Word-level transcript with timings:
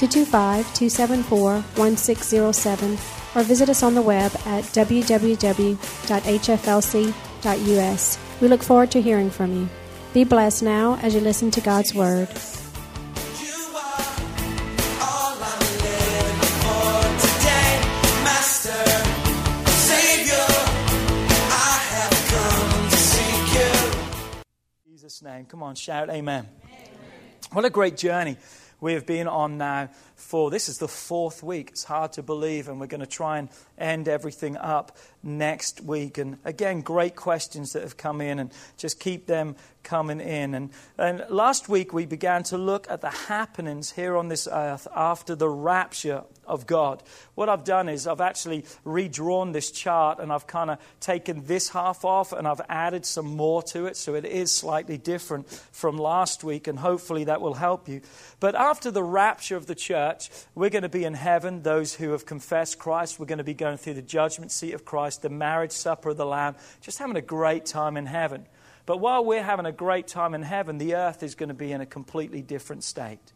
225 0.00 0.64
274 0.72 1.60
1607 1.76 2.92
or 3.34 3.42
visit 3.42 3.68
us 3.68 3.82
on 3.82 3.94
the 3.94 4.00
web 4.00 4.32
at 4.46 4.64
www.hflc.us. 4.64 5.78
We 8.40 8.48
look 8.48 8.62
forward 8.62 8.90
to 8.92 9.02
hearing 9.02 9.28
from 9.28 9.52
you. 9.54 9.68
Be 10.14 10.24
blessed 10.24 10.62
now 10.62 10.98
as 11.02 11.14
you 11.14 11.20
listen 11.20 11.50
to 11.50 11.60
God's 11.60 11.94
Word. 11.94 12.28
Jesus' 24.86 25.20
name. 25.22 25.44
Come 25.44 25.62
on, 25.62 25.74
shout 25.74 26.08
amen. 26.08 26.48
What 27.52 27.66
a 27.66 27.70
great 27.70 27.98
journey 27.98 28.38
we 28.80 28.94
have 28.94 29.06
been 29.06 29.28
on 29.28 29.58
now 29.58 29.90
for 30.16 30.50
this 30.50 30.68
is 30.68 30.78
the 30.78 30.88
fourth 30.88 31.42
week. 31.42 31.70
It's 31.70 31.84
hard 31.84 32.12
to 32.12 32.22
believe, 32.22 32.68
and 32.68 32.78
we're 32.78 32.86
going 32.86 33.00
to 33.00 33.06
try 33.06 33.38
and 33.38 33.48
end 33.78 34.06
everything 34.06 34.56
up 34.56 34.96
next 35.22 35.80
week. 35.80 36.18
And 36.18 36.38
again, 36.44 36.82
great 36.82 37.16
questions 37.16 37.72
that 37.72 37.82
have 37.82 37.96
come 37.96 38.20
in, 38.20 38.38
and 38.38 38.52
just 38.76 39.00
keep 39.00 39.26
them 39.26 39.56
coming 39.82 40.20
in. 40.20 40.54
And, 40.54 40.70
and 40.98 41.24
last 41.30 41.68
week 41.68 41.92
we 41.92 42.06
began 42.06 42.42
to 42.44 42.58
look 42.58 42.90
at 42.90 43.00
the 43.00 43.10
happenings 43.10 43.92
here 43.92 44.16
on 44.16 44.28
this 44.28 44.46
earth 44.50 44.86
after 44.94 45.34
the 45.34 45.48
rapture 45.48 46.24
of 46.50 46.66
God. 46.66 47.02
What 47.34 47.48
I've 47.48 47.64
done 47.64 47.88
is 47.88 48.06
I've 48.06 48.20
actually 48.20 48.64
redrawn 48.84 49.52
this 49.52 49.70
chart 49.70 50.18
and 50.18 50.32
I've 50.32 50.46
kind 50.46 50.70
of 50.70 50.78
taken 51.00 51.46
this 51.46 51.70
half 51.70 52.04
off 52.04 52.32
and 52.32 52.46
I've 52.46 52.60
added 52.68 53.06
some 53.06 53.36
more 53.36 53.62
to 53.64 53.86
it 53.86 53.96
so 53.96 54.14
it 54.14 54.24
is 54.24 54.52
slightly 54.52 54.98
different 54.98 55.48
from 55.72 55.96
last 55.96 56.44
week 56.44 56.66
and 56.66 56.78
hopefully 56.78 57.24
that 57.24 57.40
will 57.40 57.54
help 57.54 57.88
you. 57.88 58.02
But 58.40 58.54
after 58.54 58.90
the 58.90 59.02
rapture 59.02 59.56
of 59.56 59.66
the 59.66 59.74
church, 59.74 60.30
we're 60.54 60.70
going 60.70 60.82
to 60.82 60.88
be 60.88 61.04
in 61.04 61.14
heaven, 61.14 61.62
those 61.62 61.94
who 61.94 62.10
have 62.10 62.26
confessed 62.26 62.78
Christ. 62.78 63.18
We're 63.18 63.26
going 63.26 63.38
to 63.38 63.44
be 63.44 63.54
going 63.54 63.76
through 63.76 63.94
the 63.94 64.02
judgment 64.02 64.52
seat 64.52 64.74
of 64.74 64.84
Christ, 64.84 65.22
the 65.22 65.30
marriage 65.30 65.72
supper 65.72 66.10
of 66.10 66.16
the 66.16 66.26
Lamb, 66.26 66.56
just 66.80 66.98
having 66.98 67.16
a 67.16 67.22
great 67.22 67.64
time 67.64 67.96
in 67.96 68.06
heaven. 68.06 68.46
But 68.86 68.98
while 68.98 69.24
we're 69.24 69.42
having 69.42 69.66
a 69.66 69.72
great 69.72 70.08
time 70.08 70.34
in 70.34 70.42
heaven, 70.42 70.78
the 70.78 70.96
earth 70.96 71.22
is 71.22 71.34
going 71.34 71.48
to 71.50 71.54
be 71.54 71.70
in 71.70 71.80
a 71.80 71.86
completely 71.86 72.42
different 72.42 72.82
state. 72.82 73.32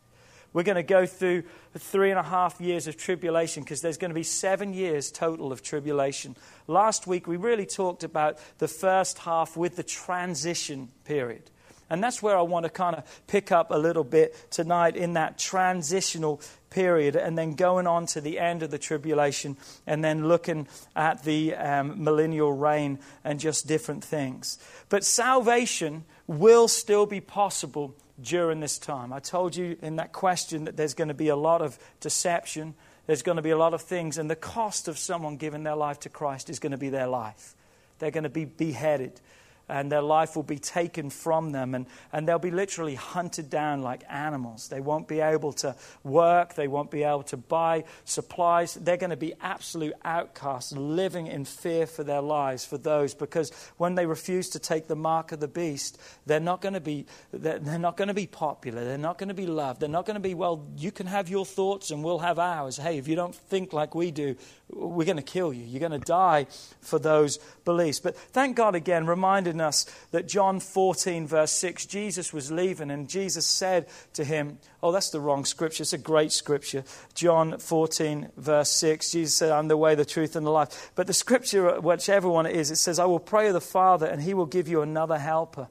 We're 0.54 0.62
going 0.62 0.76
to 0.76 0.82
go 0.84 1.04
through 1.04 1.42
three 1.76 2.10
and 2.10 2.18
a 2.18 2.22
half 2.22 2.60
years 2.60 2.86
of 2.86 2.96
tribulation 2.96 3.64
because 3.64 3.82
there's 3.82 3.98
going 3.98 4.12
to 4.12 4.14
be 4.14 4.22
seven 4.22 4.72
years 4.72 5.10
total 5.10 5.52
of 5.52 5.62
tribulation. 5.62 6.36
Last 6.68 7.06
week, 7.06 7.26
we 7.26 7.36
really 7.36 7.66
talked 7.66 8.04
about 8.04 8.38
the 8.58 8.68
first 8.68 9.18
half 9.18 9.56
with 9.56 9.74
the 9.74 9.82
transition 9.82 10.90
period. 11.04 11.50
And 11.90 12.02
that's 12.02 12.22
where 12.22 12.38
I 12.38 12.42
want 12.42 12.64
to 12.64 12.70
kind 12.70 12.96
of 12.96 13.04
pick 13.26 13.52
up 13.52 13.70
a 13.70 13.76
little 13.76 14.04
bit 14.04 14.34
tonight 14.50 14.96
in 14.96 15.14
that 15.14 15.38
transitional 15.38 16.40
period 16.70 17.14
and 17.16 17.36
then 17.36 17.54
going 17.54 17.86
on 17.86 18.06
to 18.06 18.20
the 18.20 18.38
end 18.38 18.62
of 18.62 18.70
the 18.70 18.78
tribulation 18.78 19.56
and 19.86 20.02
then 20.02 20.28
looking 20.28 20.66
at 20.96 21.24
the 21.24 21.54
um, 21.54 22.02
millennial 22.02 22.52
reign 22.52 23.00
and 23.24 23.38
just 23.38 23.66
different 23.66 24.02
things. 24.02 24.58
But 24.88 25.04
salvation 25.04 26.04
will 26.26 26.68
still 26.68 27.06
be 27.06 27.20
possible 27.20 27.94
during 28.20 28.60
this 28.60 28.78
time. 28.78 29.12
I 29.12 29.20
told 29.20 29.56
you 29.56 29.76
in 29.82 29.96
that 29.96 30.12
question 30.12 30.64
that 30.64 30.76
there's 30.76 30.94
going 30.94 31.08
to 31.08 31.14
be 31.14 31.28
a 31.28 31.36
lot 31.36 31.62
of 31.62 31.78
deception, 32.00 32.74
there's 33.06 33.22
going 33.22 33.36
to 33.36 33.42
be 33.42 33.50
a 33.50 33.58
lot 33.58 33.74
of 33.74 33.82
things, 33.82 34.18
and 34.18 34.30
the 34.30 34.36
cost 34.36 34.88
of 34.88 34.98
someone 34.98 35.36
giving 35.36 35.62
their 35.62 35.76
life 35.76 36.00
to 36.00 36.08
Christ 36.08 36.48
is 36.48 36.58
going 36.58 36.72
to 36.72 36.78
be 36.78 36.88
their 36.88 37.06
life. 37.06 37.54
They're 37.98 38.10
going 38.10 38.24
to 38.24 38.30
be 38.30 38.44
beheaded 38.44 39.20
and 39.68 39.90
their 39.90 40.02
life 40.02 40.36
will 40.36 40.42
be 40.42 40.58
taken 40.58 41.10
from 41.10 41.52
them, 41.52 41.74
and, 41.74 41.86
and 42.12 42.28
they'll 42.28 42.38
be 42.38 42.50
literally 42.50 42.94
hunted 42.94 43.50
down 43.50 43.82
like 43.82 44.02
animals. 44.08 44.68
They 44.68 44.80
won't 44.80 45.08
be 45.08 45.20
able 45.20 45.52
to 45.54 45.74
work, 46.02 46.54
they 46.54 46.68
won't 46.68 46.90
be 46.90 47.02
able 47.02 47.22
to 47.24 47.36
buy 47.36 47.84
supplies. 48.04 48.74
They're 48.74 48.96
going 48.96 49.10
to 49.10 49.16
be 49.16 49.34
absolute 49.40 49.94
outcasts, 50.04 50.72
living 50.72 51.26
in 51.26 51.44
fear 51.44 51.86
for 51.86 52.04
their 52.04 52.20
lives 52.20 52.64
for 52.64 52.78
those, 52.78 53.14
because 53.14 53.50
when 53.76 53.94
they 53.94 54.06
refuse 54.06 54.50
to 54.50 54.58
take 54.58 54.88
the 54.88 54.96
mark 54.96 55.32
of 55.32 55.40
the 55.40 55.48
beast, 55.48 56.00
they're 56.26 56.40
not 56.40 56.60
going 56.60 56.74
to 56.74 56.80
be, 56.80 57.06
they're, 57.32 57.58
they're 57.58 57.78
not 57.78 57.96
going 57.96 58.08
to 58.08 58.14
be 58.14 58.26
popular, 58.26 58.84
they're 58.84 58.98
not 58.98 59.18
going 59.18 59.28
to 59.28 59.34
be 59.34 59.46
loved, 59.46 59.80
they're 59.80 59.88
not 59.88 60.06
going 60.06 60.14
to 60.14 60.20
be, 60.20 60.34
well, 60.34 60.66
you 60.76 60.92
can 60.92 61.06
have 61.06 61.28
your 61.28 61.46
thoughts 61.46 61.90
and 61.90 62.04
we'll 62.04 62.18
have 62.18 62.38
ours. 62.38 62.76
Hey, 62.76 62.98
if 62.98 63.08
you 63.08 63.16
don't 63.16 63.34
think 63.34 63.72
like 63.72 63.94
we 63.94 64.10
do, 64.10 64.36
we're 64.68 65.04
going 65.04 65.16
to 65.16 65.22
kill 65.22 65.52
you. 65.52 65.64
You're 65.64 65.80
going 65.80 65.98
to 65.98 66.06
die 66.06 66.46
for 66.80 66.98
those 66.98 67.38
beliefs. 67.64 68.00
But 68.00 68.16
thank 68.16 68.56
God 68.56 68.74
again, 68.74 69.06
reminding 69.54 69.66
us 69.66 69.86
that 70.10 70.28
John 70.28 70.60
14, 70.60 71.26
verse 71.26 71.52
6, 71.52 71.86
Jesus 71.86 72.32
was 72.32 72.50
leaving 72.50 72.90
and 72.90 73.08
Jesus 73.08 73.46
said 73.46 73.86
to 74.14 74.24
him, 74.24 74.58
Oh, 74.82 74.92
that's 74.92 75.10
the 75.10 75.20
wrong 75.20 75.44
scripture. 75.44 75.82
It's 75.82 75.92
a 75.92 75.98
great 75.98 76.32
scripture. 76.32 76.84
John 77.14 77.58
14, 77.58 78.30
verse 78.36 78.70
6, 78.70 79.12
Jesus 79.12 79.34
said, 79.34 79.50
I'm 79.50 79.68
the 79.68 79.76
way, 79.76 79.94
the 79.94 80.04
truth, 80.04 80.36
and 80.36 80.46
the 80.46 80.50
life. 80.50 80.92
But 80.94 81.06
the 81.06 81.14
scripture, 81.14 81.80
whichever 81.80 82.28
one 82.28 82.46
it 82.46 82.56
is, 82.56 82.70
it 82.70 82.76
says, 82.76 82.98
I 82.98 83.06
will 83.06 83.20
pray 83.20 83.48
of 83.48 83.54
the 83.54 83.60
Father 83.60 84.06
and 84.06 84.22
he 84.22 84.34
will 84.34 84.46
give 84.46 84.68
you 84.68 84.82
another 84.82 85.18
helper. 85.18 85.68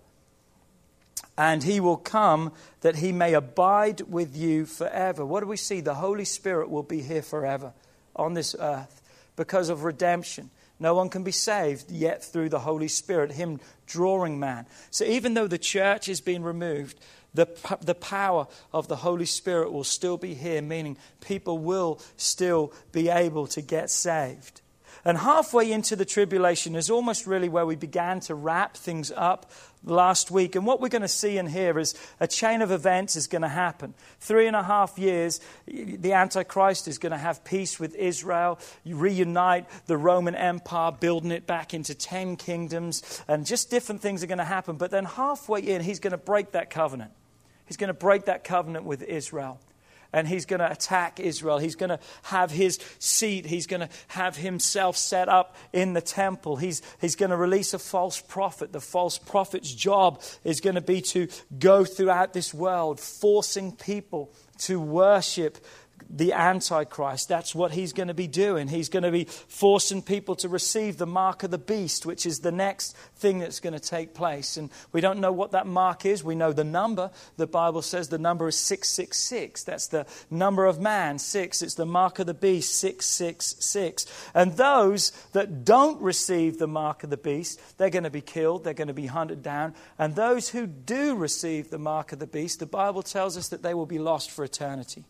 And 1.37 1.63
he 1.63 1.79
will 1.79 1.97
come 1.97 2.51
that 2.81 2.97
he 2.97 3.11
may 3.11 3.33
abide 3.33 4.01
with 4.01 4.35
you 4.35 4.65
forever. 4.65 5.25
What 5.25 5.41
do 5.41 5.47
we 5.47 5.57
see? 5.57 5.81
The 5.81 5.95
Holy 5.95 6.25
Spirit 6.25 6.69
will 6.69 6.83
be 6.83 7.01
here 7.01 7.23
forever 7.23 7.73
on 8.15 8.35
this 8.35 8.55
earth 8.59 9.01
because 9.35 9.69
of 9.69 9.83
redemption. 9.83 10.51
No 10.79 10.95
one 10.95 11.09
can 11.09 11.23
be 11.23 11.31
saved 11.31 11.91
yet 11.91 12.23
through 12.23 12.49
the 12.49 12.59
Holy 12.59 12.87
Spirit, 12.87 13.31
Him 13.31 13.59
drawing 13.85 14.39
man. 14.39 14.65
So 14.91 15.05
even 15.05 15.33
though 15.33 15.47
the 15.47 15.57
church 15.57 16.09
is 16.09 16.19
being 16.19 16.43
removed, 16.43 16.99
the, 17.33 17.47
the 17.81 17.95
power 17.95 18.47
of 18.71 18.87
the 18.87 18.97
Holy 18.97 19.25
Spirit 19.25 19.71
will 19.71 19.83
still 19.83 20.17
be 20.17 20.33
here, 20.33 20.61
meaning 20.61 20.97
people 21.21 21.57
will 21.57 21.99
still 22.17 22.73
be 22.91 23.09
able 23.09 23.47
to 23.47 23.61
get 23.61 23.89
saved. 23.89 24.61
And 25.05 25.17
halfway 25.17 25.69
into 25.71 25.97
the 25.97 26.05
tribulation 26.05 26.75
is 26.75 26.89
almost 26.89 27.27
really 27.27 27.49
where 27.49 27.65
we 27.65 27.75
began 27.75 28.21
to 28.21 28.35
wrap 28.35 28.77
things 28.77 29.11
up 29.13 29.51
last 29.83 30.31
week. 30.31 30.55
And 30.55 30.65
what 30.65 30.79
we're 30.79 30.87
going 30.87 31.01
to 31.01 31.09
see 31.09 31.37
in 31.37 31.45
here 31.45 31.77
is 31.77 31.93
a 32.21 32.27
chain 32.27 32.61
of 32.61 32.71
events 32.71 33.17
is 33.17 33.27
going 33.27 33.41
to 33.41 33.49
happen. 33.49 33.93
Three 34.21 34.47
and 34.47 34.55
a 34.55 34.63
half 34.63 34.97
years, 34.97 35.41
the 35.67 36.13
Antichrist 36.13 36.87
is 36.87 36.99
going 36.99 37.11
to 37.11 37.17
have 37.17 37.43
peace 37.43 37.81
with 37.81 37.95
Israel, 37.95 38.59
reunite 38.85 39.65
the 39.87 39.97
Roman 39.97 40.35
Empire, 40.35 40.93
building 40.93 41.31
it 41.31 41.45
back 41.45 41.73
into 41.73 41.93
ten 41.93 42.37
kingdoms, 42.37 43.21
and 43.27 43.45
just 43.45 43.69
different 43.69 44.01
things 44.01 44.23
are 44.23 44.27
going 44.27 44.37
to 44.37 44.45
happen. 44.45 44.77
But 44.77 44.91
then 44.91 45.03
halfway 45.03 45.59
in, 45.59 45.81
he's 45.81 45.99
going 45.99 46.11
to 46.11 46.17
break 46.17 46.53
that 46.53 46.69
covenant. 46.69 47.11
He's 47.65 47.77
going 47.77 47.89
to 47.89 47.93
break 47.93 48.25
that 48.25 48.45
covenant 48.45 48.85
with 48.85 49.03
Israel 49.03 49.59
and 50.13 50.27
he's 50.27 50.45
going 50.45 50.59
to 50.59 50.71
attack 50.71 51.19
Israel. 51.19 51.57
He's 51.57 51.75
going 51.75 51.89
to 51.89 51.99
have 52.23 52.51
his 52.51 52.79
seat. 52.99 53.45
He's 53.45 53.67
going 53.67 53.81
to 53.81 53.89
have 54.09 54.37
himself 54.37 54.95
set 54.95 55.27
up 55.27 55.55
in 55.73 55.93
the 55.93 56.01
temple. 56.01 56.55
He's, 56.55 56.81
he's 57.01 57.15
going 57.15 57.31
to 57.31 57.37
release 57.37 57.73
a 57.73 57.79
false 57.79 58.21
prophet. 58.21 58.71
The 58.71 58.79
false 58.79 59.17
prophet's 59.17 59.73
job 59.73 60.21
is 60.43 60.61
going 60.61 60.75
to 60.75 60.81
be 60.81 61.01
to 61.01 61.27
go 61.57 61.83
throughout 61.83 62.33
this 62.33 62.53
world, 62.53 62.99
forcing 62.99 63.71
people 63.71 64.31
to 64.59 64.79
worship 64.79 65.57
the 66.15 66.31
Antichrist. 66.31 67.27
That's 67.27 67.55
what 67.55 67.71
he's 67.71 67.91
going 67.91 68.07
to 68.07 68.13
be 68.13 68.27
doing. 68.27 68.67
He's 68.67 68.87
going 68.87 69.03
to 69.03 69.11
be 69.11 69.25
forcing 69.25 70.03
people 70.03 70.35
to 70.37 70.47
receive 70.47 70.97
the 70.97 71.07
mark 71.07 71.41
of 71.41 71.49
the 71.49 71.57
beast, 71.57 72.05
which 72.05 72.25
is 72.25 72.39
the 72.39 72.51
next 72.51 72.95
thing 73.15 73.39
that's 73.39 73.59
going 73.59 73.73
to 73.73 73.79
take 73.79 74.13
place. 74.13 74.55
And 74.55 74.69
we 74.91 75.01
don't 75.01 75.19
know 75.19 75.31
what 75.31 75.51
that 75.51 75.65
mark 75.65 76.05
is. 76.05 76.23
We 76.23 76.35
know 76.35 76.53
the 76.53 76.63
number. 76.63 77.09
The 77.37 77.47
Bible 77.47 77.81
says 77.81 78.09
the 78.09 78.19
number 78.19 78.47
is 78.47 78.57
666. 78.57 79.63
That's 79.63 79.87
the 79.87 80.05
number 80.29 80.65
of 80.65 80.79
man, 80.79 81.17
six. 81.17 81.63
It's 81.63 81.73
the 81.73 81.85
mark 81.85 82.19
of 82.19 82.27
the 82.27 82.33
beast, 82.35 82.77
666. 82.79 84.05
And 84.35 84.53
those 84.53 85.11
that 85.31 85.65
don't 85.65 85.99
receive 85.99 86.59
the 86.59 86.67
mark 86.67 87.03
of 87.03 87.09
the 87.09 87.17
beast, 87.17 87.59
they're 87.77 87.89
going 87.89 88.03
to 88.03 88.11
be 88.11 88.21
killed. 88.21 88.63
They're 88.63 88.73
going 88.75 88.87
to 88.87 88.93
be 88.93 89.07
hunted 89.07 89.41
down. 89.41 89.73
And 89.97 90.15
those 90.15 90.49
who 90.49 90.67
do 90.67 91.15
receive 91.15 91.71
the 91.71 91.79
mark 91.79 92.11
of 92.11 92.19
the 92.19 92.27
beast, 92.27 92.59
the 92.59 92.67
Bible 92.67 93.01
tells 93.01 93.35
us 93.35 93.47
that 93.49 93.63
they 93.63 93.73
will 93.73 93.87
be 93.87 93.99
lost 93.99 94.29
for 94.29 94.45
eternity. 94.45 95.05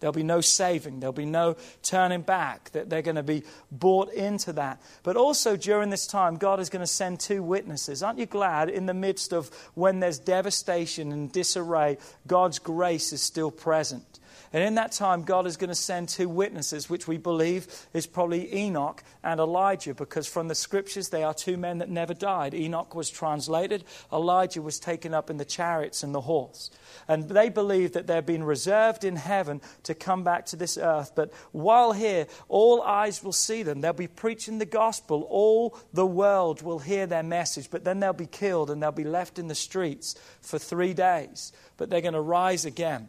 There'll 0.00 0.12
be 0.12 0.22
no 0.22 0.40
saving. 0.40 1.00
There'll 1.00 1.12
be 1.12 1.24
no 1.24 1.56
turning 1.82 2.22
back. 2.22 2.70
That 2.72 2.90
they're 2.90 3.02
going 3.02 3.16
to 3.16 3.22
be 3.22 3.44
bought 3.70 4.12
into 4.12 4.52
that. 4.54 4.80
But 5.02 5.16
also 5.16 5.56
during 5.56 5.90
this 5.90 6.06
time, 6.06 6.36
God 6.36 6.60
is 6.60 6.68
going 6.68 6.80
to 6.80 6.86
send 6.86 7.20
two 7.20 7.42
witnesses. 7.42 8.02
Aren't 8.02 8.18
you 8.18 8.26
glad 8.26 8.68
in 8.68 8.86
the 8.86 8.94
midst 8.94 9.32
of 9.32 9.50
when 9.74 10.00
there's 10.00 10.18
devastation 10.18 11.12
and 11.12 11.32
disarray, 11.32 11.98
God's 12.26 12.58
grace 12.58 13.12
is 13.12 13.22
still 13.22 13.50
present? 13.50 14.20
And 14.52 14.62
in 14.62 14.74
that 14.76 14.92
time, 14.92 15.22
God 15.22 15.46
is 15.46 15.56
going 15.56 15.68
to 15.68 15.74
send 15.74 16.08
two 16.08 16.28
witnesses, 16.28 16.88
which 16.88 17.06
we 17.08 17.18
believe 17.18 17.66
is 17.92 18.06
probably 18.06 18.54
Enoch 18.54 19.02
and 19.22 19.40
Elijah, 19.40 19.94
because 19.94 20.26
from 20.26 20.48
the 20.48 20.54
scriptures, 20.54 21.08
they 21.08 21.22
are 21.22 21.34
two 21.34 21.56
men 21.56 21.78
that 21.78 21.90
never 21.90 22.14
died. 22.14 22.54
Enoch 22.54 22.94
was 22.94 23.10
translated, 23.10 23.84
Elijah 24.12 24.62
was 24.62 24.78
taken 24.78 25.14
up 25.14 25.30
in 25.30 25.36
the 25.36 25.44
chariots 25.44 26.02
and 26.02 26.14
the 26.14 26.20
horse. 26.20 26.70
And 27.08 27.28
they 27.28 27.48
believe 27.48 27.92
that 27.92 28.06
they're 28.06 28.22
being 28.22 28.44
reserved 28.44 29.04
in 29.04 29.16
heaven 29.16 29.60
to 29.84 29.94
come 29.94 30.24
back 30.24 30.46
to 30.46 30.56
this 30.56 30.78
earth. 30.78 31.12
But 31.14 31.32
while 31.52 31.92
here, 31.92 32.26
all 32.48 32.82
eyes 32.82 33.22
will 33.22 33.32
see 33.32 33.62
them. 33.62 33.80
They'll 33.80 33.92
be 33.92 34.08
preaching 34.08 34.58
the 34.58 34.66
gospel. 34.66 35.26
All 35.30 35.78
the 35.92 36.06
world 36.06 36.62
will 36.62 36.78
hear 36.78 37.06
their 37.06 37.22
message. 37.22 37.70
But 37.70 37.84
then 37.84 38.00
they'll 38.00 38.12
be 38.12 38.26
killed 38.26 38.70
and 38.70 38.82
they'll 38.82 38.92
be 38.92 39.04
left 39.04 39.38
in 39.38 39.48
the 39.48 39.54
streets 39.54 40.14
for 40.40 40.58
three 40.58 40.94
days. 40.94 41.52
But 41.76 41.90
they're 41.90 42.00
going 42.00 42.14
to 42.14 42.20
rise 42.20 42.64
again. 42.64 43.08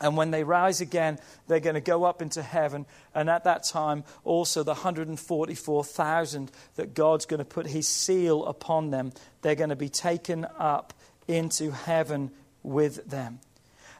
And 0.00 0.16
when 0.16 0.32
they 0.32 0.42
rise 0.42 0.80
again, 0.80 1.18
they're 1.46 1.60
going 1.60 1.74
to 1.74 1.80
go 1.80 2.04
up 2.04 2.20
into 2.20 2.42
heaven. 2.42 2.84
And 3.14 3.30
at 3.30 3.44
that 3.44 3.62
time, 3.62 4.04
also 4.24 4.62
the 4.62 4.72
144,000 4.72 6.50
that 6.74 6.94
God's 6.94 7.26
going 7.26 7.38
to 7.38 7.44
put 7.44 7.68
his 7.68 7.86
seal 7.86 8.44
upon 8.44 8.90
them, 8.90 9.12
they're 9.42 9.54
going 9.54 9.70
to 9.70 9.76
be 9.76 9.88
taken 9.88 10.46
up 10.58 10.92
into 11.28 11.70
heaven 11.70 12.30
with 12.62 13.08
them. 13.08 13.38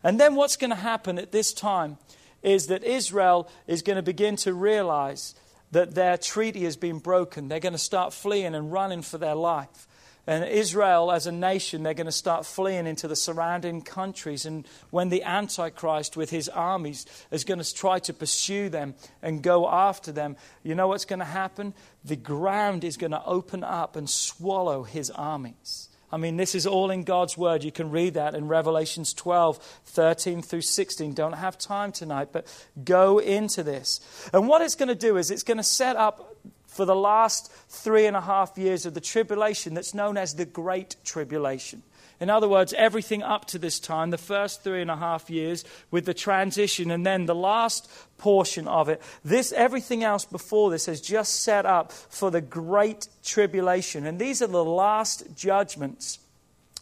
And 0.02 0.18
then 0.18 0.34
what's 0.34 0.56
going 0.56 0.70
to 0.70 0.76
happen 0.76 1.18
at 1.18 1.32
this 1.32 1.52
time 1.52 1.96
is 2.42 2.66
that 2.66 2.84
Israel 2.84 3.48
is 3.66 3.82
going 3.82 3.96
to 3.96 4.02
begin 4.02 4.36
to 4.36 4.52
realize 4.52 5.34
that 5.70 5.94
their 5.94 6.18
treaty 6.18 6.64
has 6.64 6.76
been 6.76 6.98
broken. 6.98 7.48
They're 7.48 7.60
going 7.60 7.72
to 7.72 7.78
start 7.78 8.12
fleeing 8.12 8.54
and 8.54 8.72
running 8.72 9.02
for 9.02 9.18
their 9.18 9.34
life. 9.34 9.86
And 10.26 10.44
Israel, 10.44 11.12
as 11.12 11.26
a 11.26 11.32
nation, 11.32 11.82
they're 11.82 11.92
going 11.92 12.06
to 12.06 12.12
start 12.12 12.46
fleeing 12.46 12.86
into 12.86 13.06
the 13.06 13.16
surrounding 13.16 13.82
countries. 13.82 14.46
And 14.46 14.66
when 14.90 15.10
the 15.10 15.22
Antichrist, 15.22 16.16
with 16.16 16.30
his 16.30 16.48
armies, 16.48 17.04
is 17.30 17.44
going 17.44 17.60
to 17.60 17.74
try 17.74 17.98
to 18.00 18.14
pursue 18.14 18.70
them 18.70 18.94
and 19.22 19.42
go 19.42 19.68
after 19.68 20.12
them, 20.12 20.36
you 20.62 20.74
know 20.74 20.88
what's 20.88 21.04
going 21.04 21.18
to 21.18 21.26
happen? 21.26 21.74
The 22.04 22.16
ground 22.16 22.84
is 22.84 22.96
going 22.96 23.10
to 23.10 23.24
open 23.24 23.62
up 23.62 23.96
and 23.96 24.08
swallow 24.08 24.84
his 24.84 25.10
armies. 25.10 25.88
I 26.10 26.16
mean, 26.16 26.36
this 26.36 26.54
is 26.54 26.64
all 26.64 26.92
in 26.92 27.02
God's 27.02 27.36
Word. 27.36 27.64
You 27.64 27.72
can 27.72 27.90
read 27.90 28.14
that 28.14 28.36
in 28.36 28.46
Revelations 28.46 29.12
12, 29.14 29.58
13 29.84 30.42
through 30.42 30.60
16. 30.60 31.12
Don't 31.12 31.32
have 31.32 31.58
time 31.58 31.90
tonight, 31.90 32.28
but 32.30 32.46
go 32.84 33.18
into 33.18 33.64
this. 33.64 34.00
And 34.32 34.46
what 34.46 34.62
it's 34.62 34.76
going 34.76 34.90
to 34.90 34.94
do 34.94 35.16
is 35.16 35.32
it's 35.32 35.42
going 35.42 35.56
to 35.56 35.64
set 35.64 35.96
up 35.96 36.33
for 36.74 36.84
the 36.84 36.94
last 36.96 37.50
three 37.68 38.06
and 38.06 38.16
a 38.16 38.20
half 38.20 38.58
years 38.58 38.84
of 38.84 38.94
the 38.94 39.00
tribulation 39.00 39.74
that's 39.74 39.94
known 39.94 40.16
as 40.16 40.34
the 40.34 40.44
Great 40.44 40.96
Tribulation. 41.04 41.82
In 42.20 42.30
other 42.30 42.48
words, 42.48 42.72
everything 42.74 43.22
up 43.22 43.44
to 43.46 43.58
this 43.58 43.80
time, 43.80 44.10
the 44.10 44.18
first 44.18 44.62
three 44.62 44.80
and 44.80 44.90
a 44.90 44.96
half 44.96 45.28
years 45.28 45.64
with 45.90 46.04
the 46.04 46.14
transition, 46.14 46.90
and 46.90 47.04
then 47.04 47.26
the 47.26 47.34
last 47.34 47.90
portion 48.18 48.68
of 48.68 48.88
it. 48.88 49.02
This, 49.24 49.52
everything 49.52 50.04
else 50.04 50.24
before 50.24 50.70
this 50.70 50.86
has 50.86 51.00
just 51.00 51.42
set 51.42 51.66
up 51.66 51.92
for 51.92 52.30
the 52.30 52.40
great 52.40 53.08
tribulation. 53.24 54.06
And 54.06 54.18
these 54.18 54.42
are 54.42 54.46
the 54.46 54.64
last 54.64 55.36
judgments 55.36 56.18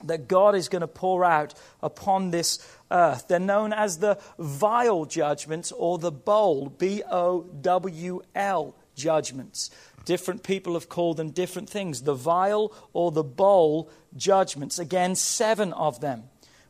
that 0.04 0.28
God 0.28 0.54
is 0.54 0.68
going 0.68 0.80
to 0.80 0.88
pour 0.88 1.24
out 1.24 1.54
upon 1.82 2.30
this 2.30 2.58
earth. 2.90 3.28
They're 3.28 3.38
known 3.38 3.72
as 3.72 3.98
the 3.98 4.18
vial 4.38 5.06
judgments 5.06 5.72
or 5.72 5.98
the 5.98 6.12
bowl, 6.12 6.68
B 6.68 7.02
O 7.10 7.42
W 7.62 8.22
L 8.34 8.74
judgments. 8.94 9.70
Different 10.04 10.42
people 10.42 10.74
have 10.74 10.88
called 10.88 11.16
them 11.16 11.30
different 11.30 11.70
things 11.70 12.02
the 12.02 12.14
vial 12.14 12.74
or 12.92 13.12
the 13.12 13.22
bowl 13.22 13.90
judgments. 14.16 14.78
Again, 14.78 15.14
seven 15.14 15.72
of 15.72 16.00
them. 16.00 16.24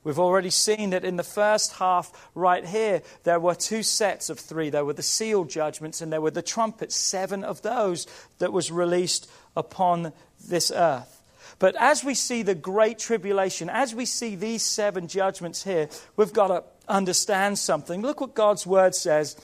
We've 0.04 0.18
already 0.18 0.50
seen 0.50 0.90
that 0.90 1.04
in 1.04 1.16
the 1.16 1.22
first 1.22 1.74
half, 1.74 2.30
right 2.34 2.64
here, 2.64 3.02
there 3.22 3.38
were 3.38 3.54
two 3.54 3.84
sets 3.84 4.30
of 4.30 4.40
three. 4.40 4.68
There 4.68 4.84
were 4.84 4.92
the 4.94 5.02
seal 5.02 5.44
judgments 5.44 6.00
and 6.00 6.12
there 6.12 6.20
were 6.20 6.32
the 6.32 6.42
trumpets, 6.42 6.96
seven 6.96 7.44
of 7.44 7.62
those 7.62 8.08
that 8.38 8.52
was 8.52 8.72
released 8.72 9.30
upon 9.56 10.12
this 10.44 10.72
earth. 10.74 11.22
But 11.60 11.76
as 11.76 12.02
we 12.02 12.14
see 12.14 12.42
the 12.42 12.56
great 12.56 12.98
tribulation, 12.98 13.70
as 13.70 13.94
we 13.94 14.04
see 14.04 14.34
these 14.34 14.64
seven 14.64 15.06
judgments 15.06 15.62
here, 15.62 15.88
we've 16.16 16.32
got 16.32 16.48
to 16.48 16.64
understand 16.88 17.58
something. 17.58 18.02
Look 18.02 18.20
what 18.20 18.34
God's 18.34 18.66
word 18.66 18.96
says 18.96 19.36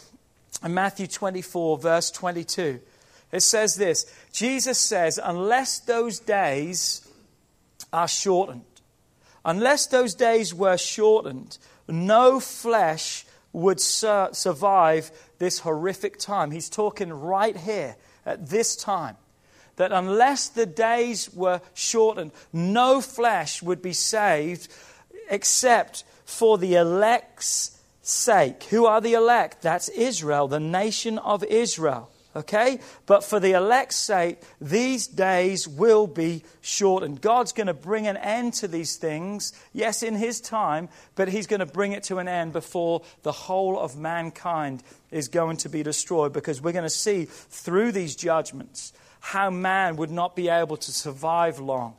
in 0.65 0.75
Matthew 0.75 1.07
24, 1.07 1.79
verse 1.79 2.11
22. 2.11 2.81
It 3.33 3.41
says 3.41 3.77
this 3.77 4.07
Jesus 4.33 4.79
says, 4.79 5.19
Unless 5.23 5.81
those 5.81 6.19
days 6.19 7.07
are 7.93 8.09
shortened, 8.09 8.65
unless 9.45 9.87
those 9.87 10.15
days 10.15 10.55
were 10.55 10.77
shortened, 10.77 11.59
no 11.87 12.41
flesh 12.41 13.25
would 13.53 13.81
sur- 13.81 14.31
survive 14.33 15.11
this 15.39 15.61
horrific 15.61 16.19
time. 16.19 16.51
He's 16.51 16.69
talking 16.69 17.13
right 17.13 17.57
here 17.57 17.97
at 18.27 18.49
this 18.49 18.77
time. 18.77 19.17
That 19.77 19.93
unless 19.93 20.49
the 20.49 20.67
days 20.67 21.33
were 21.33 21.61
shortened, 21.73 22.33
no 22.53 23.01
flesh 23.01 23.63
would 23.63 23.81
be 23.81 23.93
saved 23.93 24.69
except 25.31 26.05
for 26.25 26.59
the 26.59 26.75
elect's 26.75 27.78
sake. 28.09 28.65
Who 28.65 28.87
are 28.87 29.01
the 29.01 29.15
elect? 29.15 29.63
That's 29.63 29.89
Israel, 29.91 30.49
the 30.49 30.61
nation 30.61 31.19
of 31.19 31.45
Israel. 31.45 32.11
Okay? 32.37 32.79
But 33.07 33.25
for 33.25 33.41
the 33.41 33.53
elect's 33.53 33.97
sake, 33.97 34.41
these 34.61 35.07
days 35.07 35.67
will 35.67 36.07
be 36.07 36.45
shortened. 36.61 37.21
God's 37.21 37.53
going 37.53 37.67
to 37.67 37.75
bring 37.75 38.07
an 38.07 38.17
end 38.17 38.55
to 38.55 38.69
these 38.69 38.97
things, 38.97 39.53
yes, 39.73 40.03
in 40.03 40.15
His 40.15 40.41
time, 40.41 40.89
but 41.17 41.29
He's 41.29 41.47
going 41.47 41.61
to 41.61 41.67
bring 41.67 41.93
it 41.93 42.05
to 42.05 42.19
an 42.19 42.29
end 42.29 42.53
before 42.53 43.03
the 43.23 43.33
whole 43.33 43.79
of 43.79 43.99
mankind 43.99 44.83
is 45.11 45.29
going 45.29 45.57
to 45.59 45.69
be 45.69 45.83
destroyed 45.83 46.33
because 46.33 46.63
we're 46.63 46.73
going 46.73 46.85
to 46.85 46.91
see 46.91 47.25
through 47.25 47.93
these 47.93 48.15
judgments 48.15 48.93
how 49.21 49.51
man 49.51 49.97
would 49.97 50.11
not 50.11 50.37
be 50.37 50.49
able 50.49 50.77
to 50.77 50.93
survive 50.93 51.59
long, 51.59 51.95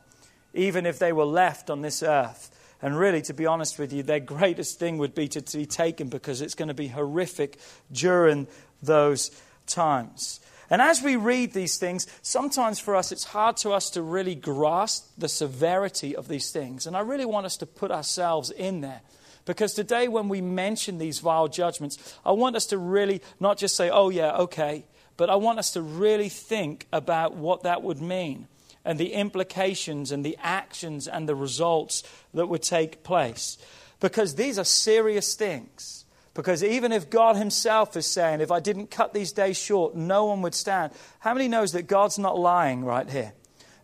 even 0.54 0.86
if 0.86 0.98
they 0.98 1.12
were 1.12 1.24
left 1.24 1.70
on 1.70 1.82
this 1.82 2.02
earth. 2.02 2.56
And 2.82 2.98
really, 2.98 3.20
to 3.22 3.34
be 3.34 3.46
honest 3.46 3.78
with 3.78 3.92
you, 3.92 4.02
their 4.02 4.20
greatest 4.20 4.78
thing 4.78 4.98
would 4.98 5.14
be 5.14 5.28
to, 5.28 5.42
to 5.42 5.56
be 5.58 5.66
taken 5.66 6.08
because 6.08 6.40
it's 6.40 6.54
going 6.54 6.68
to 6.68 6.74
be 6.74 6.88
horrific 6.88 7.58
during 7.92 8.46
those 8.82 9.30
times. 9.66 10.40
And 10.70 10.80
as 10.80 11.02
we 11.02 11.16
read 11.16 11.52
these 11.52 11.76
things, 11.78 12.06
sometimes 12.22 12.78
for 12.78 12.94
us 12.94 13.12
it's 13.12 13.24
hard 13.24 13.56
to 13.58 13.70
us 13.70 13.90
to 13.90 14.02
really 14.02 14.36
grasp 14.36 15.10
the 15.18 15.28
severity 15.28 16.14
of 16.14 16.28
these 16.28 16.52
things. 16.52 16.86
And 16.86 16.96
I 16.96 17.00
really 17.00 17.24
want 17.24 17.44
us 17.44 17.56
to 17.58 17.66
put 17.66 17.90
ourselves 17.90 18.50
in 18.50 18.80
there. 18.80 19.00
Because 19.46 19.74
today, 19.74 20.06
when 20.06 20.28
we 20.28 20.40
mention 20.40 20.98
these 20.98 21.18
vial 21.18 21.48
judgments, 21.48 22.16
I 22.24 22.32
want 22.32 22.56
us 22.56 22.66
to 22.66 22.78
really 22.78 23.20
not 23.40 23.58
just 23.58 23.74
say, 23.74 23.90
oh, 23.90 24.10
yeah, 24.10 24.36
okay, 24.36 24.84
but 25.16 25.28
I 25.28 25.36
want 25.36 25.58
us 25.58 25.72
to 25.72 25.82
really 25.82 26.28
think 26.28 26.86
about 26.92 27.34
what 27.34 27.64
that 27.64 27.82
would 27.82 28.00
mean 28.00 28.46
and 28.84 28.98
the 28.98 29.12
implications 29.12 30.12
and 30.12 30.24
the 30.24 30.36
actions 30.40 31.06
and 31.06 31.28
the 31.28 31.34
results 31.34 32.02
that 32.34 32.46
would 32.46 32.62
take 32.62 33.02
place. 33.02 33.58
Because 34.00 34.34
these 34.34 34.58
are 34.58 34.64
serious 34.64 35.34
things. 35.34 36.04
Because 36.32 36.64
even 36.64 36.92
if 36.92 37.10
God 37.10 37.36
Himself 37.36 37.96
is 37.96 38.06
saying, 38.06 38.40
if 38.40 38.50
I 38.50 38.60
didn't 38.60 38.90
cut 38.90 39.12
these 39.12 39.32
days 39.32 39.58
short, 39.58 39.94
no 39.94 40.26
one 40.26 40.42
would 40.42 40.54
stand. 40.54 40.92
How 41.18 41.34
many 41.34 41.48
knows 41.48 41.72
that 41.72 41.86
God's 41.86 42.18
not 42.18 42.38
lying 42.38 42.84
right 42.84 43.08
here? 43.10 43.32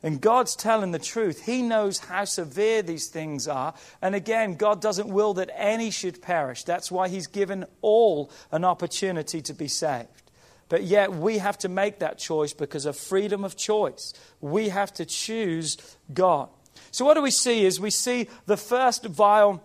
And 0.03 0.21
God's 0.21 0.55
telling 0.55 0.93
the 0.93 0.99
truth. 0.99 1.45
He 1.47 1.63
knows 1.63 1.99
how 1.99 2.25
severe 2.25 2.83
these 2.83 3.09
things 3.09 3.49
are. 3.49 3.75
And 4.01 4.15
again, 4.15 4.55
God 4.55 4.81
doesn't 4.81 5.09
will 5.09 5.35
that 5.35 5.51
any 5.55 5.91
should 5.91 6.23
perish. 6.23 6.63
That's 6.63 6.93
why 6.93 7.09
He's 7.09 7.27
given 7.27 7.67
all 7.83 8.31
an 8.53 8.65
opportunity 8.65 9.43
to 9.43 9.53
be 9.53 9.69
saved. 9.69 10.26
But 10.69 10.83
yet 10.85 11.13
we 11.13 11.39
have 11.39 11.59
to 11.59 11.69
make 11.69 12.01
that 12.01 12.19
choice 12.19 12.53
because 12.53 12.87
of 12.87 12.97
freedom 12.97 13.45
of 13.45 13.57
choice. 13.57 14.13
We 14.41 14.69
have 14.71 14.93
to 14.95 15.05
choose 15.05 15.77
God. 16.13 16.49
So, 16.91 17.05
what 17.05 17.15
do 17.15 17.23
we 17.23 17.31
see 17.31 17.65
is 17.65 17.81
we 17.81 17.91
see 17.91 18.29
the 18.47 18.57
first 18.57 19.05
vial 19.07 19.63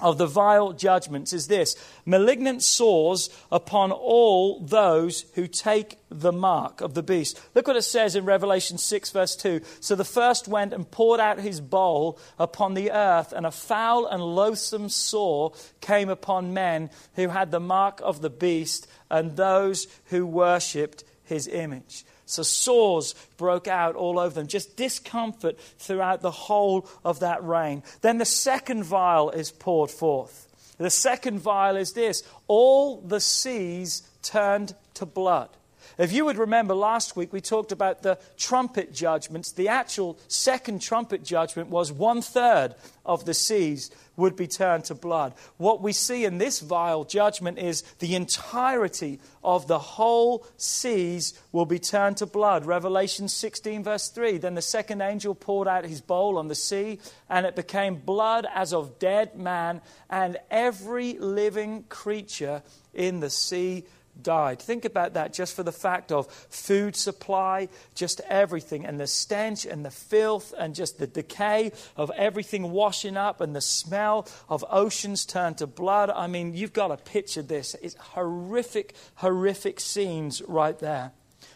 of 0.00 0.18
the 0.18 0.26
vial 0.26 0.72
judgments 0.72 1.32
is 1.32 1.48
this 1.48 1.74
malignant 2.06 2.62
sores 2.62 3.30
upon 3.50 3.90
all 3.90 4.60
those 4.60 5.24
who 5.34 5.46
take 5.46 5.98
the 6.10 6.32
mark 6.32 6.80
of 6.80 6.94
the 6.94 7.02
beast. 7.02 7.40
Look 7.54 7.66
what 7.66 7.76
it 7.76 7.82
says 7.82 8.14
in 8.14 8.24
Revelation 8.24 8.78
6, 8.78 9.10
verse 9.10 9.36
2. 9.36 9.60
So 9.80 9.94
the 9.94 10.04
first 10.04 10.48
went 10.48 10.72
and 10.72 10.90
poured 10.90 11.20
out 11.20 11.40
his 11.40 11.60
bowl 11.60 12.18
upon 12.38 12.74
the 12.74 12.92
earth, 12.92 13.32
and 13.32 13.44
a 13.44 13.50
foul 13.50 14.06
and 14.06 14.22
loathsome 14.22 14.88
sore 14.88 15.52
came 15.80 16.08
upon 16.08 16.54
men 16.54 16.90
who 17.14 17.28
had 17.28 17.50
the 17.50 17.60
mark 17.60 18.00
of 18.02 18.20
the 18.20 18.30
beast 18.30 18.86
and 19.10 19.36
those 19.36 19.86
who 20.06 20.26
worshipped 20.26 21.04
his 21.24 21.48
image. 21.48 22.04
So 22.28 22.42
sores 22.42 23.14
broke 23.38 23.68
out 23.68 23.94
all 23.94 24.18
over 24.18 24.34
them, 24.34 24.46
just 24.46 24.76
discomfort 24.76 25.58
throughout 25.78 26.20
the 26.20 26.30
whole 26.30 26.86
of 27.02 27.20
that 27.20 27.42
reign. 27.42 27.82
Then 28.02 28.18
the 28.18 28.26
second 28.26 28.84
vial 28.84 29.30
is 29.30 29.50
poured 29.50 29.90
forth. 29.90 30.46
The 30.76 30.90
second 30.90 31.40
vial 31.40 31.76
is 31.76 31.94
this 31.94 32.22
all 32.46 33.00
the 33.00 33.20
seas 33.20 34.02
turned 34.22 34.74
to 34.94 35.06
blood. 35.06 35.48
If 35.98 36.12
you 36.12 36.24
would 36.26 36.38
remember 36.38 36.74
last 36.74 37.16
week, 37.16 37.32
we 37.32 37.40
talked 37.40 37.72
about 37.72 38.02
the 38.02 38.20
trumpet 38.36 38.94
judgments. 38.94 39.50
The 39.50 39.66
actual 39.66 40.16
second 40.28 40.80
trumpet 40.80 41.24
judgment 41.24 41.70
was 41.70 41.90
one 41.90 42.22
third 42.22 42.76
of 43.04 43.24
the 43.24 43.34
seas 43.34 43.90
would 44.16 44.36
be 44.36 44.46
turned 44.46 44.84
to 44.84 44.94
blood. 44.94 45.34
What 45.56 45.82
we 45.82 45.92
see 45.92 46.24
in 46.24 46.38
this 46.38 46.60
vial 46.60 47.04
judgment 47.04 47.58
is 47.58 47.82
the 47.98 48.14
entirety 48.14 49.18
of 49.42 49.66
the 49.66 49.78
whole 49.78 50.46
seas 50.56 51.40
will 51.50 51.66
be 51.66 51.80
turned 51.80 52.18
to 52.18 52.26
blood. 52.26 52.64
Revelation 52.64 53.26
16, 53.26 53.82
verse 53.82 54.08
3. 54.08 54.38
Then 54.38 54.54
the 54.54 54.62
second 54.62 55.00
angel 55.00 55.34
poured 55.34 55.66
out 55.66 55.84
his 55.84 56.00
bowl 56.00 56.38
on 56.38 56.46
the 56.46 56.54
sea, 56.54 57.00
and 57.28 57.44
it 57.44 57.56
became 57.56 57.96
blood 57.96 58.46
as 58.54 58.72
of 58.72 59.00
dead 59.00 59.36
man, 59.36 59.80
and 60.08 60.36
every 60.48 61.18
living 61.18 61.84
creature 61.88 62.62
in 62.94 63.20
the 63.20 63.30
sea 63.30 63.84
died. 64.22 64.60
Think 64.60 64.84
about 64.84 65.14
that 65.14 65.32
just 65.32 65.54
for 65.54 65.62
the 65.62 65.72
fact 65.72 66.12
of 66.12 66.26
food 66.50 66.96
supply, 66.96 67.68
just 67.94 68.20
everything, 68.28 68.84
and 68.84 68.98
the 68.98 69.06
stench 69.06 69.66
and 69.66 69.84
the 69.84 69.90
filth 69.90 70.54
and 70.58 70.74
just 70.74 70.98
the 70.98 71.06
decay 71.06 71.72
of 71.96 72.10
everything 72.16 72.70
washing 72.70 73.16
up 73.16 73.40
and 73.40 73.54
the 73.54 73.60
smell 73.60 74.26
of 74.48 74.64
oceans 74.70 75.24
turned 75.24 75.58
to 75.58 75.66
blood. 75.66 76.10
I 76.10 76.26
mean, 76.26 76.54
you've 76.54 76.72
got 76.72 76.88
to 76.88 76.96
picture 76.96 77.42
this. 77.42 77.74
It's 77.82 77.94
horrific, 77.94 78.94
horrific 79.16 79.80
scenes 79.80 80.42
right 80.46 80.78
there. 80.78 81.12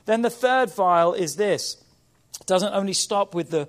Then 0.07 0.23
the 0.23 0.31
third 0.31 0.75
vial 0.75 1.15
is 1.15 1.37
this 1.37 1.77
it 2.41 2.47
doesn't 2.47 2.73
only 2.73 2.93
stop 2.93 3.35
with 3.35 3.51
the 3.51 3.69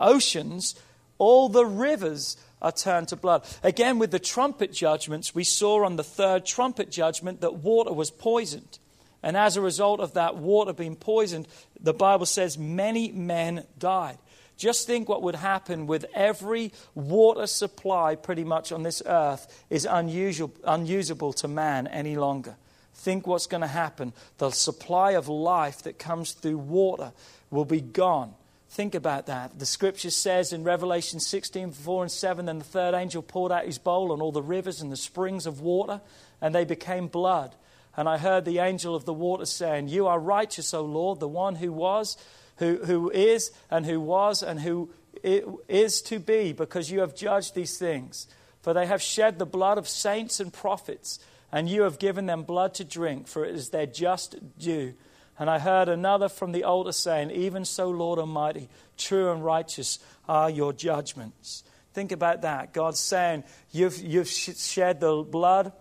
oceans, 0.00 0.74
all 1.18 1.48
the 1.48 1.66
rivers 1.66 2.36
are 2.62 2.72
turned 2.72 3.08
to 3.08 3.16
blood. 3.16 3.44
Again, 3.62 3.98
with 3.98 4.10
the 4.10 4.18
trumpet 4.18 4.72
judgments, 4.72 5.34
we 5.34 5.44
saw 5.44 5.84
on 5.84 5.96
the 5.96 6.04
third 6.04 6.46
trumpet 6.46 6.90
judgment 6.90 7.40
that 7.40 7.56
water 7.56 7.92
was 7.92 8.10
poisoned. 8.10 8.78
And 9.22 9.36
as 9.36 9.56
a 9.56 9.60
result 9.60 10.00
of 10.00 10.14
that 10.14 10.36
water 10.36 10.72
being 10.72 10.96
poisoned, 10.96 11.48
the 11.80 11.94
Bible 11.94 12.26
says 12.26 12.56
many 12.56 13.10
men 13.10 13.64
died. 13.78 14.18
Just 14.56 14.86
think 14.86 15.08
what 15.08 15.22
would 15.22 15.34
happen 15.34 15.86
with 15.86 16.06
every 16.14 16.72
water 16.94 17.46
supply 17.46 18.14
pretty 18.14 18.44
much 18.44 18.72
on 18.72 18.84
this 18.84 19.02
earth 19.04 19.64
is 19.68 19.84
unusual, 19.84 20.52
unusable 20.64 21.32
to 21.34 21.48
man 21.48 21.86
any 21.88 22.16
longer. 22.16 22.56
Think 22.94 23.26
what's 23.26 23.46
going 23.46 23.60
to 23.60 23.66
happen. 23.66 24.14
The 24.38 24.50
supply 24.50 25.12
of 25.12 25.28
life 25.28 25.82
that 25.82 25.98
comes 25.98 26.32
through 26.32 26.58
water 26.58 27.12
will 27.50 27.66
be 27.66 27.82
gone. 27.82 28.34
Think 28.76 28.94
about 28.94 29.24
that. 29.24 29.58
The 29.58 29.64
scripture 29.64 30.10
says 30.10 30.52
in 30.52 30.62
Revelation 30.62 31.18
16 31.18 31.72
4 31.72 32.02
and 32.02 32.12
7 32.12 32.44
then 32.44 32.58
the 32.58 32.64
third 32.64 32.92
angel 32.92 33.22
poured 33.22 33.50
out 33.50 33.64
his 33.64 33.78
bowl 33.78 34.12
on 34.12 34.20
all 34.20 34.32
the 34.32 34.42
rivers 34.42 34.82
and 34.82 34.92
the 34.92 34.98
springs 34.98 35.46
of 35.46 35.62
water, 35.62 36.02
and 36.42 36.54
they 36.54 36.66
became 36.66 37.06
blood. 37.06 37.54
And 37.96 38.06
I 38.06 38.18
heard 38.18 38.44
the 38.44 38.58
angel 38.58 38.94
of 38.94 39.06
the 39.06 39.14
water 39.14 39.46
saying, 39.46 39.88
You 39.88 40.06
are 40.08 40.20
righteous, 40.20 40.74
O 40.74 40.84
Lord, 40.84 41.20
the 41.20 41.26
one 41.26 41.54
who 41.54 41.72
was, 41.72 42.18
who, 42.56 42.76
who 42.84 43.08
is, 43.08 43.50
and 43.70 43.86
who 43.86 43.98
was, 43.98 44.42
and 44.42 44.60
who 44.60 44.90
is 45.22 46.02
to 46.02 46.18
be, 46.18 46.52
because 46.52 46.90
you 46.90 47.00
have 47.00 47.16
judged 47.16 47.54
these 47.54 47.78
things. 47.78 48.26
For 48.60 48.74
they 48.74 48.84
have 48.84 49.00
shed 49.00 49.38
the 49.38 49.46
blood 49.46 49.78
of 49.78 49.88
saints 49.88 50.38
and 50.38 50.52
prophets, 50.52 51.18
and 51.50 51.66
you 51.66 51.84
have 51.84 51.98
given 51.98 52.26
them 52.26 52.42
blood 52.42 52.74
to 52.74 52.84
drink, 52.84 53.26
for 53.26 53.42
it 53.42 53.54
is 53.54 53.70
their 53.70 53.86
just 53.86 54.36
due. 54.58 54.92
And 55.38 55.50
I 55.50 55.58
heard 55.58 55.88
another 55.88 56.28
from 56.28 56.52
the 56.52 56.64
altar 56.64 56.92
saying, 56.92 57.30
Even 57.30 57.64
so, 57.64 57.90
Lord 57.90 58.18
Almighty, 58.18 58.68
true 58.96 59.30
and 59.30 59.44
righteous 59.44 59.98
are 60.28 60.48
your 60.48 60.72
judgments. 60.72 61.62
Think 61.92 62.12
about 62.12 62.42
that. 62.42 62.72
God's 62.72 63.00
saying, 63.00 63.44
You've, 63.70 63.98
you've 63.98 64.28
shed 64.28 65.00
the 65.00 65.22
blood 65.22 65.72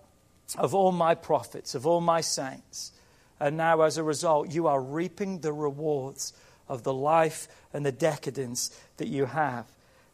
of 0.58 0.76
all 0.76 0.92
my 0.92 1.16
prophets, 1.16 1.76
of 1.76 1.88
all 1.88 2.02
my 2.02 2.22
saints. 2.22 2.92
And 3.40 3.58
now, 3.58 3.82
as 3.82 3.98
a 3.98 4.04
result, 4.04 4.52
you 4.52 4.68
are 4.68 4.82
reaping 4.82 5.40
the 5.40 5.54
rewards 5.54 6.34
of 6.68 6.84
the 6.84 6.94
life 6.94 7.48
and 7.74 7.86
the 7.86 7.92
decadence 7.92 8.78
that 8.98 9.08
you 9.08 9.26
have. 9.26 9.66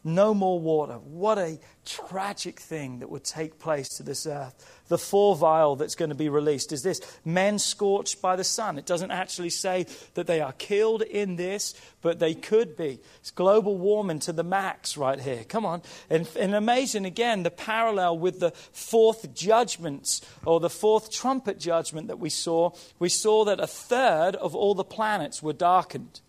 No 0.04 0.34
more 0.34 0.58
water. 0.58 0.94
What 0.94 1.38
a 1.38 1.60
tragic 1.84 2.58
thing 2.58 2.98
that 2.98 3.10
would 3.10 3.22
take 3.22 3.60
place 3.60 3.88
to 3.90 4.02
this 4.02 4.26
earth. 4.26 4.82
The 4.88 4.98
four 4.98 5.36
vial 5.36 5.76
that's 5.76 5.94
going 5.94 6.08
to 6.08 6.16
be 6.16 6.28
released 6.28 6.72
is 6.72 6.82
this 6.82 7.00
men 7.24 7.60
scorched 7.60 8.20
by 8.20 8.34
the 8.34 8.42
sun. 8.42 8.78
It 8.78 8.86
doesn't 8.86 9.12
actually 9.12 9.50
say 9.50 9.86
that 10.14 10.26
they 10.26 10.40
are 10.40 10.52
killed 10.52 11.02
in 11.02 11.36
this, 11.36 11.74
but 12.00 12.18
they 12.18 12.34
could 12.34 12.76
be. 12.76 12.98
It's 13.20 13.30
global 13.30 13.78
warming 13.78 14.18
to 14.20 14.32
the 14.32 14.42
max 14.42 14.96
right 14.96 15.20
here. 15.20 15.44
Come 15.44 15.64
on. 15.64 15.82
And, 16.10 16.28
and 16.38 16.54
amazing 16.54 17.06
again 17.06 17.44
the 17.44 17.50
parallel 17.50 18.18
with 18.18 18.40
the 18.40 18.50
fourth 18.50 19.32
judgments 19.32 20.20
or 20.44 20.58
the 20.58 20.70
fourth 20.70 21.12
trumpet 21.12 21.60
judgment 21.60 22.08
that 22.08 22.18
we 22.18 22.30
saw. 22.30 22.70
We 22.98 23.08
saw 23.08 23.44
that 23.44 23.60
a 23.60 23.68
third 23.68 24.34
of 24.34 24.56
all 24.56 24.74
the 24.74 24.84
planets 24.84 25.44
were 25.44 25.52
darkened. 25.52 26.20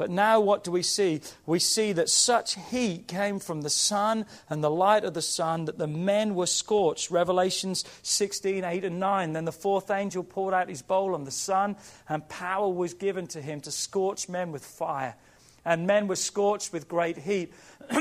But 0.00 0.08
now, 0.08 0.40
what 0.40 0.64
do 0.64 0.70
we 0.70 0.82
see? 0.82 1.20
We 1.44 1.58
see 1.58 1.92
that 1.92 2.08
such 2.08 2.54
heat 2.54 3.06
came 3.06 3.38
from 3.38 3.60
the 3.60 3.68
sun 3.68 4.24
and 4.48 4.64
the 4.64 4.70
light 4.70 5.04
of 5.04 5.12
the 5.12 5.20
sun 5.20 5.66
that 5.66 5.76
the 5.76 5.86
men 5.86 6.34
were 6.34 6.46
scorched. 6.46 7.10
Revelations 7.10 7.84
16, 8.00 8.64
8, 8.64 8.84
and 8.86 8.98
9. 8.98 9.34
Then 9.34 9.44
the 9.44 9.52
fourth 9.52 9.90
angel 9.90 10.24
poured 10.24 10.54
out 10.54 10.70
his 10.70 10.80
bowl 10.80 11.14
on 11.14 11.24
the 11.24 11.30
sun, 11.30 11.76
and 12.08 12.26
power 12.30 12.70
was 12.70 12.94
given 12.94 13.26
to 13.26 13.42
him 13.42 13.60
to 13.60 13.70
scorch 13.70 14.26
men 14.26 14.52
with 14.52 14.64
fire. 14.64 15.16
And 15.66 15.86
men 15.86 16.08
were 16.08 16.16
scorched 16.16 16.72
with 16.72 16.88
great 16.88 17.18
heat. 17.18 17.52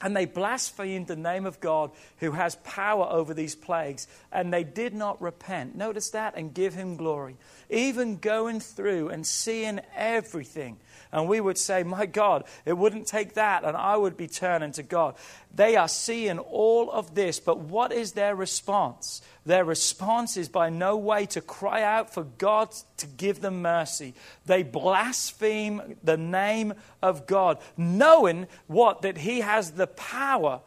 And 0.00 0.16
they 0.16 0.26
blasphemed 0.26 1.08
the 1.08 1.16
name 1.16 1.44
of 1.44 1.58
God 1.58 1.90
who 2.18 2.30
has 2.30 2.54
power 2.62 3.04
over 3.10 3.34
these 3.34 3.56
plagues. 3.56 4.06
And 4.30 4.52
they 4.52 4.62
did 4.62 4.94
not 4.94 5.20
repent. 5.20 5.74
Notice 5.74 6.10
that 6.10 6.34
and 6.36 6.54
give 6.54 6.72
him 6.74 6.94
glory. 6.96 7.36
Even 7.68 8.16
going 8.18 8.60
through 8.60 9.08
and 9.08 9.26
seeing 9.26 9.80
everything 9.96 10.78
and 11.12 11.28
we 11.28 11.40
would 11.40 11.58
say, 11.58 11.82
My 11.82 12.06
God, 12.06 12.44
it 12.64 12.74
wouldn't 12.76 13.06
take 13.06 13.34
that, 13.34 13.64
and 13.64 13.76
I 13.76 13.96
would 13.96 14.16
be 14.16 14.28
turning 14.28 14.72
to 14.72 14.82
God. 14.82 15.14
They 15.54 15.76
are 15.76 15.88
seeing 15.88 16.38
all 16.38 16.90
of 16.90 17.14
this, 17.14 17.40
but 17.40 17.58
what 17.58 17.92
is 17.92 18.12
their 18.12 18.34
response? 18.34 19.22
Their 19.46 19.64
response 19.64 20.36
is 20.36 20.48
by 20.48 20.68
no 20.68 20.96
way 20.96 21.26
to 21.26 21.40
cry 21.40 21.82
out 21.82 22.12
for 22.12 22.24
God 22.24 22.74
to 22.98 23.06
give 23.06 23.40
them 23.40 23.62
mercy. 23.62 24.14
They 24.46 24.62
blaspheme 24.62 25.96
the 26.02 26.18
name 26.18 26.74
of 27.02 27.26
God, 27.26 27.58
knowing 27.76 28.46
what? 28.66 29.02
That 29.02 29.18
He 29.18 29.40
has 29.40 29.72
the 29.72 29.86
power 29.86 30.60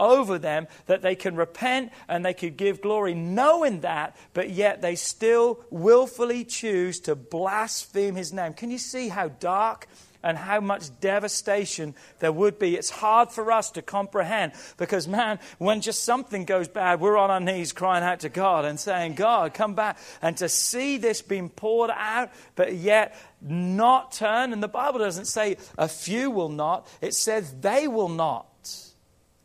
over 0.00 0.38
them 0.38 0.66
that 0.86 1.02
they 1.02 1.14
can 1.14 1.36
repent 1.36 1.92
and 2.08 2.24
they 2.24 2.34
could 2.34 2.56
give 2.56 2.80
glory, 2.80 3.14
knowing 3.14 3.80
that, 3.80 4.16
but 4.34 4.50
yet 4.50 4.82
they 4.82 4.94
still 4.94 5.64
willfully 5.70 6.44
choose 6.44 7.00
to 7.00 7.14
blaspheme 7.14 8.14
his 8.14 8.32
name. 8.32 8.52
Can 8.52 8.70
you 8.70 8.78
see 8.78 9.08
how 9.08 9.28
dark 9.28 9.88
and 10.22 10.36
how 10.36 10.60
much 10.60 10.88
devastation 11.00 11.94
there 12.18 12.32
would 12.32 12.58
be. 12.58 12.74
It's 12.74 12.90
hard 12.90 13.30
for 13.30 13.52
us 13.52 13.70
to 13.72 13.82
comprehend 13.82 14.52
because, 14.76 15.06
man, 15.06 15.38
when 15.58 15.80
just 15.80 16.04
something 16.04 16.44
goes 16.44 16.68
bad, 16.68 17.00
we're 17.00 17.16
on 17.16 17.30
our 17.30 17.40
knees 17.40 17.72
crying 17.72 18.04
out 18.04 18.20
to 18.20 18.28
God 18.28 18.64
and 18.64 18.78
saying, 18.78 19.14
God, 19.14 19.54
come 19.54 19.74
back. 19.74 19.98
And 20.20 20.36
to 20.38 20.48
see 20.48 20.98
this 20.98 21.22
being 21.22 21.48
poured 21.48 21.90
out, 21.94 22.30
but 22.56 22.74
yet 22.74 23.14
not 23.40 24.12
turn, 24.12 24.52
and 24.52 24.62
the 24.62 24.68
Bible 24.68 24.98
doesn't 24.98 25.26
say 25.26 25.56
a 25.76 25.88
few 25.88 26.30
will 26.30 26.48
not, 26.48 26.88
it 27.00 27.14
says 27.14 27.54
they 27.60 27.86
will 27.86 28.08
not. 28.08 28.47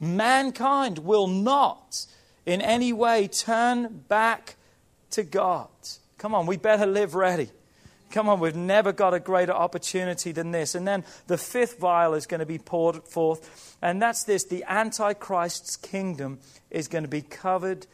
Mankind 0.03 0.99
will 0.99 1.27
not 1.27 2.05
in 2.45 2.61
any 2.61 2.93
way 2.93 3.27
turn 3.27 4.03
back 4.07 4.55
to 5.11 5.23
God. 5.23 5.69
Come 6.17 6.35
on, 6.35 6.45
we 6.45 6.57
better 6.57 6.85
live 6.85 7.15
ready. 7.15 7.49
Come 8.11 8.29
on, 8.29 8.39
we've 8.39 8.55
never 8.55 8.91
got 8.91 9.15
a 9.15 9.19
greater 9.19 9.53
opportunity 9.53 10.31
than 10.31 10.51
this. 10.51 10.75
And 10.75 10.87
then 10.87 11.03
the 11.27 11.37
fifth 11.37 11.79
vial 11.79 12.13
is 12.13 12.27
going 12.27 12.39
to 12.39 12.45
be 12.45 12.59
poured 12.59 13.03
forth, 13.03 13.77
and 13.81 14.01
that's 14.01 14.23
this 14.23 14.43
the 14.43 14.63
Antichrist's 14.67 15.75
kingdom 15.75 16.39
is 16.69 16.87
going 16.87 17.03
to 17.03 17.09
be 17.09 17.23
covered 17.23 17.87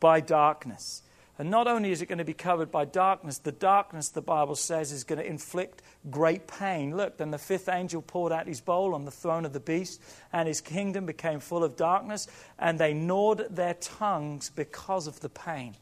by 0.00 0.20
darkness. 0.20 1.02
And 1.38 1.50
not 1.50 1.66
only 1.66 1.92
is 1.92 2.00
it 2.00 2.06
going 2.06 2.18
to 2.18 2.24
be 2.24 2.32
covered 2.32 2.70
by 2.70 2.86
darkness, 2.86 3.38
the 3.38 3.52
darkness, 3.52 4.08
the 4.08 4.22
Bible 4.22 4.56
says, 4.56 4.90
is 4.90 5.04
going 5.04 5.18
to 5.18 5.26
inflict 5.26 5.82
great 6.10 6.46
pain. 6.46 6.96
Look, 6.96 7.18
then 7.18 7.30
the 7.30 7.38
fifth 7.38 7.68
angel 7.68 8.00
poured 8.00 8.32
out 8.32 8.46
his 8.46 8.62
bowl 8.62 8.94
on 8.94 9.04
the 9.04 9.10
throne 9.10 9.44
of 9.44 9.52
the 9.52 9.60
beast, 9.60 10.00
and 10.32 10.48
his 10.48 10.62
kingdom 10.62 11.04
became 11.04 11.40
full 11.40 11.62
of 11.62 11.76
darkness, 11.76 12.26
and 12.58 12.78
they 12.78 12.94
gnawed 12.94 13.46
their 13.50 13.74
tongues 13.74 14.48
because 14.48 15.06
of 15.06 15.20
the 15.20 15.28
pain. 15.28 15.76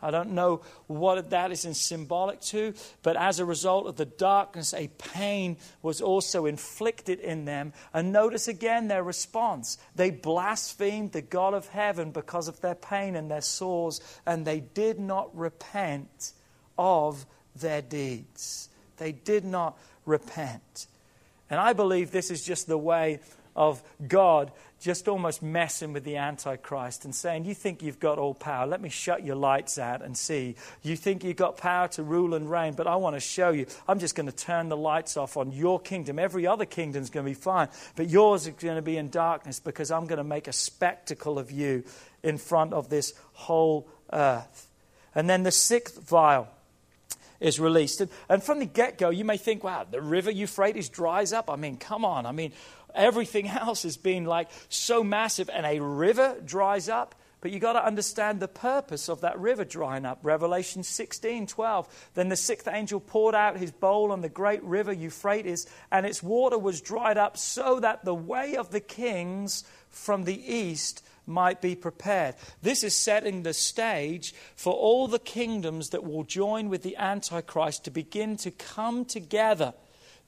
I 0.00 0.10
don't 0.10 0.30
know 0.30 0.62
what 0.86 1.30
that 1.30 1.50
is 1.50 1.64
in 1.64 1.74
symbolic 1.74 2.40
to, 2.42 2.74
but 3.02 3.16
as 3.16 3.40
a 3.40 3.44
result 3.44 3.86
of 3.86 3.96
the 3.96 4.04
darkness, 4.04 4.72
a 4.72 4.88
pain 4.88 5.56
was 5.82 6.00
also 6.00 6.46
inflicted 6.46 7.18
in 7.18 7.44
them. 7.44 7.72
And 7.92 8.12
notice 8.12 8.46
again 8.46 8.88
their 8.88 9.02
response. 9.02 9.76
They 9.96 10.10
blasphemed 10.10 11.12
the 11.12 11.22
God 11.22 11.54
of 11.54 11.68
heaven 11.68 12.12
because 12.12 12.46
of 12.46 12.60
their 12.60 12.76
pain 12.76 13.16
and 13.16 13.30
their 13.30 13.40
sores, 13.40 14.00
and 14.24 14.44
they 14.44 14.60
did 14.60 15.00
not 15.00 15.36
repent 15.36 16.32
of 16.78 17.26
their 17.56 17.82
deeds. 17.82 18.68
They 18.98 19.12
did 19.12 19.44
not 19.44 19.76
repent. 20.06 20.86
And 21.50 21.58
I 21.58 21.72
believe 21.72 22.10
this 22.10 22.30
is 22.30 22.44
just 22.44 22.66
the 22.66 22.78
way 22.78 23.20
of 23.58 23.82
God 24.06 24.52
just 24.80 25.08
almost 25.08 25.42
messing 25.42 25.92
with 25.92 26.04
the 26.04 26.16
Antichrist 26.16 27.04
and 27.04 27.12
saying, 27.12 27.44
You 27.44 27.54
think 27.54 27.82
you've 27.82 27.98
got 27.98 28.16
all 28.16 28.32
power. 28.32 28.68
Let 28.68 28.80
me 28.80 28.88
shut 28.88 29.26
your 29.26 29.34
lights 29.34 29.78
out 29.78 30.00
and 30.00 30.16
see. 30.16 30.54
You 30.84 30.94
think 30.94 31.24
you've 31.24 31.36
got 31.36 31.56
power 31.56 31.88
to 31.88 32.04
rule 32.04 32.34
and 32.34 32.48
reign, 32.48 32.74
but 32.74 32.86
I 32.86 32.94
want 32.94 33.16
to 33.16 33.20
show 33.20 33.50
you. 33.50 33.66
I'm 33.88 33.98
just 33.98 34.14
going 34.14 34.30
to 34.30 34.34
turn 34.36 34.68
the 34.68 34.76
lights 34.76 35.16
off 35.16 35.36
on 35.36 35.50
your 35.50 35.80
kingdom. 35.80 36.20
Every 36.20 36.46
other 36.46 36.64
kingdom's 36.64 37.10
going 37.10 37.26
to 37.26 37.30
be 37.30 37.34
fine, 37.34 37.68
but 37.96 38.08
yours 38.08 38.46
is 38.46 38.54
going 38.54 38.76
to 38.76 38.82
be 38.82 38.96
in 38.96 39.10
darkness 39.10 39.58
because 39.58 39.90
I'm 39.90 40.06
going 40.06 40.18
to 40.18 40.24
make 40.24 40.46
a 40.46 40.52
spectacle 40.52 41.38
of 41.40 41.50
you 41.50 41.82
in 42.22 42.38
front 42.38 42.72
of 42.72 42.88
this 42.88 43.12
whole 43.32 43.88
earth. 44.12 44.68
And 45.16 45.28
then 45.28 45.42
the 45.42 45.50
sixth 45.50 46.00
vial 46.08 46.48
is 47.40 47.60
released. 47.60 48.00
And, 48.00 48.10
and 48.28 48.42
from 48.42 48.58
the 48.58 48.66
get 48.66 48.98
go, 48.98 49.10
you 49.10 49.24
may 49.24 49.36
think, 49.36 49.64
wow, 49.64 49.86
the 49.88 50.00
river 50.00 50.30
Euphrates 50.30 50.88
dries 50.88 51.32
up. 51.32 51.50
I 51.50 51.56
mean, 51.56 51.76
come 51.76 52.04
on. 52.04 52.26
I 52.26 52.32
mean, 52.32 52.52
Everything 52.94 53.48
else 53.48 53.82
has 53.82 53.96
been 53.96 54.24
like 54.24 54.48
so 54.68 55.02
massive, 55.02 55.50
and 55.52 55.66
a 55.66 55.80
river 55.80 56.36
dries 56.44 56.88
up. 56.88 57.14
But 57.40 57.52
you've 57.52 57.62
got 57.62 57.74
to 57.74 57.84
understand 57.84 58.40
the 58.40 58.48
purpose 58.48 59.08
of 59.08 59.20
that 59.20 59.38
river 59.38 59.64
drying 59.64 60.04
up. 60.04 60.18
Revelation 60.22 60.82
16 60.82 61.46
12. 61.46 62.10
Then 62.14 62.28
the 62.28 62.36
sixth 62.36 62.66
angel 62.66 62.98
poured 62.98 63.36
out 63.36 63.56
his 63.56 63.70
bowl 63.70 64.10
on 64.10 64.22
the 64.22 64.28
great 64.28 64.62
river 64.64 64.92
Euphrates, 64.92 65.66
and 65.92 66.04
its 66.04 66.22
water 66.22 66.58
was 66.58 66.80
dried 66.80 67.16
up 67.16 67.36
so 67.36 67.78
that 67.80 68.04
the 68.04 68.14
way 68.14 68.56
of 68.56 68.70
the 68.70 68.80
kings 68.80 69.62
from 69.88 70.24
the 70.24 70.52
east 70.52 71.04
might 71.26 71.60
be 71.60 71.76
prepared. 71.76 72.34
This 72.62 72.82
is 72.82 72.96
setting 72.96 73.42
the 73.42 73.52
stage 73.52 74.34
for 74.56 74.72
all 74.72 75.06
the 75.06 75.18
kingdoms 75.18 75.90
that 75.90 76.04
will 76.04 76.24
join 76.24 76.68
with 76.68 76.82
the 76.82 76.96
Antichrist 76.96 77.84
to 77.84 77.90
begin 77.90 78.36
to 78.38 78.50
come 78.50 79.04
together 79.04 79.74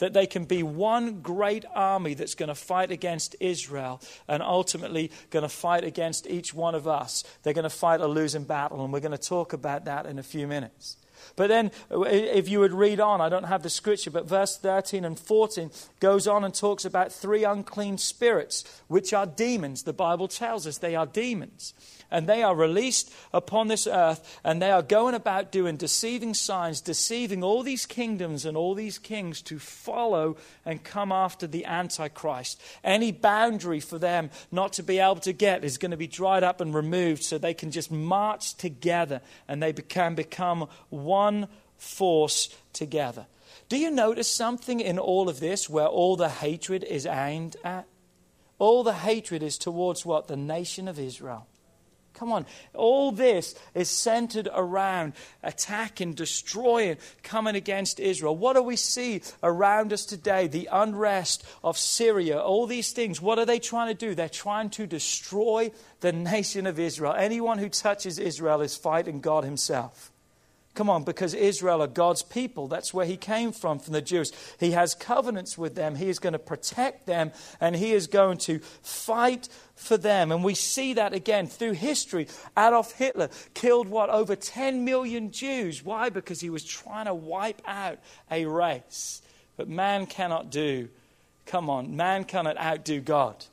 that 0.00 0.12
they 0.12 0.26
can 0.26 0.44
be 0.44 0.62
one 0.62 1.20
great 1.20 1.64
army 1.74 2.14
that's 2.14 2.34
going 2.34 2.48
to 2.48 2.54
fight 2.54 2.90
against 2.90 3.36
Israel 3.38 4.00
and 4.26 4.42
ultimately 4.42 5.12
going 5.30 5.44
to 5.44 5.48
fight 5.48 5.84
against 5.84 6.26
each 6.26 6.52
one 6.52 6.74
of 6.74 6.88
us. 6.88 7.22
They're 7.42 7.54
going 7.54 7.62
to 7.62 7.70
fight 7.70 8.00
a 8.00 8.08
losing 8.08 8.44
battle, 8.44 8.82
and 8.82 8.92
we're 8.92 9.00
going 9.00 9.12
to 9.12 9.18
talk 9.18 9.52
about 9.52 9.84
that 9.84 10.06
in 10.06 10.18
a 10.18 10.22
few 10.22 10.46
minutes. 10.46 10.96
But 11.36 11.48
then, 11.48 11.70
if 11.90 12.48
you 12.48 12.60
would 12.60 12.72
read 12.72 12.98
on, 12.98 13.20
I 13.20 13.28
don't 13.28 13.44
have 13.44 13.62
the 13.62 13.70
scripture, 13.70 14.10
but 14.10 14.26
verse 14.26 14.56
13 14.56 15.04
and 15.04 15.18
14 15.18 15.70
goes 16.00 16.26
on 16.26 16.44
and 16.44 16.54
talks 16.54 16.84
about 16.84 17.12
three 17.12 17.44
unclean 17.44 17.98
spirits, 17.98 18.64
which 18.88 19.12
are 19.12 19.26
demons. 19.26 19.82
The 19.82 19.92
Bible 19.92 20.28
tells 20.28 20.66
us 20.66 20.78
they 20.78 20.96
are 20.96 21.06
demons 21.06 21.74
and 22.10 22.26
they 22.26 22.42
are 22.42 22.54
released 22.54 23.12
upon 23.32 23.68
this 23.68 23.86
earth, 23.86 24.40
and 24.44 24.60
they 24.60 24.70
are 24.70 24.82
going 24.82 25.14
about 25.14 25.52
doing 25.52 25.76
deceiving 25.76 26.34
signs, 26.34 26.80
deceiving 26.80 27.42
all 27.42 27.62
these 27.62 27.86
kingdoms 27.86 28.44
and 28.44 28.56
all 28.56 28.74
these 28.74 28.98
kings 28.98 29.42
to 29.42 29.58
follow 29.58 30.36
and 30.64 30.84
come 30.84 31.12
after 31.12 31.46
the 31.46 31.64
Antichrist. 31.64 32.60
Any 32.82 33.12
boundary 33.12 33.80
for 33.80 33.98
them 33.98 34.30
not 34.50 34.72
to 34.74 34.82
be 34.82 34.98
able 34.98 35.16
to 35.20 35.32
get 35.32 35.64
is 35.64 35.78
going 35.78 35.90
to 35.90 35.96
be 35.96 36.06
dried 36.06 36.42
up 36.42 36.60
and 36.60 36.74
removed 36.74 37.22
so 37.22 37.38
they 37.38 37.54
can 37.54 37.70
just 37.70 37.90
march 37.90 38.54
together 38.54 39.20
and 39.48 39.62
they 39.62 39.72
can 39.72 40.14
become 40.14 40.68
one 40.88 41.48
force 41.76 42.54
together. 42.72 43.26
Do 43.68 43.78
you 43.78 43.90
notice 43.90 44.30
something 44.30 44.80
in 44.80 44.98
all 44.98 45.28
of 45.28 45.40
this 45.40 45.70
where 45.70 45.86
all 45.86 46.16
the 46.16 46.28
hatred 46.28 46.84
is 46.84 47.06
aimed 47.06 47.56
at? 47.64 47.86
All 48.58 48.82
the 48.82 48.92
hatred 48.92 49.42
is 49.42 49.56
towards 49.56 50.04
what? 50.04 50.28
The 50.28 50.36
nation 50.36 50.88
of 50.88 50.98
Israel. 50.98 51.46
Come 52.14 52.32
on. 52.32 52.46
All 52.74 53.12
this 53.12 53.54
is 53.74 53.88
centered 53.88 54.48
around 54.52 55.14
attacking, 55.42 56.14
destroying, 56.14 56.98
coming 57.22 57.56
against 57.56 57.98
Israel. 57.98 58.36
What 58.36 58.56
do 58.56 58.62
we 58.62 58.76
see 58.76 59.22
around 59.42 59.92
us 59.92 60.04
today? 60.04 60.46
The 60.46 60.68
unrest 60.70 61.44
of 61.64 61.78
Syria, 61.78 62.38
all 62.38 62.66
these 62.66 62.92
things. 62.92 63.20
What 63.20 63.38
are 63.38 63.46
they 63.46 63.58
trying 63.58 63.88
to 63.88 63.94
do? 63.94 64.14
They're 64.14 64.28
trying 64.28 64.70
to 64.70 64.86
destroy 64.86 65.70
the 66.00 66.12
nation 66.12 66.66
of 66.66 66.78
Israel. 66.78 67.14
Anyone 67.14 67.58
who 67.58 67.68
touches 67.68 68.18
Israel 68.18 68.60
is 68.60 68.76
fighting 68.76 69.20
God 69.20 69.44
Himself. 69.44 70.12
Come 70.80 70.88
on, 70.88 71.04
because 71.04 71.34
Israel 71.34 71.82
are 71.82 71.86
God's 71.86 72.22
people. 72.22 72.66
That's 72.66 72.94
where 72.94 73.04
he 73.04 73.18
came 73.18 73.52
from, 73.52 73.80
from 73.80 73.92
the 73.92 74.00
Jews. 74.00 74.32
He 74.58 74.70
has 74.70 74.94
covenants 74.94 75.58
with 75.58 75.74
them. 75.74 75.94
He 75.94 76.08
is 76.08 76.18
going 76.18 76.32
to 76.32 76.38
protect 76.38 77.04
them 77.04 77.32
and 77.60 77.76
he 77.76 77.92
is 77.92 78.06
going 78.06 78.38
to 78.38 78.60
fight 78.60 79.50
for 79.74 79.98
them. 79.98 80.32
And 80.32 80.42
we 80.42 80.54
see 80.54 80.94
that 80.94 81.12
again 81.12 81.48
through 81.48 81.72
history. 81.72 82.28
Adolf 82.56 82.92
Hitler 82.92 83.28
killed 83.52 83.88
what? 83.88 84.08
Over 84.08 84.34
10 84.34 84.82
million 84.82 85.32
Jews. 85.32 85.84
Why? 85.84 86.08
Because 86.08 86.40
he 86.40 86.48
was 86.48 86.64
trying 86.64 87.04
to 87.04 87.14
wipe 87.14 87.60
out 87.66 87.98
a 88.30 88.46
race. 88.46 89.20
But 89.58 89.68
man 89.68 90.06
cannot 90.06 90.50
do, 90.50 90.88
come 91.44 91.68
on, 91.68 91.94
man 91.94 92.24
cannot 92.24 92.56
outdo 92.56 93.02
God. 93.02 93.44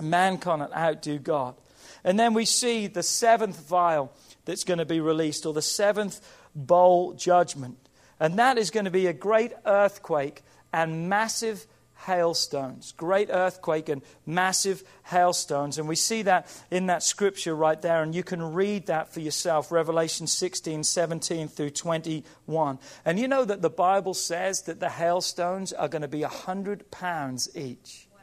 Man 0.00 0.38
cannot 0.38 0.72
outdo 0.72 1.18
God. 1.18 1.56
And 2.04 2.16
then 2.16 2.32
we 2.32 2.44
see 2.44 2.86
the 2.86 3.02
seventh 3.02 3.68
vial 3.68 4.12
that's 4.44 4.62
going 4.62 4.78
to 4.78 4.84
be 4.84 5.00
released, 5.00 5.46
or 5.46 5.52
the 5.52 5.62
seventh 5.62 6.20
bowl 6.54 7.14
judgment. 7.14 7.78
And 8.20 8.38
that 8.38 8.58
is 8.58 8.70
going 8.70 8.84
to 8.84 8.90
be 8.90 9.06
a 9.06 9.12
great 9.12 9.52
earthquake 9.66 10.42
and 10.72 11.08
massive 11.08 11.66
hailstones. 12.06 12.92
Great 12.92 13.28
earthquake 13.30 13.88
and 13.88 14.02
massive 14.26 14.84
hailstones. 15.04 15.78
And 15.78 15.88
we 15.88 15.96
see 15.96 16.22
that 16.22 16.46
in 16.70 16.86
that 16.86 17.02
scripture 17.02 17.54
right 17.54 17.80
there. 17.80 18.02
And 18.02 18.14
you 18.14 18.22
can 18.22 18.54
read 18.54 18.86
that 18.86 19.12
for 19.12 19.20
yourself 19.20 19.72
Revelation 19.72 20.26
16, 20.26 20.84
17 20.84 21.48
through 21.48 21.70
21. 21.70 22.78
And 23.04 23.18
you 23.18 23.28
know 23.28 23.44
that 23.44 23.62
the 23.62 23.70
Bible 23.70 24.14
says 24.14 24.62
that 24.62 24.80
the 24.80 24.90
hailstones 24.90 25.72
are 25.72 25.88
going 25.88 26.02
to 26.02 26.08
be 26.08 26.22
100 26.22 26.90
pounds 26.90 27.48
each. 27.56 28.08
Wow. 28.12 28.20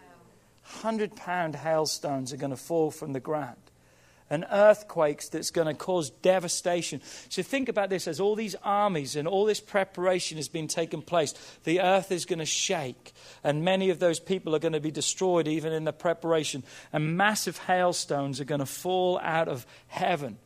100 0.81 1.15
pound 1.15 1.55
hailstones 1.55 2.33
are 2.33 2.37
going 2.37 2.51
to 2.51 2.57
fall 2.57 2.91
from 2.91 3.13
the 3.13 3.19
ground 3.19 3.70
and 4.31 4.45
earthquakes 4.49 5.27
that's 5.27 5.51
going 5.51 5.67
to 5.67 5.73
cause 5.73 6.09
devastation. 6.09 7.01
So 7.27 7.43
think 7.43 7.67
about 7.67 7.89
this 7.89 8.07
as 8.07 8.21
all 8.21 8.35
these 8.35 8.55
armies 8.63 9.17
and 9.17 9.27
all 9.27 9.45
this 9.45 9.59
preparation 9.59 10.37
has 10.37 10.47
been 10.47 10.69
taking 10.69 11.01
place, 11.01 11.33
the 11.65 11.81
earth 11.81 12.13
is 12.13 12.25
going 12.25 12.39
to 12.39 12.45
shake, 12.45 13.11
and 13.43 13.63
many 13.63 13.89
of 13.89 13.99
those 13.99 14.21
people 14.21 14.55
are 14.55 14.59
going 14.59 14.71
to 14.73 14.79
be 14.79 14.89
destroyed 14.89 15.49
even 15.49 15.73
in 15.73 15.83
the 15.83 15.91
preparation, 15.91 16.63
and 16.93 17.17
massive 17.17 17.57
hailstones 17.57 18.39
are 18.39 18.45
going 18.45 18.59
to 18.59 18.65
fall 18.65 19.19
out 19.21 19.49
of 19.49 19.67
heaven, 19.87 20.37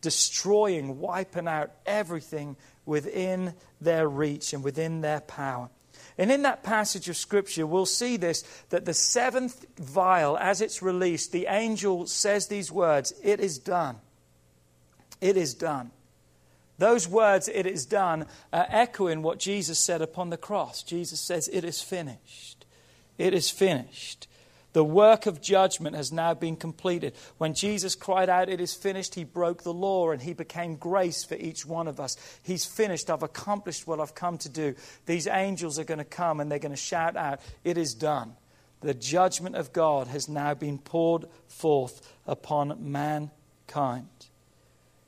destroying, 0.00 1.00
wiping 1.00 1.48
out 1.48 1.72
everything 1.84 2.56
within 2.86 3.54
their 3.80 4.08
reach 4.08 4.52
and 4.52 4.62
within 4.62 5.00
their 5.00 5.20
power. 5.20 5.68
And 6.18 6.30
in 6.30 6.42
that 6.42 6.62
passage 6.62 7.08
of 7.08 7.16
Scripture, 7.16 7.66
we'll 7.66 7.86
see 7.86 8.16
this 8.16 8.42
that 8.70 8.84
the 8.84 8.94
seventh 8.94 9.64
vial, 9.78 10.36
as 10.38 10.60
it's 10.60 10.82
released, 10.82 11.32
the 11.32 11.46
angel 11.46 12.06
says 12.06 12.48
these 12.48 12.70
words 12.70 13.12
It 13.22 13.40
is 13.40 13.58
done. 13.58 13.96
It 15.20 15.36
is 15.36 15.54
done. 15.54 15.90
Those 16.78 17.06
words, 17.06 17.48
it 17.48 17.66
is 17.66 17.86
done, 17.86 18.26
are 18.52 18.66
echoing 18.68 19.22
what 19.22 19.38
Jesus 19.38 19.78
said 19.78 20.02
upon 20.02 20.30
the 20.30 20.36
cross. 20.36 20.82
Jesus 20.82 21.20
says, 21.20 21.48
It 21.48 21.64
is 21.64 21.80
finished. 21.80 22.66
It 23.18 23.34
is 23.34 23.50
finished. 23.50 24.26
The 24.72 24.84
work 24.84 25.26
of 25.26 25.42
judgment 25.42 25.96
has 25.96 26.12
now 26.12 26.32
been 26.32 26.56
completed. 26.56 27.14
When 27.36 27.52
Jesus 27.52 27.94
cried 27.94 28.30
out, 28.30 28.48
It 28.48 28.60
is 28.60 28.74
finished, 28.74 29.14
he 29.14 29.24
broke 29.24 29.62
the 29.62 29.72
law 29.72 30.10
and 30.10 30.22
he 30.22 30.32
became 30.32 30.76
grace 30.76 31.24
for 31.24 31.34
each 31.34 31.66
one 31.66 31.88
of 31.88 32.00
us. 32.00 32.16
He's 32.42 32.64
finished. 32.64 33.10
I've 33.10 33.22
accomplished 33.22 33.86
what 33.86 34.00
I've 34.00 34.14
come 34.14 34.38
to 34.38 34.48
do. 34.48 34.74
These 35.04 35.26
angels 35.26 35.78
are 35.78 35.84
going 35.84 35.98
to 35.98 36.04
come 36.04 36.40
and 36.40 36.50
they're 36.50 36.58
going 36.58 36.72
to 36.72 36.76
shout 36.76 37.16
out, 37.16 37.40
It 37.64 37.76
is 37.76 37.94
done. 37.94 38.34
The 38.80 38.94
judgment 38.94 39.56
of 39.56 39.72
God 39.72 40.08
has 40.08 40.28
now 40.28 40.54
been 40.54 40.78
poured 40.78 41.26
forth 41.46 42.14
upon 42.26 42.90
mankind. 42.90 44.08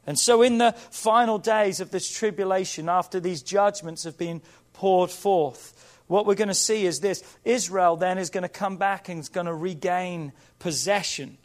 And 0.07 0.19
so, 0.19 0.43
in 0.43 0.59
the 0.59 0.73
final 0.73 1.39
days 1.39 1.81
of 1.81 1.91
this 1.91 2.11
tribulation, 2.11 2.89
after 2.89 3.19
these 3.19 3.43
judgments 3.43 4.05
have 4.05 4.19
been 4.19 4.43
poured 4.75 5.11
forth, 5.11 5.94
what 6.07 6.27
we're 6.27 6.35
going 6.35 6.49
to 6.49 6.55
see 6.55 6.87
is 6.87 7.01
this 7.01 7.23
Israel 7.45 7.97
then 7.97 8.19
is 8.19 8.31
going 8.31 8.43
to 8.43 8.49
come 8.49 8.77
back 8.77 9.09
and 9.09 9.21
is 9.21 9.29
going 9.29 9.47
to 9.47 9.55
regain 9.55 10.33
possession 10.59 11.39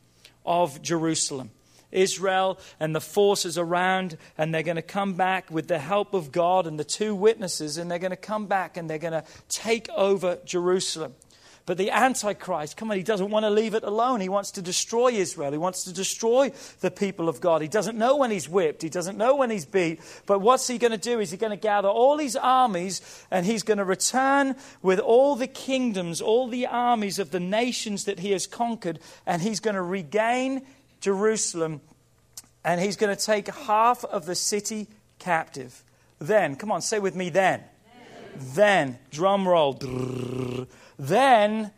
of 0.45 0.81
Jerusalem. 0.81 1.51
Israel 1.91 2.59
and 2.79 2.95
the 2.95 3.01
forces 3.01 3.57
around, 3.57 4.17
and 4.37 4.53
they're 4.53 4.63
going 4.63 4.75
to 4.75 4.81
come 4.81 5.13
back 5.13 5.49
with 5.49 5.67
the 5.67 5.79
help 5.79 6.13
of 6.13 6.31
God 6.31 6.67
and 6.67 6.79
the 6.79 6.83
two 6.83 7.15
witnesses, 7.15 7.77
and 7.77 7.89
they're 7.89 7.97
going 7.97 8.11
to 8.11 8.17
come 8.17 8.45
back 8.45 8.77
and 8.77 8.89
they're 8.89 8.99
going 8.99 9.13
to 9.13 9.23
take 9.47 9.89
over 9.89 10.37
Jerusalem. 10.45 11.15
But 11.69 11.77
the 11.77 11.91
Antichrist, 11.91 12.77
come 12.77 12.89
on, 12.89 12.97
he 12.97 13.03
doesn't 13.03 13.29
want 13.29 13.43
to 13.43 13.51
leave 13.51 13.75
it 13.75 13.83
alone. 13.83 14.21
He 14.21 14.27
wants 14.27 14.49
to 14.53 14.61
destroy 14.63 15.09
Israel. 15.09 15.51
He 15.51 15.59
wants 15.59 15.83
to 15.83 15.93
destroy 15.93 16.51
the 16.79 16.89
people 16.89 17.29
of 17.29 17.41
God. 17.41 17.61
He 17.61 17.67
doesn't 17.67 17.95
know 17.95 18.15
when 18.15 18.31
he's 18.31 18.49
whipped. 18.49 18.81
He 18.81 18.89
doesn't 18.89 19.19
know 19.19 19.35
when 19.35 19.51
he's 19.51 19.67
beat. 19.67 19.99
But 20.25 20.39
what's 20.39 20.67
he 20.67 20.79
going 20.79 20.93
to 20.93 20.97
do? 20.97 21.19
Is 21.19 21.29
he 21.29 21.37
going 21.37 21.51
to 21.51 21.57
gather 21.57 21.87
all 21.87 22.17
his 22.17 22.35
armies 22.35 23.23
and 23.29 23.45
he's 23.45 23.61
going 23.61 23.77
to 23.77 23.83
return 23.83 24.55
with 24.81 24.97
all 24.97 25.35
the 25.35 25.45
kingdoms, 25.45 26.21
all 26.21 26.47
the 26.47 26.65
armies 26.65 27.19
of 27.19 27.29
the 27.29 27.39
nations 27.39 28.05
that 28.05 28.17
he 28.17 28.31
has 28.31 28.47
conquered, 28.47 28.97
and 29.27 29.43
he's 29.43 29.59
going 29.59 29.75
to 29.75 29.83
regain 29.83 30.63
Jerusalem 31.01 31.81
and 32.65 32.81
he's 32.81 32.95
going 32.95 33.15
to 33.15 33.23
take 33.23 33.47
half 33.47 34.03
of 34.05 34.25
the 34.25 34.33
city 34.33 34.87
captive. 35.19 35.83
Then, 36.17 36.55
come 36.55 36.71
on, 36.71 36.81
say 36.81 36.97
with 36.97 37.15
me 37.15 37.29
then. 37.29 37.63
Then, 38.39 38.55
then 38.55 38.99
drum 39.11 39.47
roll. 39.47 39.77
Then 40.99 41.71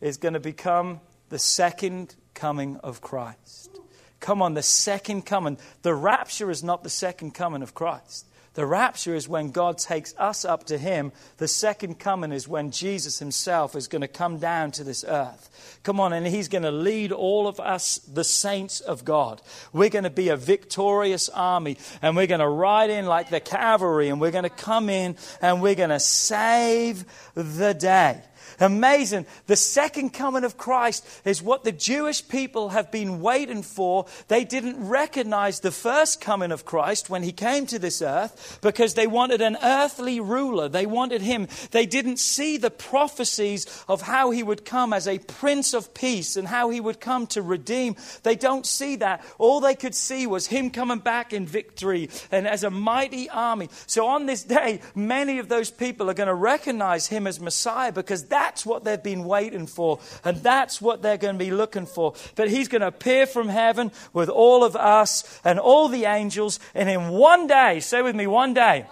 is 0.00 0.16
going 0.16 0.34
to 0.34 0.40
become 0.40 1.00
the 1.28 1.38
second 1.38 2.16
coming 2.34 2.78
of 2.78 3.00
Christ. 3.02 3.70
Come 4.18 4.40
on, 4.40 4.54
the 4.54 4.62
second 4.62 5.26
coming. 5.26 5.58
The 5.82 5.94
rapture 5.94 6.50
is 6.50 6.64
not 6.64 6.82
the 6.82 6.90
second 6.90 7.32
coming 7.32 7.62
of 7.62 7.74
Christ. 7.74 8.26
The 8.54 8.66
rapture 8.66 9.14
is 9.14 9.28
when 9.28 9.50
God 9.50 9.78
takes 9.78 10.14
us 10.18 10.44
up 10.44 10.64
to 10.64 10.76
Him. 10.76 11.12
The 11.38 11.48
second 11.48 11.98
coming 11.98 12.32
is 12.32 12.46
when 12.46 12.70
Jesus 12.70 13.18
Himself 13.18 13.74
is 13.74 13.88
going 13.88 14.02
to 14.02 14.08
come 14.08 14.38
down 14.38 14.72
to 14.72 14.84
this 14.84 15.04
earth. 15.08 15.80
Come 15.82 15.98
on, 16.00 16.12
and 16.12 16.26
He's 16.26 16.48
going 16.48 16.64
to 16.64 16.70
lead 16.70 17.12
all 17.12 17.48
of 17.48 17.58
us, 17.60 17.98
the 17.98 18.24
saints 18.24 18.80
of 18.80 19.04
God. 19.04 19.40
We're 19.72 19.88
going 19.88 20.04
to 20.04 20.10
be 20.10 20.28
a 20.28 20.36
victorious 20.36 21.30
army, 21.30 21.78
and 22.02 22.14
we're 22.14 22.26
going 22.26 22.40
to 22.40 22.48
ride 22.48 22.90
in 22.90 23.06
like 23.06 23.30
the 23.30 23.40
cavalry, 23.40 24.08
and 24.08 24.20
we're 24.20 24.30
going 24.30 24.44
to 24.44 24.50
come 24.50 24.90
in 24.90 25.16
and 25.40 25.62
we're 25.62 25.74
going 25.74 25.90
to 25.90 26.00
save 26.00 27.06
the 27.34 27.72
day. 27.72 28.20
Amazing. 28.60 29.26
The 29.46 29.56
second 29.56 30.10
coming 30.10 30.44
of 30.44 30.56
Christ 30.56 31.06
is 31.24 31.42
what 31.42 31.64
the 31.64 31.72
Jewish 31.72 32.26
people 32.26 32.70
have 32.70 32.90
been 32.90 33.20
waiting 33.20 33.62
for. 33.62 34.06
They 34.28 34.44
didn't 34.44 34.88
recognize 34.88 35.60
the 35.60 35.70
first 35.70 36.20
coming 36.20 36.52
of 36.52 36.64
Christ 36.64 37.10
when 37.10 37.22
he 37.22 37.32
came 37.32 37.66
to 37.66 37.78
this 37.78 38.02
earth 38.02 38.58
because 38.62 38.94
they 38.94 39.06
wanted 39.06 39.40
an 39.40 39.56
earthly 39.62 40.20
ruler. 40.20 40.68
They 40.68 40.86
wanted 40.86 41.22
him. 41.22 41.48
They 41.70 41.86
didn't 41.86 42.18
see 42.18 42.56
the 42.56 42.70
prophecies 42.70 43.66
of 43.88 44.02
how 44.02 44.30
he 44.30 44.42
would 44.42 44.64
come 44.64 44.92
as 44.92 45.08
a 45.08 45.18
prince 45.18 45.74
of 45.74 45.94
peace 45.94 46.36
and 46.36 46.48
how 46.48 46.70
he 46.70 46.80
would 46.80 47.00
come 47.00 47.26
to 47.28 47.42
redeem. 47.42 47.96
They 48.22 48.36
don't 48.36 48.66
see 48.66 48.96
that. 48.96 49.24
All 49.38 49.60
they 49.60 49.74
could 49.74 49.94
see 49.94 50.26
was 50.26 50.46
him 50.46 50.70
coming 50.70 50.98
back 50.98 51.32
in 51.32 51.46
victory 51.46 52.10
and 52.30 52.46
as 52.46 52.64
a 52.64 52.70
mighty 52.70 53.28
army. 53.30 53.68
So 53.86 54.06
on 54.06 54.26
this 54.26 54.42
day, 54.42 54.80
many 54.94 55.38
of 55.38 55.48
those 55.48 55.70
people 55.70 56.10
are 56.10 56.14
going 56.14 56.28
to 56.28 56.34
recognize 56.34 57.06
him 57.06 57.26
as 57.26 57.40
Messiah 57.40 57.92
because 57.92 58.24
that 58.26 58.41
that's 58.42 58.66
what 58.66 58.82
they've 58.82 59.02
been 59.02 59.24
waiting 59.24 59.68
for, 59.68 60.00
and 60.24 60.36
that's 60.38 60.82
what 60.82 61.00
they're 61.00 61.16
going 61.16 61.38
to 61.38 61.44
be 61.44 61.52
looking 61.52 61.86
for. 61.86 62.14
But 62.34 62.50
he's 62.50 62.66
going 62.66 62.80
to 62.80 62.88
appear 62.88 63.24
from 63.24 63.48
heaven 63.48 63.92
with 64.12 64.28
all 64.28 64.64
of 64.64 64.74
us 64.74 65.40
and 65.44 65.60
all 65.60 65.88
the 65.88 66.06
angels, 66.06 66.58
and 66.74 66.88
in 66.88 67.08
one 67.10 67.46
day, 67.46 67.78
say 67.78 68.02
with 68.02 68.16
me, 68.16 68.26
one 68.26 68.52
day. 68.52 68.86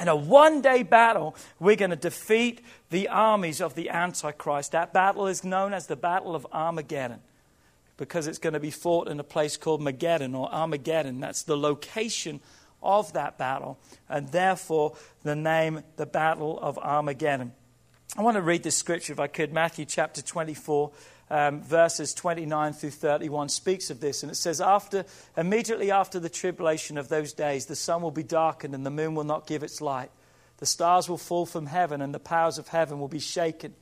In 0.00 0.08
a 0.08 0.16
one 0.16 0.60
day 0.60 0.82
battle, 0.82 1.36
we're 1.60 1.76
going 1.76 1.90
to 1.90 1.96
defeat 1.96 2.62
the 2.90 3.08
armies 3.08 3.60
of 3.60 3.74
the 3.74 3.90
Antichrist. 3.90 4.72
That 4.72 4.92
battle 4.92 5.28
is 5.28 5.44
known 5.44 5.72
as 5.72 5.86
the 5.86 5.96
Battle 5.96 6.34
of 6.34 6.46
Armageddon 6.52 7.20
because 7.96 8.26
it's 8.26 8.38
going 8.38 8.54
to 8.54 8.60
be 8.60 8.70
fought 8.70 9.08
in 9.08 9.20
a 9.20 9.24
place 9.24 9.56
called 9.56 9.80
Mageddon 9.82 10.34
or 10.34 10.52
Armageddon. 10.52 11.20
That's 11.20 11.42
the 11.42 11.56
location 11.56 12.40
of 12.82 13.12
that 13.12 13.38
battle, 13.38 13.78
and 14.08 14.28
therefore 14.28 14.96
the 15.22 15.36
name, 15.36 15.82
the 15.96 16.06
Battle 16.06 16.58
of 16.58 16.78
Armageddon. 16.78 17.52
I 18.16 18.22
want 18.22 18.34
to 18.34 18.42
read 18.42 18.64
this 18.64 18.76
scripture, 18.76 19.12
if 19.12 19.20
I 19.20 19.28
could. 19.28 19.52
Matthew 19.52 19.84
chapter 19.84 20.20
24, 20.20 20.90
um, 21.30 21.62
verses 21.62 22.12
29 22.12 22.72
through 22.72 22.90
31 22.90 23.48
speaks 23.48 23.88
of 23.88 24.00
this. 24.00 24.24
And 24.24 24.32
it 24.32 24.34
says, 24.34 24.60
after, 24.60 25.04
Immediately 25.36 25.92
after 25.92 26.18
the 26.18 26.28
tribulation 26.28 26.98
of 26.98 27.08
those 27.08 27.32
days, 27.32 27.66
the 27.66 27.76
sun 27.76 28.02
will 28.02 28.10
be 28.10 28.24
darkened 28.24 28.74
and 28.74 28.84
the 28.84 28.90
moon 28.90 29.14
will 29.14 29.24
not 29.24 29.46
give 29.46 29.62
its 29.62 29.80
light. 29.80 30.10
The 30.58 30.66
stars 30.66 31.08
will 31.08 31.18
fall 31.18 31.46
from 31.46 31.66
heaven 31.66 32.02
and 32.02 32.12
the 32.12 32.18
powers 32.18 32.58
of 32.58 32.66
heaven 32.68 32.98
will 32.98 33.08
be 33.08 33.20
shaken. 33.20 33.74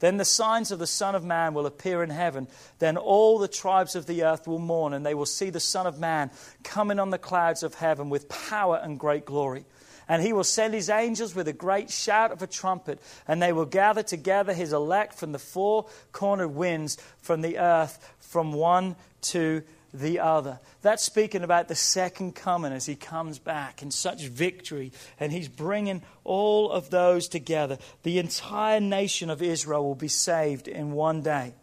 Then 0.00 0.16
the 0.16 0.24
signs 0.24 0.72
of 0.72 0.80
the 0.80 0.86
Son 0.86 1.14
of 1.14 1.24
Man 1.24 1.54
will 1.54 1.66
appear 1.66 2.02
in 2.02 2.10
heaven. 2.10 2.48
Then 2.80 2.96
all 2.96 3.38
the 3.38 3.48
tribes 3.48 3.94
of 3.94 4.06
the 4.06 4.24
earth 4.24 4.46
will 4.46 4.60
mourn, 4.60 4.92
and 4.92 5.04
they 5.04 5.14
will 5.14 5.26
see 5.26 5.50
the 5.50 5.58
Son 5.58 5.88
of 5.88 5.98
Man 5.98 6.30
coming 6.62 7.00
on 7.00 7.10
the 7.10 7.18
clouds 7.18 7.64
of 7.64 7.74
heaven 7.74 8.08
with 8.08 8.28
power 8.28 8.76
and 8.76 8.98
great 8.98 9.24
glory. 9.24 9.64
And 10.08 10.22
he 10.22 10.32
will 10.32 10.44
send 10.44 10.72
his 10.72 10.88
angels 10.88 11.34
with 11.34 11.48
a 11.48 11.52
great 11.52 11.90
shout 11.90 12.32
of 12.32 12.42
a 12.42 12.46
trumpet, 12.46 12.98
and 13.26 13.42
they 13.42 13.52
will 13.52 13.66
gather 13.66 14.02
together 14.02 14.54
his 14.54 14.72
elect 14.72 15.14
from 15.14 15.32
the 15.32 15.38
four 15.38 15.86
cornered 16.12 16.54
winds 16.54 16.96
from 17.20 17.42
the 17.42 17.58
earth, 17.58 18.14
from 18.18 18.52
one 18.52 18.96
to 19.20 19.62
the 19.92 20.20
other. 20.20 20.60
That's 20.82 21.02
speaking 21.02 21.42
about 21.42 21.68
the 21.68 21.74
second 21.74 22.34
coming 22.34 22.72
as 22.72 22.86
he 22.86 22.94
comes 22.94 23.38
back 23.38 23.82
in 23.82 23.90
such 23.90 24.26
victory, 24.26 24.92
and 25.18 25.32
he's 25.32 25.48
bringing 25.48 26.02
all 26.24 26.70
of 26.70 26.90
those 26.90 27.28
together. 27.28 27.78
The 28.02 28.18
entire 28.18 28.80
nation 28.80 29.30
of 29.30 29.42
Israel 29.42 29.84
will 29.84 29.94
be 29.94 30.08
saved 30.08 30.68
in 30.68 30.92
one 30.92 31.22
day. 31.22 31.54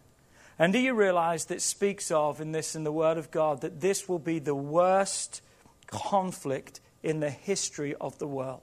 And 0.57 0.71
do 0.71 0.79
you 0.79 0.93
realize 0.93 1.45
that 1.45 1.61
speaks 1.61 2.11
of 2.11 2.39
in 2.39 2.51
this 2.51 2.75
in 2.75 2.83
the 2.83 2.91
Word 2.91 3.17
of 3.17 3.31
God 3.31 3.61
that 3.61 3.81
this 3.81 4.07
will 4.07 4.19
be 4.19 4.39
the 4.39 4.55
worst 4.55 5.41
conflict 5.87 6.79
in 7.05 7.19
the 7.19 7.29
history 7.29 7.93
of 8.01 8.17
the 8.17 8.27
world. 8.27 8.61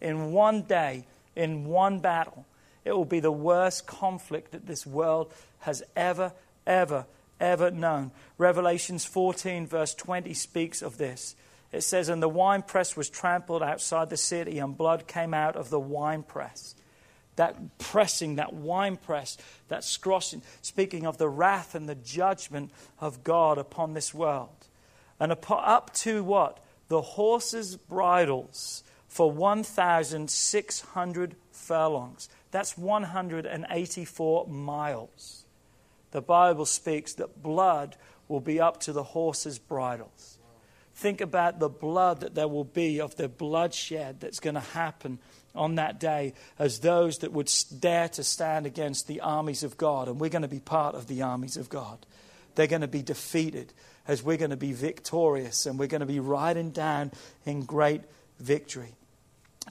In 0.00 0.32
one 0.32 0.62
day, 0.62 1.06
in 1.36 1.64
one 1.64 2.00
battle, 2.00 2.44
it 2.84 2.92
will 2.92 3.04
be 3.04 3.20
the 3.20 3.32
worst 3.32 3.86
conflict 3.86 4.50
that 4.50 4.66
this 4.66 4.84
world 4.84 5.32
has 5.60 5.82
ever, 5.94 6.32
ever, 6.66 7.06
ever 7.40 7.70
known. 7.70 8.10
Revelations 8.36 9.04
14, 9.04 9.66
verse 9.66 9.94
20, 9.94 10.34
speaks 10.34 10.82
of 10.82 10.98
this. 10.98 11.36
It 11.70 11.82
says, 11.82 12.08
And 12.08 12.20
the 12.20 12.28
winepress 12.28 12.96
was 12.96 13.08
trampled 13.08 13.62
outside 13.62 14.10
the 14.10 14.16
city, 14.16 14.58
and 14.58 14.76
blood 14.76 15.06
came 15.06 15.32
out 15.32 15.54
of 15.54 15.70
the 15.70 15.80
winepress. 15.80 16.74
That 17.36 17.78
pressing, 17.78 18.36
that 18.36 18.52
winepress, 18.52 19.38
that 19.68 19.84
scroshing, 19.84 20.42
speaking 20.62 21.06
of 21.06 21.18
the 21.18 21.28
wrath 21.28 21.76
and 21.76 21.88
the 21.88 21.94
judgment 21.94 22.72
of 23.00 23.22
God 23.22 23.56
upon 23.56 23.94
this 23.94 24.12
world. 24.12 24.66
And 25.20 25.32
up 25.32 25.94
to 25.94 26.24
what? 26.24 26.58
The 26.88 27.02
horses' 27.02 27.76
bridles 27.76 28.82
for 29.06 29.30
1,600 29.30 31.36
furlongs. 31.50 32.28
That's 32.50 32.76
184 32.76 34.46
miles. 34.46 35.44
The 36.10 36.22
Bible 36.22 36.66
speaks 36.66 37.12
that 37.14 37.42
blood 37.42 37.96
will 38.28 38.40
be 38.40 38.60
up 38.60 38.80
to 38.80 38.92
the 38.92 39.02
horses' 39.02 39.58
bridles. 39.58 40.38
Think 40.94 41.20
about 41.20 41.60
the 41.60 41.68
blood 41.68 42.20
that 42.20 42.34
there 42.34 42.48
will 42.48 42.64
be 42.64 43.00
of 43.00 43.16
the 43.16 43.28
bloodshed 43.28 44.20
that's 44.20 44.40
going 44.40 44.54
to 44.54 44.60
happen 44.60 45.18
on 45.54 45.76
that 45.76 46.00
day 46.00 46.34
as 46.58 46.80
those 46.80 47.18
that 47.18 47.32
would 47.32 47.50
dare 47.78 48.08
to 48.10 48.24
stand 48.24 48.66
against 48.66 49.06
the 49.06 49.20
armies 49.20 49.62
of 49.62 49.76
God. 49.76 50.08
And 50.08 50.18
we're 50.18 50.28
going 50.28 50.42
to 50.42 50.48
be 50.48 50.60
part 50.60 50.94
of 50.94 51.06
the 51.06 51.22
armies 51.22 51.56
of 51.56 51.68
God. 51.68 52.04
They're 52.58 52.66
going 52.66 52.80
to 52.80 52.88
be 52.88 53.02
defeated 53.02 53.72
as 54.08 54.20
we're 54.20 54.36
going 54.36 54.50
to 54.50 54.56
be 54.56 54.72
victorious 54.72 55.64
and 55.64 55.78
we're 55.78 55.86
going 55.86 56.00
to 56.00 56.06
be 56.06 56.18
riding 56.18 56.72
down 56.72 57.12
in 57.46 57.62
great 57.62 58.00
victory. 58.40 58.96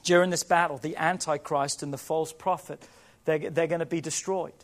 During 0.04 0.30
this 0.30 0.42
battle, 0.42 0.78
the 0.78 0.96
Antichrist 0.96 1.82
and 1.82 1.92
the 1.92 1.98
false 1.98 2.32
prophet, 2.32 2.82
they're, 3.26 3.50
they're 3.50 3.66
going 3.66 3.80
to 3.80 3.84
be 3.84 4.00
destroyed. 4.00 4.54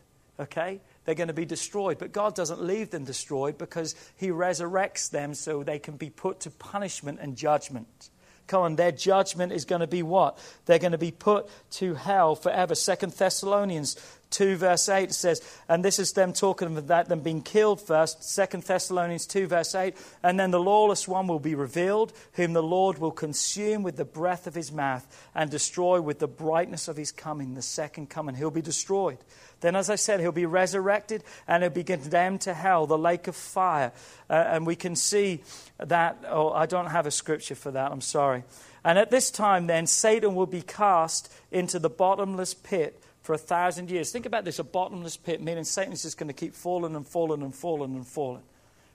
Okay? 0.40 0.80
They're 1.04 1.14
going 1.14 1.28
to 1.28 1.34
be 1.34 1.44
destroyed. 1.44 1.98
But 1.98 2.12
God 2.12 2.34
doesn't 2.34 2.62
leave 2.62 2.88
them 2.88 3.04
destroyed 3.04 3.58
because 3.58 3.94
He 4.16 4.28
resurrects 4.28 5.10
them 5.10 5.34
so 5.34 5.62
they 5.62 5.78
can 5.78 5.98
be 5.98 6.08
put 6.08 6.40
to 6.40 6.50
punishment 6.50 7.18
and 7.20 7.36
judgment. 7.36 8.08
Come 8.46 8.62
on, 8.62 8.76
their 8.76 8.92
judgment 8.92 9.52
is 9.52 9.64
going 9.64 9.80
to 9.80 9.86
be 9.86 10.02
what? 10.02 10.38
They're 10.66 10.78
going 10.78 10.92
to 10.92 10.98
be 10.98 11.10
put 11.10 11.48
to 11.72 11.94
hell 11.94 12.36
forever. 12.36 12.74
Second 12.74 13.12
Thessalonians 13.12 13.96
2, 14.34 14.56
verse 14.56 14.88
8 14.88 15.12
says, 15.12 15.40
and 15.68 15.84
this 15.84 15.98
is 15.98 16.12
them 16.12 16.32
talking 16.32 16.68
about 16.68 16.88
that 16.88 17.08
them 17.08 17.20
being 17.20 17.40
killed 17.40 17.80
first. 17.80 18.24
Second 18.24 18.64
Thessalonians 18.64 19.26
2, 19.26 19.46
verse 19.46 19.74
8, 19.74 19.94
and 20.22 20.38
then 20.38 20.50
the 20.50 20.60
lawless 20.60 21.06
one 21.06 21.26
will 21.26 21.38
be 21.38 21.54
revealed, 21.54 22.12
whom 22.32 22.52
the 22.52 22.62
Lord 22.62 22.98
will 22.98 23.12
consume 23.12 23.82
with 23.82 23.96
the 23.96 24.04
breath 24.04 24.46
of 24.46 24.54
his 24.54 24.72
mouth 24.72 25.06
and 25.34 25.50
destroy 25.50 26.00
with 26.00 26.18
the 26.18 26.28
brightness 26.28 26.88
of 26.88 26.96
his 26.96 27.12
coming, 27.12 27.54
the 27.54 27.62
second 27.62 28.10
coming. 28.10 28.34
He'll 28.34 28.50
be 28.50 28.62
destroyed. 28.62 29.18
Then, 29.60 29.76
as 29.76 29.88
I 29.88 29.94
said, 29.94 30.20
he'll 30.20 30.32
be 30.32 30.46
resurrected 30.46 31.24
and 31.46 31.62
he'll 31.62 31.70
be 31.70 31.84
condemned 31.84 32.42
to 32.42 32.54
hell, 32.54 32.86
the 32.86 32.98
lake 32.98 33.28
of 33.28 33.36
fire. 33.36 33.92
Uh, 34.28 34.34
and 34.34 34.66
we 34.66 34.76
can 34.76 34.96
see 34.96 35.42
that. 35.78 36.24
Oh, 36.28 36.50
I 36.50 36.66
don't 36.66 36.90
have 36.90 37.06
a 37.06 37.10
scripture 37.10 37.54
for 37.54 37.70
that. 37.70 37.92
I'm 37.92 38.00
sorry. 38.00 38.44
And 38.84 38.98
at 38.98 39.10
this 39.10 39.30
time, 39.30 39.66
then, 39.66 39.86
Satan 39.86 40.34
will 40.34 40.46
be 40.46 40.60
cast 40.60 41.32
into 41.50 41.78
the 41.78 41.88
bottomless 41.88 42.52
pit 42.52 43.00
for 43.24 43.32
a 43.32 43.38
thousand 43.38 43.90
years. 43.90 44.12
Think 44.12 44.26
about 44.26 44.44
this 44.44 44.58
a 44.58 44.64
bottomless 44.64 45.16
pit, 45.16 45.42
meaning 45.42 45.64
Satan's 45.64 46.02
just 46.02 46.18
going 46.18 46.28
to 46.28 46.34
keep 46.34 46.54
falling 46.54 46.94
and 46.94 47.08
falling 47.08 47.40
and 47.40 47.54
falling 47.54 47.94
and 47.94 48.06
falling. 48.06 48.42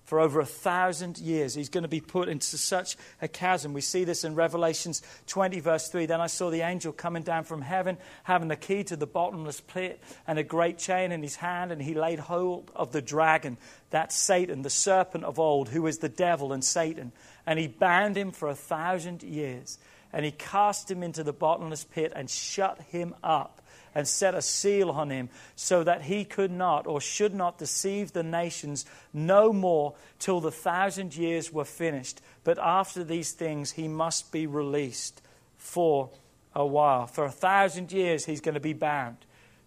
For 0.05 0.19
over 0.19 0.39
a 0.39 0.45
thousand 0.45 1.17
years, 1.17 1.55
he's 1.55 1.69
going 1.69 1.81
to 1.81 1.87
be 1.87 1.99
put 1.99 2.29
into 2.29 2.57
such 2.57 2.95
a 3.23 3.27
chasm. 3.27 3.73
We 3.73 3.81
see 3.81 4.03
this 4.03 4.23
in 4.23 4.35
Revelations 4.35 5.01
20, 5.27 5.59
verse 5.61 5.87
3. 5.89 6.05
Then 6.05 6.21
I 6.21 6.27
saw 6.27 6.51
the 6.51 6.61
angel 6.61 6.93
coming 6.93 7.23
down 7.23 7.43
from 7.43 7.63
heaven, 7.63 7.97
having 8.23 8.49
the 8.49 8.55
key 8.55 8.83
to 8.85 8.95
the 8.95 9.07
bottomless 9.07 9.61
pit 9.61 9.99
and 10.27 10.37
a 10.37 10.43
great 10.43 10.77
chain 10.77 11.11
in 11.11 11.23
his 11.23 11.35
hand, 11.35 11.71
and 11.71 11.81
he 11.81 11.95
laid 11.95 12.19
hold 12.19 12.71
of 12.75 12.91
the 12.91 13.01
dragon, 13.01 13.57
that 13.89 14.11
Satan, 14.11 14.61
the 14.61 14.69
serpent 14.69 15.23
of 15.23 15.39
old, 15.39 15.69
who 15.69 15.87
is 15.87 15.97
the 15.97 16.09
devil 16.09 16.53
and 16.53 16.63
Satan. 16.63 17.13
And 17.47 17.57
he 17.57 17.65
bound 17.65 18.15
him 18.15 18.31
for 18.31 18.47
a 18.47 18.55
thousand 18.55 19.23
years, 19.23 19.79
and 20.13 20.23
he 20.23 20.31
cast 20.31 20.89
him 20.89 21.01
into 21.01 21.23
the 21.23 21.33
bottomless 21.33 21.83
pit 21.83 22.13
and 22.15 22.29
shut 22.29 22.79
him 22.91 23.15
up 23.23 23.59
and 23.93 24.07
set 24.07 24.35
a 24.35 24.41
seal 24.41 24.89
on 24.89 25.09
him, 25.09 25.29
so 25.55 25.83
that 25.83 26.03
he 26.03 26.25
could 26.25 26.51
not 26.51 26.87
or 26.87 27.01
should 27.01 27.33
not 27.33 27.57
deceive 27.57 28.13
the 28.13 28.23
nations 28.23 28.85
no 29.13 29.51
more 29.53 29.95
till 30.19 30.39
the 30.39 30.51
thousand 30.51 31.15
years 31.15 31.51
were 31.51 31.65
finished. 31.65 32.21
But 32.43 32.57
after 32.59 33.03
these 33.03 33.31
things, 33.31 33.71
he 33.71 33.87
must 33.87 34.31
be 34.31 34.47
released 34.47 35.21
for 35.57 36.09
a 36.55 36.65
while. 36.65 37.07
For 37.07 37.25
a 37.25 37.31
thousand 37.31 37.91
years, 37.91 38.25
he's 38.25 38.41
going 38.41 38.55
to 38.55 38.59
be 38.59 38.73
bound. 38.73 39.17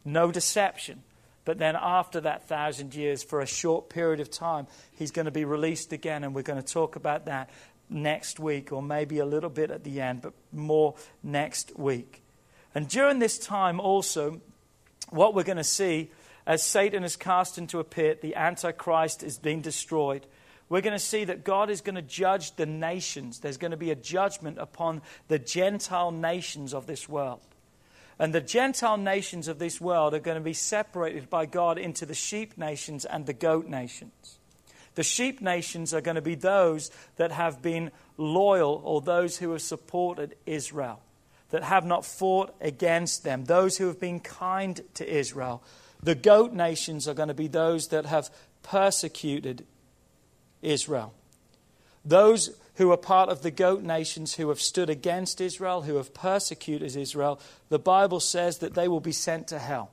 No 0.04 0.32
deception, 0.32 1.02
But 1.44 1.58
then, 1.58 1.76
after 1.76 2.20
that 2.20 2.48
thousand 2.48 2.94
years, 2.94 3.22
for 3.22 3.40
a 3.40 3.46
short 3.46 3.88
period 3.88 4.20
of 4.20 4.30
time, 4.30 4.66
he's 4.92 5.10
going 5.10 5.24
to 5.24 5.32
be 5.32 5.44
released 5.44 5.92
again, 5.92 6.22
and 6.22 6.34
we're 6.34 6.42
going 6.42 6.62
to 6.62 6.72
talk 6.72 6.94
about 6.96 7.26
that 7.26 7.50
next 7.90 8.38
week, 8.38 8.72
or 8.72 8.80
maybe 8.80 9.18
a 9.18 9.26
little 9.26 9.50
bit 9.50 9.70
at 9.70 9.82
the 9.82 10.00
end, 10.00 10.22
but 10.22 10.34
more 10.52 10.94
next 11.22 11.76
week. 11.76 12.22
And 12.74 12.88
during 12.88 13.18
this 13.18 13.38
time, 13.38 13.80
also, 13.80 14.40
what 15.10 15.34
we're 15.34 15.42
going 15.42 15.58
to 15.58 15.64
see 15.64 16.10
as 16.46 16.62
Satan 16.62 17.04
is 17.04 17.16
cast 17.16 17.58
into 17.58 17.78
a 17.78 17.84
pit, 17.84 18.20
the 18.20 18.34
Antichrist 18.34 19.22
is 19.22 19.38
being 19.38 19.60
destroyed. 19.60 20.26
We're 20.68 20.80
going 20.80 20.94
to 20.94 20.98
see 20.98 21.24
that 21.24 21.44
God 21.44 21.70
is 21.70 21.80
going 21.80 21.94
to 21.96 22.02
judge 22.02 22.56
the 22.56 22.66
nations. 22.66 23.40
There's 23.40 23.58
going 23.58 23.72
to 23.72 23.76
be 23.76 23.90
a 23.90 23.96
judgment 23.96 24.58
upon 24.58 25.02
the 25.28 25.38
Gentile 25.38 26.10
nations 26.10 26.74
of 26.74 26.86
this 26.86 27.08
world. 27.08 27.40
And 28.18 28.34
the 28.34 28.40
Gentile 28.40 28.96
nations 28.96 29.48
of 29.48 29.58
this 29.58 29.80
world 29.80 30.14
are 30.14 30.20
going 30.20 30.36
to 30.36 30.42
be 30.42 30.52
separated 30.52 31.28
by 31.28 31.46
God 31.46 31.78
into 31.78 32.06
the 32.06 32.14
sheep 32.14 32.56
nations 32.56 33.04
and 33.04 33.26
the 33.26 33.32
goat 33.32 33.66
nations. 33.66 34.38
The 34.94 35.02
sheep 35.02 35.40
nations 35.40 35.94
are 35.94 36.00
going 36.00 36.16
to 36.16 36.22
be 36.22 36.34
those 36.34 36.90
that 37.16 37.32
have 37.32 37.62
been 37.62 37.90
loyal 38.16 38.80
or 38.84 39.00
those 39.00 39.38
who 39.38 39.52
have 39.52 39.62
supported 39.62 40.36
Israel, 40.44 41.00
that 41.52 41.62
have 41.62 41.84
not 41.84 42.04
fought 42.04 42.54
against 42.60 43.24
them, 43.24 43.44
those 43.44 43.76
who 43.76 43.86
have 43.86 44.00
been 44.00 44.18
kind 44.20 44.80
to 44.94 45.08
Israel. 45.08 45.62
The 46.02 46.14
goat 46.14 46.52
nations 46.52 47.06
are 47.06 47.14
going 47.14 47.28
to 47.28 47.34
be 47.34 47.46
those 47.46 47.88
that 47.88 48.06
have 48.06 48.30
persecuted 48.62 49.64
Israel. 50.62 51.12
Those 52.04 52.56
who 52.76 52.90
are 52.90 52.96
part 52.96 53.28
of 53.28 53.42
the 53.42 53.50
goat 53.50 53.82
nations 53.82 54.34
who 54.34 54.48
have 54.48 54.62
stood 54.62 54.88
against 54.88 55.40
Israel, 55.42 55.82
who 55.82 55.96
have 55.96 56.14
persecuted 56.14 56.96
Israel, 56.96 57.38
the 57.68 57.78
Bible 57.78 58.18
says 58.18 58.58
that 58.58 58.74
they 58.74 58.88
will 58.88 59.00
be 59.00 59.12
sent 59.12 59.46
to 59.48 59.58
hell. 59.58 59.90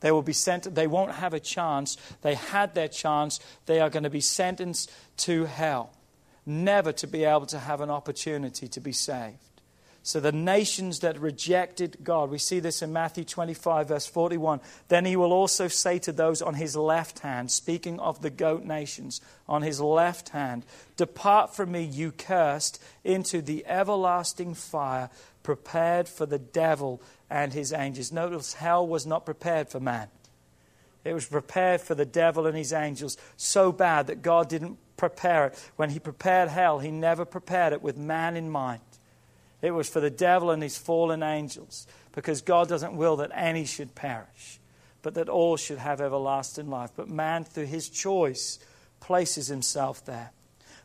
They 0.00 0.10
will 0.10 0.22
be 0.22 0.32
sent, 0.32 0.74
they 0.74 0.86
won't 0.86 1.12
have 1.12 1.34
a 1.34 1.38
chance. 1.38 1.98
They 2.22 2.34
had 2.34 2.74
their 2.74 2.88
chance. 2.88 3.38
They 3.66 3.78
are 3.78 3.90
going 3.90 4.02
to 4.04 4.10
be 4.10 4.22
sentenced 4.22 4.90
to 5.18 5.44
hell, 5.44 5.92
never 6.46 6.92
to 6.92 7.06
be 7.06 7.24
able 7.24 7.46
to 7.46 7.58
have 7.58 7.82
an 7.82 7.90
opportunity 7.90 8.68
to 8.68 8.80
be 8.80 8.92
saved. 8.92 9.51
So 10.04 10.18
the 10.18 10.32
nations 10.32 10.98
that 11.00 11.20
rejected 11.20 11.98
God, 12.02 12.28
we 12.28 12.38
see 12.38 12.58
this 12.58 12.82
in 12.82 12.92
Matthew 12.92 13.24
25, 13.24 13.88
verse 13.88 14.06
41. 14.06 14.60
Then 14.88 15.04
he 15.04 15.14
will 15.14 15.32
also 15.32 15.68
say 15.68 16.00
to 16.00 16.10
those 16.10 16.42
on 16.42 16.54
his 16.54 16.74
left 16.74 17.20
hand, 17.20 17.52
speaking 17.52 18.00
of 18.00 18.20
the 18.20 18.30
goat 18.30 18.64
nations, 18.64 19.20
on 19.48 19.62
his 19.62 19.80
left 19.80 20.30
hand, 20.30 20.64
Depart 20.96 21.54
from 21.54 21.70
me, 21.70 21.84
you 21.84 22.10
cursed, 22.10 22.82
into 23.04 23.40
the 23.40 23.64
everlasting 23.66 24.54
fire 24.54 25.08
prepared 25.44 26.08
for 26.08 26.26
the 26.26 26.38
devil 26.38 27.00
and 27.30 27.52
his 27.52 27.72
angels. 27.72 28.10
Notice 28.10 28.54
hell 28.54 28.86
was 28.86 29.06
not 29.06 29.24
prepared 29.24 29.68
for 29.68 29.78
man. 29.78 30.08
It 31.04 31.14
was 31.14 31.26
prepared 31.26 31.80
for 31.80 31.94
the 31.94 32.04
devil 32.04 32.46
and 32.46 32.56
his 32.56 32.72
angels 32.72 33.16
so 33.36 33.72
bad 33.72 34.08
that 34.08 34.22
God 34.22 34.48
didn't 34.48 34.78
prepare 34.96 35.46
it. 35.46 35.70
When 35.76 35.90
he 35.90 35.98
prepared 35.98 36.48
hell, 36.48 36.80
he 36.80 36.90
never 36.90 37.24
prepared 37.24 37.72
it 37.72 37.82
with 37.82 37.96
man 37.96 38.36
in 38.36 38.50
mind. 38.50 38.80
It 39.62 39.70
was 39.70 39.88
for 39.88 40.00
the 40.00 40.10
devil 40.10 40.50
and 40.50 40.62
his 40.62 40.76
fallen 40.76 41.22
angels, 41.22 41.86
because 42.12 42.42
God 42.42 42.68
doesn't 42.68 42.96
will 42.96 43.16
that 43.16 43.30
any 43.32 43.64
should 43.64 43.94
perish, 43.94 44.60
but 45.00 45.14
that 45.14 45.28
all 45.28 45.56
should 45.56 45.78
have 45.78 46.00
everlasting 46.00 46.68
life. 46.68 46.90
But 46.94 47.08
man, 47.08 47.44
through 47.44 47.66
his 47.66 47.88
choice, 47.88 48.58
places 49.00 49.46
himself 49.46 50.04
there. 50.04 50.32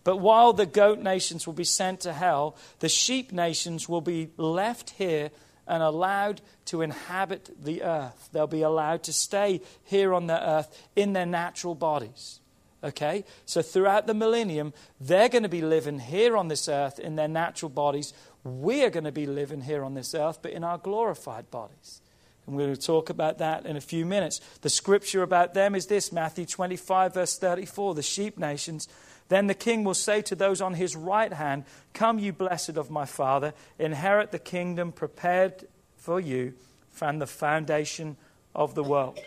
But 0.04 0.18
while 0.18 0.54
the 0.54 0.66
goat 0.66 1.00
nations 1.00 1.46
will 1.46 1.54
be 1.54 1.66
sent 1.66 2.02
to 2.02 2.14
hell, 2.14 2.56
the 2.80 2.88
sheep 2.88 3.34
nations 3.34 3.90
will 3.90 4.00
be 4.00 4.30
left 4.38 4.92
here 4.92 5.32
and 5.68 5.84
allowed 5.84 6.40
to 6.66 6.82
inhabit 6.82 7.50
the 7.62 7.84
earth. 7.84 8.30
They'll 8.32 8.48
be 8.48 8.62
allowed 8.62 9.04
to 9.04 9.12
stay 9.12 9.62
here 9.84 10.14
on 10.14 10.28
the 10.28 10.50
earth 10.50 10.88
in 10.96 11.12
their 11.12 11.26
natural 11.26 11.76
bodies. 11.76 12.40
Okay? 12.84 13.26
So 13.46 13.62
throughout 13.62 14.08
the 14.08 14.14
millennium, 14.14 14.74
they're 15.02 15.28
going 15.28 15.44
to 15.44 15.50
be 15.50 15.62
living 15.62 16.00
here 16.00 16.38
on 16.38 16.48
this 16.48 16.70
earth 16.70 17.00
in 17.00 17.18
their 17.18 17.28
natural 17.28 17.70
bodies 17.70 18.14
we 18.48 18.84
are 18.84 18.90
going 18.90 19.04
to 19.04 19.12
be 19.12 19.26
living 19.26 19.62
here 19.62 19.84
on 19.84 19.94
this 19.94 20.14
earth, 20.14 20.40
but 20.42 20.52
in 20.52 20.64
our 20.64 20.78
glorified 20.78 21.50
bodies. 21.52 22.02
And 22.46 22.56
we're 22.56 22.66
going 22.66 22.76
to 22.76 22.82
talk 22.82 23.10
about 23.10 23.40
that 23.40 23.66
in 23.66 23.76
a 23.76 23.82
few 23.82 24.06
minutes. 24.06 24.40
The 24.62 24.70
scripture 24.70 25.22
about 25.22 25.54
them 25.54 25.76
is 25.76 25.88
this 25.88 26.12
Matthew 26.12 26.46
25, 26.46 27.14
verse 27.14 27.38
34, 27.38 27.96
the 27.96 28.02
sheep 28.02 28.38
nations. 28.38 28.88
Then 29.28 29.48
the 29.48 29.54
king 29.54 29.84
will 29.84 29.94
say 29.94 30.22
to 30.24 30.36
those 30.36 30.62
on 30.62 30.74
his 30.74 30.96
right 30.96 31.34
hand, 31.34 31.66
Come, 31.94 32.20
you 32.20 32.32
blessed 32.32 32.78
of 32.78 32.90
my 32.90 33.06
Father, 33.06 33.54
inherit 33.78 34.32
the 34.32 34.40
kingdom 34.40 34.94
prepared 34.94 35.68
for 35.98 36.20
you 36.20 36.54
from 36.90 37.20
the 37.20 37.28
foundation 37.28 38.16
of 38.56 38.76
the 38.76 38.84
world. 38.84 39.20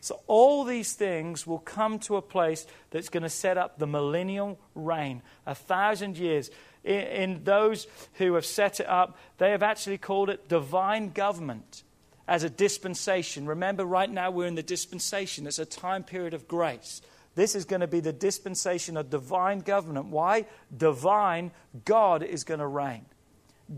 So, 0.00 0.20
all 0.28 0.62
these 0.62 0.92
things 0.92 1.44
will 1.44 1.58
come 1.58 1.98
to 2.00 2.16
a 2.16 2.22
place 2.22 2.66
that's 2.90 3.08
going 3.08 3.24
to 3.24 3.28
set 3.28 3.58
up 3.58 3.78
the 3.78 3.86
millennial 3.86 4.60
reign, 4.76 5.22
a 5.44 5.56
thousand 5.56 6.16
years 6.16 6.50
in, 6.88 7.00
in 7.32 7.44
those 7.44 7.86
who 8.14 8.34
have 8.34 8.46
set 8.46 8.80
it 8.80 8.88
up, 8.88 9.18
they 9.36 9.50
have 9.50 9.62
actually 9.62 9.98
called 9.98 10.30
it 10.30 10.48
divine 10.48 11.10
government 11.10 11.82
as 12.26 12.42
a 12.42 12.50
dispensation. 12.50 13.46
Remember, 13.46 13.84
right 13.84 14.10
now 14.10 14.30
we're 14.30 14.46
in 14.46 14.54
the 14.54 14.62
dispensation, 14.62 15.46
it's 15.46 15.58
a 15.58 15.66
time 15.66 16.02
period 16.02 16.34
of 16.34 16.48
grace. 16.48 17.02
This 17.34 17.54
is 17.54 17.64
going 17.64 17.82
to 17.82 17.86
be 17.86 18.00
the 18.00 18.12
dispensation 18.12 18.96
of 18.96 19.10
divine 19.10 19.60
government. 19.60 20.06
Why? 20.06 20.46
Divine, 20.76 21.52
God 21.84 22.24
is 22.24 22.42
going 22.42 22.60
to 22.60 22.66
reign. 22.66 23.04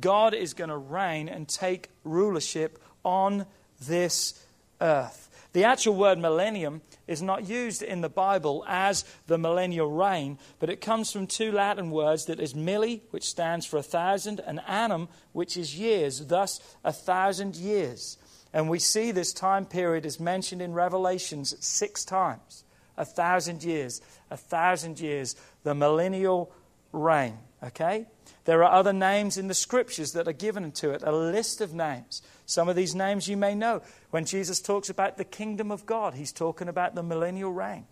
God 0.01 0.35
is 0.35 0.55
going 0.55 0.71
to 0.71 0.79
reign 0.79 1.29
and 1.29 1.47
take 1.49 1.91
rulership 2.05 2.79
on 3.05 3.45
this 3.87 4.47
earth. 4.81 5.49
The 5.53 5.65
actual 5.65 5.97
word 5.97 6.19
millennium 6.19 6.81
is 7.11 7.21
not 7.21 7.49
used 7.49 7.83
in 7.83 8.03
the 8.03 8.09
Bible 8.09 8.65
as 8.69 9.05
the 9.27 9.37
millennial 9.37 9.91
reign, 9.91 10.39
but 10.61 10.71
it 10.71 10.81
comes 10.81 11.11
from 11.11 11.27
two 11.27 11.51
Latin 11.51 11.91
words 11.91 12.27
that 12.27 12.39
is 12.39 12.55
milli, 12.55 13.01
which 13.11 13.29
stands 13.29 13.67
for 13.67 13.79
a 13.79 13.83
thousand, 13.83 14.41
and 14.47 14.61
annum, 14.69 15.09
which 15.33 15.57
is 15.57 15.77
years, 15.77 16.25
thus 16.27 16.61
a 16.85 16.93
thousand 16.93 17.57
years. 17.57 18.17
And 18.53 18.71
we 18.71 18.79
see 18.79 19.11
this 19.11 19.33
time 19.33 19.67
period 19.67 20.07
is 20.07 20.21
mentioned 20.21 20.63
in 20.63 20.73
Revelations 20.73 21.55
six 21.59 22.05
times. 22.05 22.65
A 22.97 23.05
thousand 23.05 23.65
years, 23.65 24.01
a 24.31 24.37
thousand 24.37 25.01
years, 25.01 25.35
the 25.65 25.75
millennial 25.75 26.53
reign. 26.93 27.39
Okay? 27.63 28.07
There 28.45 28.65
are 28.65 28.73
other 28.73 28.93
names 28.93 29.37
in 29.37 29.49
the 29.49 29.55
scriptures 29.55 30.13
that 30.13 30.27
are 30.27 30.33
given 30.33 30.73
to 30.73 30.91
it, 30.91 31.03
a 31.03 31.13
list 31.13 31.61
of 31.61 31.75
names. 31.75 32.23
Some 32.47 32.69
of 32.69 32.77
these 32.77 32.95
names 32.95 33.29
you 33.29 33.37
may 33.37 33.55
know. 33.55 33.83
When 34.11 34.25
Jesus 34.25 34.61
talks 34.61 34.89
about 34.89 35.19
the 35.19 35.25
kingdom 35.25 35.71
of 35.71 35.87
God, 35.87 36.15
he's 36.15 36.33
talking 36.33 36.69
about 36.69 36.95
the 36.95 37.03
millennial 37.03 37.53
reign. 37.53 37.87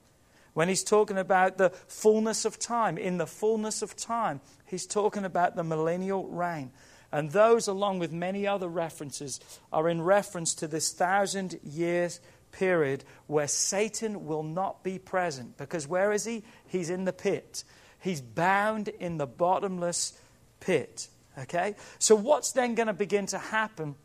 When 0.54 0.68
he's 0.68 0.82
talking 0.82 1.18
about 1.18 1.58
the 1.58 1.70
fullness 1.87 2.44
of 2.44 2.58
time, 2.58 2.98
in 2.98 3.18
the 3.18 3.26
fullness 3.26 3.82
of 3.82 3.94
time, 3.94 4.40
he's 4.66 4.87
talking 4.87 5.24
about 5.24 5.54
the 5.54 5.62
millennial 5.62 6.26
reign. 6.26 6.72
And 7.12 7.30
those, 7.30 7.68
along 7.68 8.00
with 8.00 8.12
many 8.12 8.46
other 8.46 8.68
references, 8.68 9.40
are 9.72 9.88
in 9.88 10.02
reference 10.02 10.54
to 10.54 10.66
this 10.66 10.92
thousand 10.92 11.61
years 11.62 12.20
period 12.50 13.04
where 13.26 13.46
Satan 13.46 14.26
will 14.26 14.42
not 14.42 14.82
be 14.82 14.98
present. 14.98 15.56
Because 15.56 15.87
where 15.87 16.12
is 16.12 16.24
he? 16.24 16.42
He's 16.66 16.90
in 16.90 17.04
the 17.04 17.12
pit. 17.12 17.64
He's 18.00 18.20
bound 18.20 18.88
in 18.88 19.18
the 19.18 19.26
bottomless 19.26 20.18
pit. 20.61 21.08
Okay? 21.38 21.74
So, 21.98 22.14
what's 22.14 22.52
then 22.52 22.74
going 22.74 22.87
to 22.87 22.92
begin 22.92 23.26
to 23.26 23.38
happen 23.38 23.96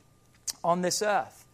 on 0.64 0.82
this 0.82 1.02
earth. 1.02 1.46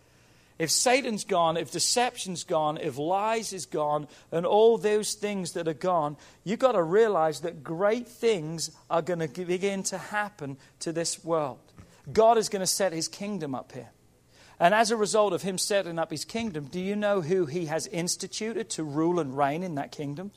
If 0.58 0.71
Satan's 0.71 1.23
gone, 1.23 1.56
if 1.56 1.71
deception's 1.71 2.43
gone, 2.43 2.78
if 2.78 2.97
lies 2.97 3.54
is 3.54 3.65
gone, 3.65 4.08
and 4.32 4.45
all 4.45 4.78
those 4.78 5.13
things 5.13 5.54
that 5.54 5.69
are 5.69 5.73
gone, 5.73 6.17
you've 6.43 6.60
got 6.60 6.73
to 6.73 6.84
realize 6.84 7.41
that 7.41 7.63
great 7.63 8.08
things 8.08 8.71
are 8.89 9.02
going 9.02 9.19
to 9.19 9.45
begin 9.45 9.84
to 9.84 9.97
happen 9.97 10.58
to 10.80 10.91
this 10.91 11.23
world. 11.23 11.60
God 12.12 12.38
is 12.38 12.49
going 12.49 12.62
to 12.62 12.67
set 12.67 12.91
his 12.91 13.08
kingdom 13.08 13.56
up 13.56 13.71
here. 13.71 13.91
And 14.60 14.73
as 14.73 14.91
a 14.91 14.97
result 14.97 15.32
of 15.32 15.43
him 15.43 15.58
setting 15.58 15.97
up 15.97 16.12
his 16.12 16.25
kingdom, 16.25 16.65
do 16.65 16.82
you 16.82 16.97
know 16.97 17.21
who 17.21 17.45
he 17.45 17.67
has 17.67 17.88
instituted 17.88 18.69
to 18.71 18.84
rule 18.84 19.21
and 19.21 19.38
reign 19.38 19.63
in 19.63 19.75
that 19.75 19.93
kingdom? 19.93 20.32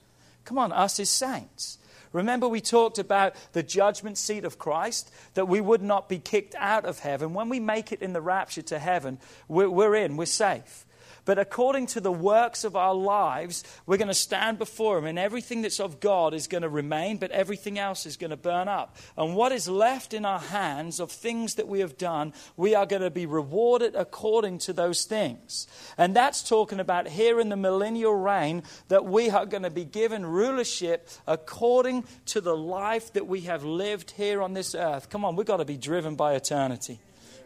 Come 0.45 0.59
on, 0.59 0.71
us 0.71 1.01
as 1.01 1.11
saints. 1.11 1.79
Remember, 2.13 2.49
we 2.49 2.61
talked 2.61 2.99
about 2.99 3.35
the 3.53 3.63
judgment 3.63 4.19
seat 4.19 4.45
of 4.45 4.59
Christ, 4.59 5.11
that 5.35 5.49
we 5.49 5.61
would 5.61 5.83
not 5.83 6.09
be 6.09 6.19
kicked 6.19 6.55
out 6.57 6.85
of 6.85 7.01
heaven. 7.01 7.35
When 7.35 7.49
we 7.49 7.61
make 7.61 7.93
it 7.93 8.03
in 8.03 8.13
the 8.13 8.21
rapture 8.21 8.63
to 8.63 8.79
heaven, 8.79 9.19
we're, 9.49 9.71
we're 9.71 9.95
in, 9.95 10.17
we're 10.17 10.27
safe. 10.27 10.85
But 11.25 11.39
according 11.39 11.87
to 11.89 12.01
the 12.01 12.13
works 12.13 12.65
of 12.65 12.75
our 12.75 12.95
lives, 12.95 13.63
we're 13.87 13.97
going 13.97 14.09
to 14.09 14.15
stand 14.15 14.59
before 14.59 14.99
Him, 14.99 15.07
and 15.07 15.19
everything 15.19 15.63
that's 15.63 15.81
of 15.81 16.01
God 16.01 16.35
is 16.35 16.47
going 16.47 16.63
to 16.63 16.69
remain, 16.69 17.19
but 17.19 17.31
everything 17.31 17.79
else 17.79 18.07
is 18.07 18.17
going 18.17 18.31
to 18.31 18.37
burn 18.37 18.69
up. 18.69 18.97
And 19.17 19.37
what 19.37 19.53
is 19.53 19.69
left 19.69 20.15
in 20.15 20.25
our 20.25 20.41
hands 20.41 20.99
of 20.99 21.13
things 21.13 21.55
that 21.55 21.69
we 21.69 21.81
have 21.81 21.97
done, 21.97 22.33
we 22.57 22.75
are 22.75 22.87
going 22.87 23.03
to 23.03 23.11
be 23.11 23.27
rewarded 23.27 23.95
according 23.95 24.59
to 24.59 24.73
those 24.73 25.05
things. 25.05 25.67
And 25.97 26.17
that's 26.17 26.43
talking 26.43 26.81
about 26.81 27.09
here 27.09 27.39
in 27.41 27.49
the 27.49 27.57
millennial 27.57 28.15
reign 28.15 28.65
that 28.89 29.05
we 29.05 29.31
are 29.31 29.47
going 29.47 29.63
to 29.63 29.71
be 29.71 29.85
given 29.85 30.27
rulership 30.27 31.09
according 31.27 32.05
to 32.27 32.41
the 32.41 32.57
life 32.57 33.13
that 33.13 33.27
we 33.27 33.43
have 33.43 33.65
lived 33.65 34.13
here 34.13 34.43
on 34.43 34.55
this 34.55 34.75
earth. 34.75 35.09
Come 35.09 35.25
on, 35.25 35.37
we've 35.37 35.47
got 35.47 35.59
to 35.59 35.65
be 35.65 35.77
driven 35.77 36.17
by 36.17 36.35
eternity. 36.35 36.99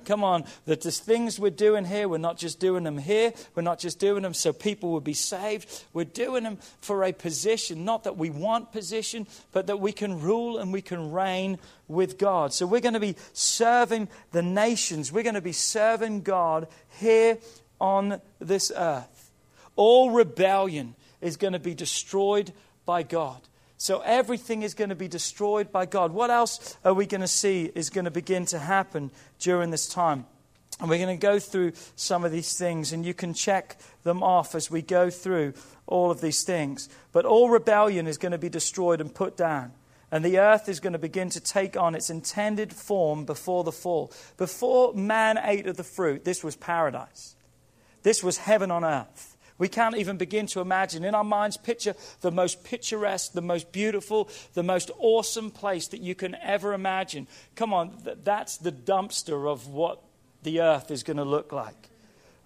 Come 0.07 0.23
on, 0.23 0.45
that 0.65 0.83
the 0.83 0.93
things 0.93 1.39
we're 1.39 1.51
doing 1.51 1.85
here, 1.85 2.09
we're 2.09 2.19
not 2.19 2.39
just 2.39 2.61
doing 2.61 2.85
them 2.85 2.97
here. 2.97 3.33
We're 3.55 3.63
not 3.63 3.81
just 3.81 3.99
doing 3.99 4.23
them 4.23 4.35
so 4.35 4.53
people 4.53 4.93
will 4.93 5.01
be 5.01 5.15
saved. 5.15 5.85
We're 5.93 6.05
doing 6.05 6.45
them 6.45 6.59
for 6.81 7.03
a 7.03 7.13
position, 7.13 7.85
not 7.85 8.05
that 8.05 8.17
we 8.17 8.31
want 8.31 8.73
position, 8.73 9.27
but 9.51 9.67
that 9.67 9.81
we 9.81 9.91
can 9.91 10.21
rule 10.21 10.59
and 10.59 10.73
we 10.73 10.81
can 10.81 11.11
reign 11.11 11.59
with 11.89 12.19
God. 12.19 12.53
So 12.53 12.67
we're 12.67 12.81
going 12.81 12.95
to 12.95 13.01
be 13.01 13.17
serving 13.33 14.09
the 14.31 14.43
nations. 14.43 15.11
We're 15.13 15.25
going 15.25 15.35
to 15.35 15.41
be 15.41 15.53
serving 15.53 16.23
God 16.23 16.69
here 17.01 17.39
on 17.81 18.21
this 18.39 18.71
earth. 18.75 19.33
All 19.75 20.13
rebellion 20.13 20.95
is 21.21 21.37
going 21.37 21.53
to 21.53 21.59
be 21.59 21.75
destroyed 21.75 22.53
by 22.85 23.03
God. 23.03 23.41
So 23.79 24.01
everything 24.01 24.63
is 24.63 24.75
going 24.75 24.89
to 24.89 24.97
be 24.97 25.09
destroyed 25.09 25.71
by 25.71 25.87
God. 25.87 26.13
What 26.13 26.31
else 26.31 26.77
are 26.85 26.95
we 26.95 27.07
going 27.07 27.21
to 27.21 27.29
see 27.29 27.71
is 27.75 27.91
going 27.91 28.07
to 28.07 28.11
begin 28.11 28.47
to 28.47 28.59
happen 28.59 29.11
during 29.39 29.71
this 29.71 29.89
time? 29.89 30.27
And 30.81 30.91
we're 30.91 30.99
going 30.99 31.19
to 31.19 31.27
go 31.27 31.39
through 31.39 31.73
some 31.95 32.25
of 32.25 32.33
these 32.33 32.59
things, 32.59 32.93
and 32.93 33.05
you 33.05 33.15
can 33.15 33.33
check 33.33 33.79
them 34.03 34.23
off 34.23 34.55
as 34.55 34.71
we 34.71 34.83
go 34.83 35.09
through 35.09 35.55
all 35.87 36.11
of 36.11 36.21
these 36.21 36.43
things. 36.43 36.89
But 37.13 37.25
all 37.25 37.49
rebellion 37.49 38.07
is 38.07 38.19
going 38.19 38.33
to 38.33 38.39
be 38.39 38.49
destroyed 38.49 39.01
and 39.01 39.15
put 39.15 39.37
down. 39.37 39.73
And 40.11 40.25
the 40.25 40.39
earth 40.39 40.69
is 40.69 40.81
going 40.81 40.93
to 40.93 40.99
begin 40.99 41.31
to 41.31 41.41
take 41.41 41.77
on 41.77 41.95
its 41.95 42.11
intended 42.11 42.73
form 42.73 43.25
before 43.25 43.65
the 43.65 43.73
fall. 43.73 44.13
Before 44.37 44.93
man 44.95 45.39
ate 45.43 45.67
of 45.67 45.77
the 45.77 45.85
fruit, 45.85 46.25
this 46.25 46.45
was 46.45 46.57
paradise. 46.57 47.37
This 48.03 48.23
was 48.23 48.39
heaven 48.39 48.71
on 48.71 48.85
earth. 48.85 49.36
We 49.59 49.69
can't 49.69 49.97
even 49.97 50.17
begin 50.17 50.47
to 50.49 50.61
imagine. 50.61 51.05
In 51.05 51.15
our 51.15 51.25
minds, 51.25 51.57
picture 51.57 51.95
the 52.21 52.31
most 52.31 52.63
picturesque, 52.65 53.33
the 53.33 53.41
most 53.41 53.73
beautiful, 53.73 54.29
the 54.55 54.63
most 54.63 54.91
awesome 54.99 55.51
place 55.51 55.89
that 55.89 56.01
you 56.01 56.15
can 56.15 56.35
ever 56.43 56.75
imagine. 56.75 57.27
Come 57.55 57.73
on, 57.73 57.93
that's 58.23 58.59
the 58.59 58.73
dumpster 58.73 59.51
of 59.51 59.69
what 59.69 60.03
the 60.43 60.61
earth 60.61 60.91
is 60.91 61.03
going 61.03 61.17
to 61.17 61.25
look 61.25 61.53
like. 61.53 61.89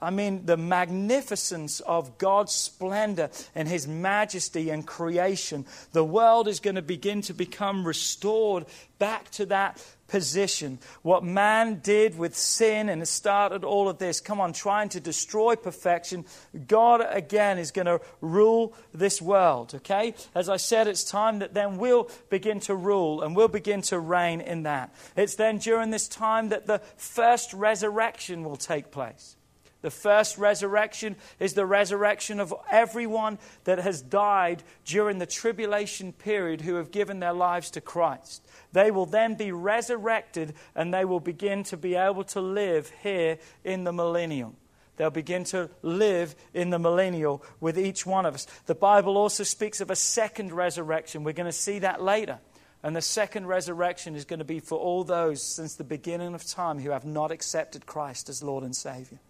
I 0.01 0.11
mean, 0.11 0.47
the 0.47 0.57
magnificence 0.57 1.81
of 1.81 2.19
God's 2.19 2.53
splendor 2.53 3.31
and 3.55 3.69
His 3.69 3.87
majesty 3.87 4.71
and 4.71 4.87
creation. 4.87 5.67
The 5.93 6.05
world 6.05 6.49
is 6.49 6.61
going 6.61 6.77
to 6.77 6.83
begin 6.83 7.23
to 7.23 7.35
become 7.35 7.87
restored 7.87 8.67
back 8.99 9.31
to 9.33 9.47
that 9.47 9.83
position. 10.09 10.79
What 11.03 11.25
man 11.25 11.81
did 11.83 12.19
with 12.19 12.37
sin 12.37 12.89
and 12.89 13.07
started 13.07 13.65
all 13.65 13.89
of 13.89 13.99
this, 13.99 14.21
come 14.21 14.41
on, 14.41 14.53
trying 14.53 14.89
to 14.91 15.01
destroy 15.01 15.57
perfection, 15.57 16.25
God 16.67 17.01
again 17.09 17.59
is 17.59 17.71
going 17.71 17.87
to 17.87 18.01
rule 18.21 18.75
this 18.93 19.23
world, 19.23 19.75
okay? 19.77 20.15
As 20.35 20.49
I 20.49 20.57
said, 20.57 20.89
it's 20.89 21.05
time 21.05 21.39
that 21.39 21.55
then 21.55 21.79
we'll 21.79 22.11
begin 22.29 22.61
to 22.61 22.75
rule 22.75 23.23
and 23.23 23.37
we'll 23.37 23.49
begin 23.49 23.83
to 23.83 23.99
reign 23.99 24.41
in 24.41 24.65
that. 24.65 24.93
It's 25.17 25.37
then 25.37 25.59
during 25.59 25.91
this 25.91 26.09
time 26.09 26.49
that 26.49 26.67
the 26.67 26.81
first 26.97 27.53
resurrection 27.55 28.45
will 28.45 28.57
take 28.57 28.91
place. 28.91 29.37
The 29.83 29.90
first 29.90 30.37
resurrection 30.37 31.16
is 31.38 31.55
the 31.55 31.64
resurrection 31.64 32.38
of 32.38 32.55
everyone 32.71 33.38
that 33.64 33.79
has 33.79 34.03
died 34.03 34.62
during 34.85 35.19
the 35.19 35.27
tribulation 35.27 36.12
period 36.12 36.61
who 36.61 36.75
have 36.75 36.90
given 36.90 37.21
their 37.21 37.33
lives 37.33 37.71
to 37.73 37.81
Christ. 37.81 38.47
They 38.73 38.90
will 38.90 39.07
then 39.07 39.37
be 39.37 39.53
resurrected 39.53 40.55
and 40.75 40.93
they 40.93 41.07
will 41.07 41.21
begin 41.21 41.64
to 41.64 41.79
be 41.79 41.95
able 41.95 42.25
to 42.25 42.40
live 42.40 42.93
here 43.03 43.38
in 43.64 43.85
the 43.85 43.93
millennium. 43.93 44.57
They'll 44.97 45.09
begin 45.09 45.45
to 45.45 45.71
live 45.81 46.35
in 46.53 46.69
the 46.69 46.79
millennial 46.79 47.43
with 47.59 47.79
each 47.79 48.05
one 48.05 48.27
of 48.27 48.35
us. 48.35 48.47
The 48.66 48.75
Bible 48.75 49.16
also 49.16 49.45
speaks 49.45 49.81
of 49.81 49.90
a 49.90 49.97
second 49.97 50.53
resurrection. 50.53 51.25
We're 51.25 51.33
going 51.33 51.47
to 51.47 51.53
see 51.53 51.79
that 51.79 52.03
later. 52.03 52.38
And 52.83 52.95
the 52.95 53.01
second 53.01 53.47
resurrection 53.47 54.14
is 54.14 54.27
going 54.27 54.40
to 54.40 54.45
be 54.45 54.61
for 54.61 54.79
all 54.79 55.05
those 55.05 55.43
since 55.43 55.75
the 55.75 55.85
beginning 55.85 56.35
of 56.35 56.47
time 56.47 56.79
who 56.79 56.90
have 56.90 57.07
not 57.07 57.31
accepted 57.31 57.87
Christ 57.87 58.29
as 58.29 58.43
Lord 58.43 58.62
and 58.62 58.77
Savior 58.77 59.21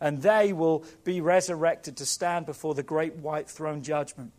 and 0.00 0.22
they 0.22 0.52
will 0.52 0.84
be 1.04 1.20
resurrected 1.20 1.96
to 1.96 2.06
stand 2.06 2.46
before 2.46 2.74
the 2.74 2.82
great 2.82 3.16
white 3.16 3.48
throne 3.48 3.82
judgment, 3.82 4.32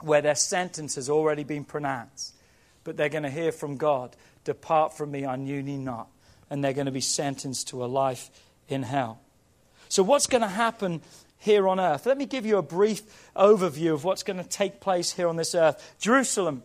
where 0.00 0.22
their 0.22 0.34
sentence 0.34 0.94
has 0.96 1.08
already 1.08 1.44
been 1.44 1.64
pronounced. 1.64 2.34
But 2.84 2.96
they're 2.96 3.08
going 3.08 3.24
to 3.24 3.30
hear 3.30 3.52
from 3.52 3.76
God, 3.76 4.16
Depart 4.44 4.96
from 4.96 5.10
me, 5.10 5.26
I 5.26 5.36
knew 5.36 5.62
thee 5.62 5.76
not. 5.76 6.08
And 6.48 6.64
they're 6.64 6.72
going 6.72 6.86
to 6.86 6.92
be 6.92 7.02
sentenced 7.02 7.68
to 7.68 7.84
a 7.84 7.86
life 7.86 8.30
in 8.68 8.82
hell. 8.82 9.20
So, 9.88 10.02
what's 10.02 10.26
going 10.26 10.42
to 10.42 10.48
happen 10.48 11.02
here 11.38 11.68
on 11.68 11.78
earth? 11.80 12.06
Let 12.06 12.16
me 12.16 12.26
give 12.26 12.46
you 12.46 12.56
a 12.56 12.62
brief 12.62 13.02
overview 13.36 13.92
of 13.92 14.04
what's 14.04 14.22
going 14.22 14.38
to 14.38 14.48
take 14.48 14.80
place 14.80 15.12
here 15.12 15.28
on 15.28 15.36
this 15.36 15.54
earth. 15.54 15.96
Jerusalem 16.00 16.62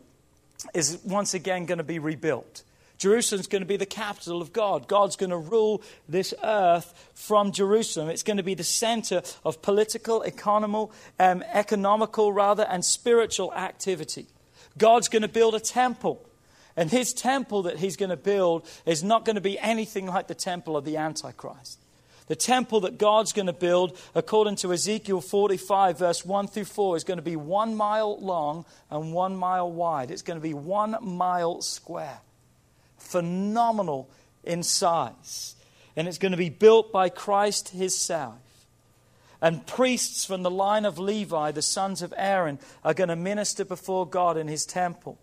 is 0.73 0.99
once 1.03 1.33
again 1.33 1.65
going 1.65 1.77
to 1.77 1.83
be 1.83 1.99
rebuilt. 1.99 2.63
Jerusalem's 3.03 3.47
going 3.47 3.61
to 3.61 3.67
be 3.67 3.75
the 3.75 3.85
capital 3.85 4.41
of 4.41 4.53
God. 4.53 4.87
God's 4.87 5.17
going 5.17 5.31
to 5.31 5.37
rule 5.37 5.83
this 6.07 6.33
earth 6.41 7.09
from 7.13 7.51
Jerusalem. 7.51 8.07
It's 8.07 8.23
going 8.23 8.37
to 8.37 8.43
be 8.43 8.53
the 8.53 8.63
center 8.63 9.21
of 9.43 9.61
political, 9.61 10.23
economical, 10.23 10.93
um, 11.19 11.43
economical 11.51 12.31
rather, 12.31 12.63
and 12.63 12.85
spiritual 12.85 13.53
activity. 13.53 14.27
God's 14.77 15.09
going 15.09 15.23
to 15.23 15.27
build 15.27 15.53
a 15.53 15.59
temple. 15.59 16.25
And 16.77 16.89
his 16.89 17.11
temple 17.11 17.63
that 17.63 17.75
he's 17.75 17.97
going 17.97 18.09
to 18.09 18.15
build 18.15 18.65
is 18.85 19.03
not 19.03 19.25
going 19.25 19.35
to 19.35 19.41
be 19.41 19.59
anything 19.59 20.05
like 20.05 20.29
the 20.29 20.33
temple 20.33 20.77
of 20.77 20.85
the 20.85 20.95
Antichrist. 20.95 21.79
The 22.27 22.37
temple 22.37 22.79
that 22.81 22.97
God's 22.97 23.33
going 23.33 23.47
to 23.47 23.53
build, 23.53 23.99
according 24.15 24.55
to 24.57 24.71
Ezekiel 24.71 25.19
45, 25.19 25.99
verse 25.99 26.23
1 26.23 26.47
through 26.47 26.63
4, 26.63 26.95
is 26.95 27.03
going 27.03 27.17
to 27.17 27.21
be 27.21 27.35
one 27.35 27.75
mile 27.75 28.17
long 28.21 28.63
and 28.89 29.11
one 29.11 29.35
mile 29.35 29.69
wide. 29.69 30.09
It's 30.09 30.21
going 30.21 30.39
to 30.39 30.41
be 30.41 30.53
one 30.53 30.95
mile 31.01 31.61
square 31.61 32.21
phenomenal 33.03 34.09
in 34.43 34.63
size. 34.63 35.55
And 35.95 36.07
it's 36.07 36.17
going 36.17 36.31
to 36.31 36.37
be 36.37 36.49
built 36.49 36.91
by 36.91 37.09
Christ 37.09 37.69
himself. 37.69 38.39
And 39.41 39.67
priests 39.67 40.25
from 40.25 40.41
the 40.41 40.49
line 40.49 40.85
of 40.85 40.97
Levi, 40.97 41.51
the 41.51 41.61
sons 41.61 42.01
of 42.01 42.13
Aaron, 42.15 42.59
are 42.83 42.93
going 42.93 43.09
to 43.09 43.15
minister 43.15 43.65
before 43.65 44.07
God 44.07 44.37
in 44.37 44.47
his 44.47 44.65
temple. 44.65 45.19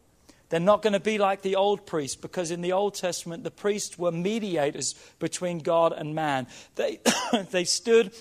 They're 0.50 0.60
not 0.60 0.82
going 0.82 0.92
to 0.92 1.00
be 1.00 1.16
like 1.16 1.42
the 1.42 1.56
old 1.56 1.86
priests 1.86 2.16
because 2.16 2.50
in 2.50 2.60
the 2.60 2.72
Old 2.72 2.94
Testament, 2.94 3.44
the 3.44 3.50
priests 3.50 3.98
were 3.98 4.12
mediators 4.12 4.94
between 5.20 5.60
God 5.60 5.92
and 5.92 6.14
man. 6.14 6.48
They, 6.74 7.00
they 7.50 7.64
stood 7.64 8.12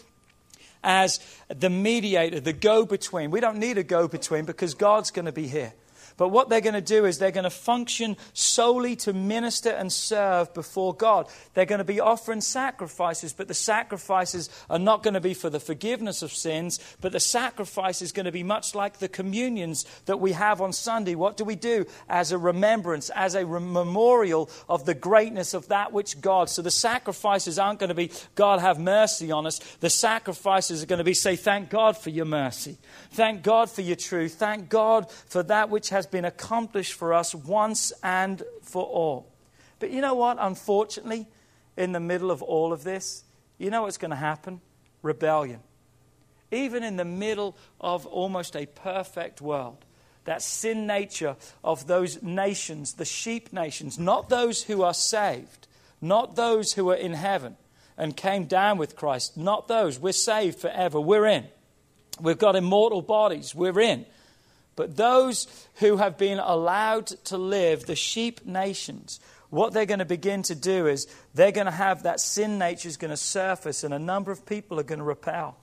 as 0.83 1.19
the 1.49 1.69
mediator, 1.69 2.39
the 2.39 2.53
go 2.53 2.85
between. 2.85 3.31
We 3.31 3.41
don't 3.41 3.57
need 3.57 3.77
a 3.77 3.83
go 3.83 4.07
between 4.07 4.45
because 4.45 4.75
God's 4.75 5.11
going 5.11 5.25
to 5.25 5.31
be 5.31 5.47
here. 5.47 5.73
But 6.19 6.29
what 6.29 6.49
they're 6.49 6.60
going 6.60 6.73
to 6.73 6.82
do 6.82 7.05
is 7.05 7.17
they're 7.17 7.32
going 7.32 7.45
to 7.45 7.49
function 7.49 8.17
solely 8.34 8.97
to 8.97 9.13
minister 9.13 9.69
and 9.69 9.89
serve 9.89 10.53
before 10.53 10.93
God. 10.93 11.27
They're 11.53 11.65
going 11.65 11.79
to 11.79 11.86
be 11.86 12.01
offering 12.01 12.41
sacrifices, 12.41 13.32
but 13.32 13.47
the 13.47 13.53
sacrifices 13.53 14.49
are 14.69 14.77
not 14.77 15.01
going 15.01 15.13
to 15.13 15.21
be 15.21 15.34
for 15.34 15.49
the 15.49 15.62
forgiveness 15.62 16.21
of 16.21 16.34
sins, 16.34 16.77
but 16.99 17.13
the 17.13 17.21
sacrifice 17.21 18.01
is 18.01 18.12
going 18.12 18.25
to 18.25 18.34
be 18.34 18.43
much 18.43 18.75
like 18.75 18.97
the 18.97 19.08
communions 19.08 19.86
that 20.08 20.19
we 20.19 20.34
have 20.34 20.60
on 20.60 20.73
Sunday. 20.73 21.15
What 21.15 21.38
do 21.38 21.45
we 21.45 21.55
do? 21.55 21.86
As 22.10 22.34
a 22.34 22.38
remembrance, 22.38 23.10
as 23.12 23.34
a 23.34 23.45
memorial 23.45 24.49
of 24.67 24.86
the 24.86 24.95
greatness 24.95 25.53
of 25.53 25.69
that 25.69 25.93
which 25.93 26.19
God. 26.19 26.49
So 26.49 26.62
the 26.62 26.69
sacrifices 26.69 27.58
aren't 27.58 27.79
going 27.79 27.88
to 27.88 27.95
be, 27.95 28.12
God 28.36 28.60
have 28.60 28.77
mercy 28.77 29.32
on 29.32 29.47
us. 29.47 29.60
The 29.79 29.89
sacrifices 29.89 30.84
are 30.84 30.88
going 30.88 30.97
to 30.97 31.05
be, 31.05 31.13
say, 31.13 31.38
thank 31.38 31.69
God 31.69 31.95
for 31.95 32.10
your 32.10 32.25
mercy. 32.25 32.77
Thank 33.12 33.41
God 33.41 33.69
for 33.71 33.84
your 33.84 33.95
truth. 33.95 34.34
Thank 34.34 34.67
God 34.67 35.10
for 35.10 35.43
that 35.43 35.69
which 35.69 35.88
has 35.91 36.08
been 36.11 36.25
accomplished 36.25 36.93
for 36.93 37.13
us 37.13 37.33
once 37.33 37.91
and 38.03 38.43
for 38.61 38.83
all. 38.83 39.31
But 39.79 39.91
you 39.91 40.01
know 40.01 40.13
what? 40.13 40.37
Unfortunately, 40.39 41.27
in 41.77 41.91
the 41.91 41.99
middle 41.99 42.31
of 42.31 42.41
all 42.41 42.73
of 42.73 42.83
this, 42.83 43.23
you 43.57 43.69
know 43.69 43.83
what's 43.83 43.97
going 43.97 44.11
to 44.11 44.17
happen? 44.17 44.61
Rebellion. 45.01 45.61
Even 46.51 46.83
in 46.83 46.97
the 46.97 47.05
middle 47.05 47.55
of 47.79 48.05
almost 48.07 48.55
a 48.55 48.65
perfect 48.65 49.39
world, 49.39 49.85
that 50.25 50.41
sin 50.41 50.85
nature 50.85 51.35
of 51.63 51.87
those 51.87 52.21
nations, 52.21 52.93
the 52.93 53.05
sheep 53.05 53.53
nations, 53.53 53.97
not 53.97 54.29
those 54.29 54.63
who 54.63 54.81
are 54.83 54.93
saved, 54.93 55.67
not 56.01 56.35
those 56.35 56.73
who 56.73 56.89
are 56.89 56.95
in 56.95 57.13
heaven 57.13 57.55
and 57.97 58.15
came 58.15 58.45
down 58.45 58.77
with 58.77 58.95
Christ, 58.95 59.37
not 59.37 59.67
those. 59.67 59.99
We're 59.99 60.13
saved 60.13 60.59
forever. 60.59 60.99
We're 60.99 61.25
in. 61.25 61.47
We've 62.19 62.37
got 62.37 62.55
immortal 62.55 63.01
bodies. 63.01 63.53
We're 63.53 63.79
in. 63.79 64.05
But 64.79 64.95
those 64.95 65.45
who 65.79 65.97
have 65.97 66.17
been 66.17 66.39
allowed 66.39 67.07
to 67.25 67.37
live, 67.37 67.85
the 67.85 67.97
sheep 67.97 68.45
nations, 68.45 69.19
what 69.49 69.73
they're 69.73 69.85
going 69.85 69.99
to 69.99 70.05
begin 70.05 70.41
to 70.43 70.55
do 70.55 70.87
is 70.87 71.05
they're 71.33 71.51
going 71.51 71.65
to 71.65 71.71
have 71.71 72.03
that 72.03 72.21
sin 72.21 72.57
nature 72.57 72.87
is 72.87 72.95
going 72.95 73.11
to 73.11 73.17
surface, 73.17 73.83
and 73.83 73.93
a 73.93 73.99
number 73.99 74.31
of 74.31 74.45
people 74.45 74.79
are 74.79 74.83
going 74.83 74.99
to 74.99 75.03
repel. 75.03 75.57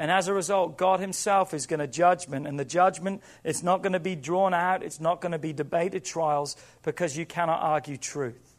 And 0.00 0.10
as 0.10 0.26
a 0.26 0.34
result, 0.34 0.76
God 0.76 0.98
Himself 0.98 1.54
is 1.54 1.68
going 1.68 1.78
to 1.78 1.86
judgment, 1.86 2.48
and 2.48 2.58
the 2.58 2.64
judgment 2.64 3.22
is 3.44 3.62
not 3.62 3.82
going 3.82 3.92
to 3.92 4.00
be 4.00 4.16
drawn 4.16 4.52
out, 4.52 4.82
it's 4.82 4.98
not 4.98 5.20
going 5.20 5.30
to 5.30 5.38
be 5.38 5.52
debated 5.52 6.04
trials 6.04 6.56
because 6.82 7.16
you 7.16 7.26
cannot 7.26 7.62
argue 7.62 7.96
truth. 7.96 8.56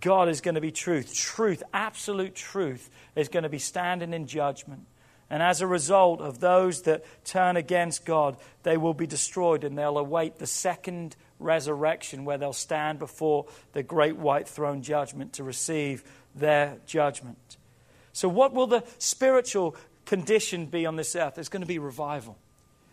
God 0.00 0.28
is 0.28 0.40
going 0.40 0.54
to 0.54 0.60
be 0.60 0.70
truth. 0.70 1.12
Truth, 1.12 1.64
absolute 1.74 2.36
truth, 2.36 2.88
is 3.16 3.28
going 3.28 3.42
to 3.42 3.48
be 3.48 3.58
standing 3.58 4.14
in 4.14 4.28
judgment. 4.28 4.86
And 5.32 5.42
as 5.42 5.62
a 5.62 5.66
result 5.66 6.20
of 6.20 6.40
those 6.40 6.82
that 6.82 7.06
turn 7.24 7.56
against 7.56 8.04
God, 8.04 8.36
they 8.64 8.76
will 8.76 8.92
be 8.92 9.06
destroyed 9.06 9.64
and 9.64 9.78
they'll 9.78 9.96
await 9.96 10.36
the 10.36 10.46
second 10.46 11.16
resurrection 11.38 12.26
where 12.26 12.36
they'll 12.36 12.52
stand 12.52 12.98
before 12.98 13.46
the 13.72 13.82
great 13.82 14.18
white 14.18 14.46
throne 14.46 14.82
judgment 14.82 15.32
to 15.32 15.42
receive 15.42 16.04
their 16.34 16.76
judgment. 16.84 17.56
So, 18.12 18.28
what 18.28 18.52
will 18.52 18.66
the 18.66 18.84
spiritual 18.98 19.74
condition 20.04 20.66
be 20.66 20.84
on 20.84 20.96
this 20.96 21.16
earth? 21.16 21.36
There's 21.36 21.48
going 21.48 21.62
to 21.62 21.66
be 21.66 21.78
revival. 21.78 22.36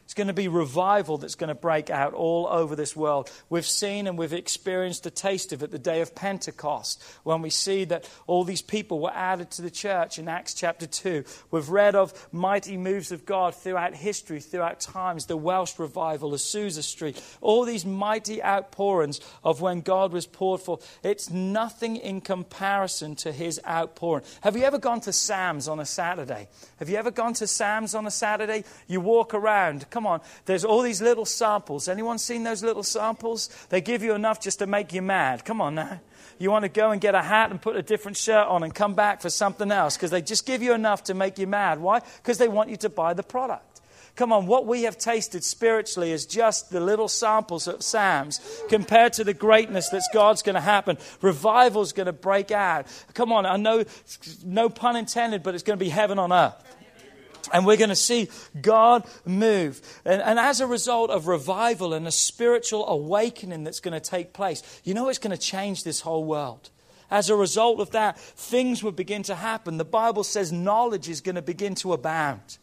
It's 0.09 0.15
going 0.15 0.25
to 0.25 0.33
be 0.33 0.47
revival 0.47 1.19
that's 1.19 1.35
going 1.35 1.49
to 1.49 1.53
break 1.53 1.91
out 1.91 2.15
all 2.15 2.47
over 2.47 2.75
this 2.75 2.95
world. 2.95 3.29
We've 3.47 3.63
seen 3.63 4.07
and 4.07 4.17
we've 4.17 4.33
experienced 4.33 5.05
a 5.05 5.11
taste 5.11 5.53
of 5.53 5.61
it 5.61 5.69
the 5.69 5.77
day 5.77 6.01
of 6.01 6.15
Pentecost 6.15 7.03
when 7.21 7.43
we 7.43 7.51
see 7.51 7.83
that 7.83 8.09
all 8.25 8.43
these 8.43 8.63
people 8.63 9.01
were 9.01 9.13
added 9.13 9.51
to 9.51 9.61
the 9.61 9.69
church 9.69 10.17
in 10.17 10.27
Acts 10.27 10.55
chapter 10.55 10.87
2. 10.87 11.23
We've 11.51 11.69
read 11.69 11.93
of 11.93 12.27
mighty 12.31 12.75
moves 12.75 13.11
of 13.11 13.27
God 13.27 13.53
throughout 13.53 13.93
history, 13.93 14.39
throughout 14.39 14.79
times, 14.79 15.27
the 15.27 15.37
Welsh 15.37 15.77
revival, 15.77 16.31
Azusa 16.31 16.81
Street, 16.81 17.21
all 17.39 17.63
these 17.63 17.85
mighty 17.85 18.41
outpourings 18.41 19.21
of 19.43 19.61
when 19.61 19.81
God 19.81 20.11
was 20.11 20.25
poured 20.25 20.61
forth. 20.61 20.99
It's 21.03 21.29
nothing 21.29 21.97
in 21.97 22.21
comparison 22.21 23.15
to 23.17 23.31
his 23.31 23.61
outpouring. 23.63 24.23
Have 24.41 24.57
you 24.57 24.63
ever 24.63 24.79
gone 24.79 25.01
to 25.01 25.13
Sam's 25.13 25.67
on 25.67 25.79
a 25.79 25.85
Saturday? 25.85 26.47
Have 26.79 26.89
you 26.89 26.97
ever 26.97 27.11
gone 27.11 27.33
to 27.33 27.45
Sam's 27.45 27.93
on 27.93 28.07
a 28.07 28.11
Saturday? 28.11 28.63
You 28.87 29.01
walk 29.01 29.35
around. 29.35 29.87
Come 29.99 30.07
on. 30.07 30.21
There's 30.45 30.63
all 30.63 30.81
these 30.81 31.01
little 31.01 31.25
samples. 31.25 31.89
Anyone 31.89 32.19
seen 32.19 32.43
those 32.43 32.63
little 32.63 32.83
samples? 32.83 33.49
They 33.67 33.81
give 33.81 34.01
you 34.01 34.13
enough 34.13 34.39
just 34.39 34.59
to 34.59 34.65
make 34.65 34.93
you 34.93 35.01
mad. 35.01 35.43
Come 35.43 35.59
on 35.59 35.75
now. 35.75 35.99
You 36.39 36.51
want 36.51 36.63
to 36.63 36.69
go 36.69 36.91
and 36.91 37.01
get 37.01 37.15
a 37.15 37.21
hat 37.21 37.51
and 37.51 37.61
put 37.61 37.75
a 37.75 37.81
different 37.81 38.15
shirt 38.15 38.47
on 38.47 38.63
and 38.63 38.73
come 38.73 38.93
back 38.93 39.21
for 39.21 39.29
something 39.29 39.73
else 39.73 39.97
because 39.97 40.09
they 40.09 40.21
just 40.21 40.45
give 40.45 40.61
you 40.61 40.73
enough 40.73 41.03
to 41.03 41.13
make 41.13 41.37
you 41.37 41.47
mad. 41.47 41.81
Why? 41.81 41.99
Because 41.99 42.37
they 42.37 42.47
want 42.47 42.69
you 42.69 42.77
to 42.77 42.87
buy 42.87 43.13
the 43.13 43.23
product. 43.23 43.81
Come 44.15 44.31
on, 44.31 44.47
what 44.47 44.65
we 44.65 44.83
have 44.83 44.97
tasted 44.97 45.43
spiritually 45.43 46.13
is 46.13 46.25
just 46.25 46.69
the 46.69 46.79
little 46.79 47.09
samples 47.09 47.67
of 47.67 47.83
Sam's 47.83 48.39
compared 48.69 49.11
to 49.13 49.25
the 49.25 49.33
greatness 49.33 49.89
that's 49.89 50.07
God's 50.13 50.43
going 50.43 50.55
to 50.55 50.61
happen. 50.61 50.97
Revival's 51.21 51.91
going 51.91 52.05
to 52.05 52.13
break 52.13 52.51
out. 52.51 52.87
Come 53.13 53.33
on, 53.33 53.45
I 53.45 53.57
know, 53.57 53.83
no 54.45 54.69
pun 54.69 54.95
intended, 54.95 55.43
but 55.43 55.55
it's 55.55 55.63
going 55.63 55.77
to 55.77 55.83
be 55.83 55.89
heaven 55.89 56.19
on 56.19 56.31
earth. 56.31 56.55
And 57.53 57.65
we're 57.65 57.77
going 57.77 57.89
to 57.89 57.95
see 57.95 58.29
God 58.61 59.05
move. 59.25 59.81
And, 60.05 60.21
and, 60.21 60.39
as 60.39 60.61
a 60.61 60.67
result 60.67 61.09
of 61.09 61.27
revival 61.27 61.93
and 61.93 62.07
a 62.07 62.11
spiritual 62.11 62.87
awakening 62.87 63.63
that's 63.63 63.79
going 63.79 63.93
to 63.93 63.99
take 63.99 64.33
place, 64.33 64.81
you 64.83 64.93
know 64.93 65.09
it's 65.09 65.19
going 65.19 65.35
to 65.35 65.41
change 65.41 65.83
this 65.83 66.01
whole 66.01 66.23
world. 66.23 66.69
As 67.11 67.29
a 67.29 67.35
result 67.35 67.79
of 67.79 67.91
that, 67.91 68.19
things 68.19 68.83
will 68.83 68.91
begin 68.91 69.23
to 69.23 69.35
happen. 69.35 69.77
The 69.77 69.85
Bible 69.85 70.23
says 70.23 70.51
knowledge 70.51 71.09
is 71.09 71.21
going 71.21 71.35
to 71.35 71.41
begin 71.41 71.75
to 71.75 71.93
abound. 71.93 72.59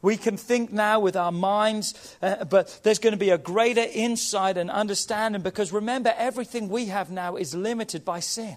We 0.00 0.16
can 0.16 0.36
think 0.36 0.72
now 0.72 0.98
with 0.98 1.14
our 1.14 1.30
minds, 1.30 2.16
uh, 2.20 2.44
but 2.44 2.80
there's 2.82 2.98
going 2.98 3.12
to 3.12 3.18
be 3.18 3.30
a 3.30 3.38
greater 3.38 3.86
insight 3.92 4.56
and 4.56 4.68
understanding 4.68 5.42
because 5.42 5.72
remember, 5.72 6.12
everything 6.16 6.68
we 6.68 6.86
have 6.86 7.10
now 7.10 7.36
is 7.36 7.54
limited 7.54 8.04
by 8.04 8.18
sin. 8.18 8.56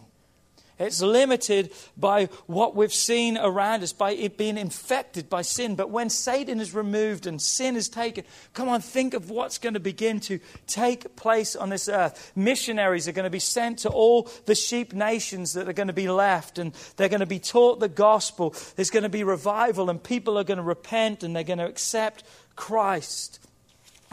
It's 0.77 1.01
limited 1.01 1.71
by 1.95 2.25
what 2.47 2.75
we've 2.75 2.93
seen 2.93 3.37
around 3.37 3.83
us, 3.83 3.93
by 3.93 4.11
it 4.11 4.37
being 4.37 4.57
infected 4.57 5.29
by 5.29 5.41
sin. 5.41 5.75
But 5.75 5.89
when 5.89 6.09
Satan 6.09 6.59
is 6.59 6.73
removed 6.73 7.27
and 7.27 7.41
sin 7.41 7.75
is 7.75 7.87
taken, 7.87 8.25
come 8.53 8.67
on, 8.67 8.81
think 8.81 9.13
of 9.13 9.29
what's 9.29 9.57
going 9.57 9.75
to 9.75 9.79
begin 9.79 10.19
to 10.21 10.39
take 10.67 11.15
place 11.15 11.55
on 11.55 11.69
this 11.69 11.87
earth. 11.87 12.31
Missionaries 12.35 13.07
are 13.07 13.13
going 13.13 13.23
to 13.23 13.29
be 13.29 13.39
sent 13.39 13.79
to 13.79 13.89
all 13.89 14.29
the 14.45 14.55
sheep 14.55 14.93
nations 14.93 15.53
that 15.53 15.69
are 15.69 15.73
going 15.73 15.87
to 15.87 15.93
be 15.93 16.09
left, 16.09 16.57
and 16.57 16.73
they're 16.97 17.09
going 17.09 17.19
to 17.21 17.25
be 17.25 17.39
taught 17.39 17.79
the 17.79 17.87
gospel. 17.87 18.53
There's 18.75 18.89
going 18.89 19.03
to 19.03 19.09
be 19.09 19.23
revival, 19.23 19.89
and 19.89 20.03
people 20.03 20.37
are 20.37 20.43
going 20.43 20.57
to 20.57 20.63
repent 20.63 21.23
and 21.23 21.35
they're 21.35 21.43
going 21.43 21.59
to 21.59 21.65
accept 21.65 22.23
Christ. 22.55 23.39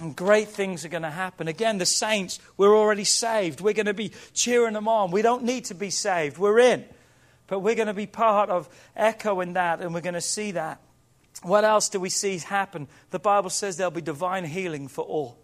And 0.02 0.16
great 0.16 0.48
things 0.48 0.84
are 0.84 0.88
going 0.88 1.04
to 1.04 1.10
happen. 1.10 1.46
Again, 1.46 1.78
the 1.78 1.86
saints, 1.86 2.40
we're 2.56 2.76
already 2.76 3.04
saved. 3.04 3.60
We're 3.60 3.72
going 3.72 3.86
to 3.86 3.94
be 3.94 4.10
cheering 4.34 4.74
them 4.74 4.88
on. 4.88 5.12
We 5.12 5.22
don't 5.22 5.44
need 5.44 5.66
to 5.66 5.76
be 5.76 5.90
saved. 5.90 6.38
We're 6.38 6.58
in. 6.58 6.84
But 7.46 7.60
we're 7.60 7.76
going 7.76 7.86
to 7.86 7.94
be 7.94 8.08
part 8.08 8.50
of 8.50 8.68
echoing 8.96 9.52
that, 9.52 9.80
and 9.80 9.94
we're 9.94 10.00
going 10.00 10.14
to 10.14 10.20
see 10.20 10.50
that. 10.52 10.80
What 11.42 11.64
else 11.64 11.88
do 11.88 12.00
we 12.00 12.08
see 12.08 12.38
happen? 12.38 12.88
The 13.10 13.20
Bible 13.20 13.48
says 13.48 13.76
there'll 13.76 13.92
be 13.92 14.00
divine 14.00 14.44
healing 14.44 14.88
for 14.88 15.04
all. 15.04 15.38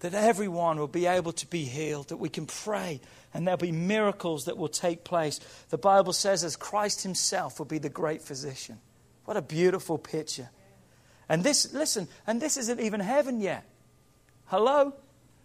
That 0.00 0.14
everyone 0.14 0.78
will 0.78 0.86
be 0.86 1.06
able 1.06 1.32
to 1.32 1.46
be 1.48 1.64
healed, 1.64 2.10
that 2.10 2.18
we 2.18 2.28
can 2.28 2.46
pray, 2.46 3.00
and 3.34 3.44
there'll 3.44 3.58
be 3.58 3.72
miracles 3.72 4.44
that 4.44 4.56
will 4.56 4.68
take 4.68 5.02
place. 5.02 5.40
The 5.70 5.78
Bible 5.78 6.12
says, 6.12 6.44
as 6.44 6.54
Christ 6.54 7.02
Himself 7.02 7.58
will 7.58 7.66
be 7.66 7.78
the 7.78 7.88
great 7.88 8.22
physician. 8.22 8.78
What 9.24 9.36
a 9.36 9.42
beautiful 9.42 9.98
picture. 9.98 10.48
And 11.28 11.42
this, 11.42 11.72
listen, 11.74 12.06
and 12.24 12.40
this 12.40 12.56
isn't 12.56 12.78
even 12.78 13.00
heaven 13.00 13.40
yet. 13.40 13.64
Hello? 14.50 14.92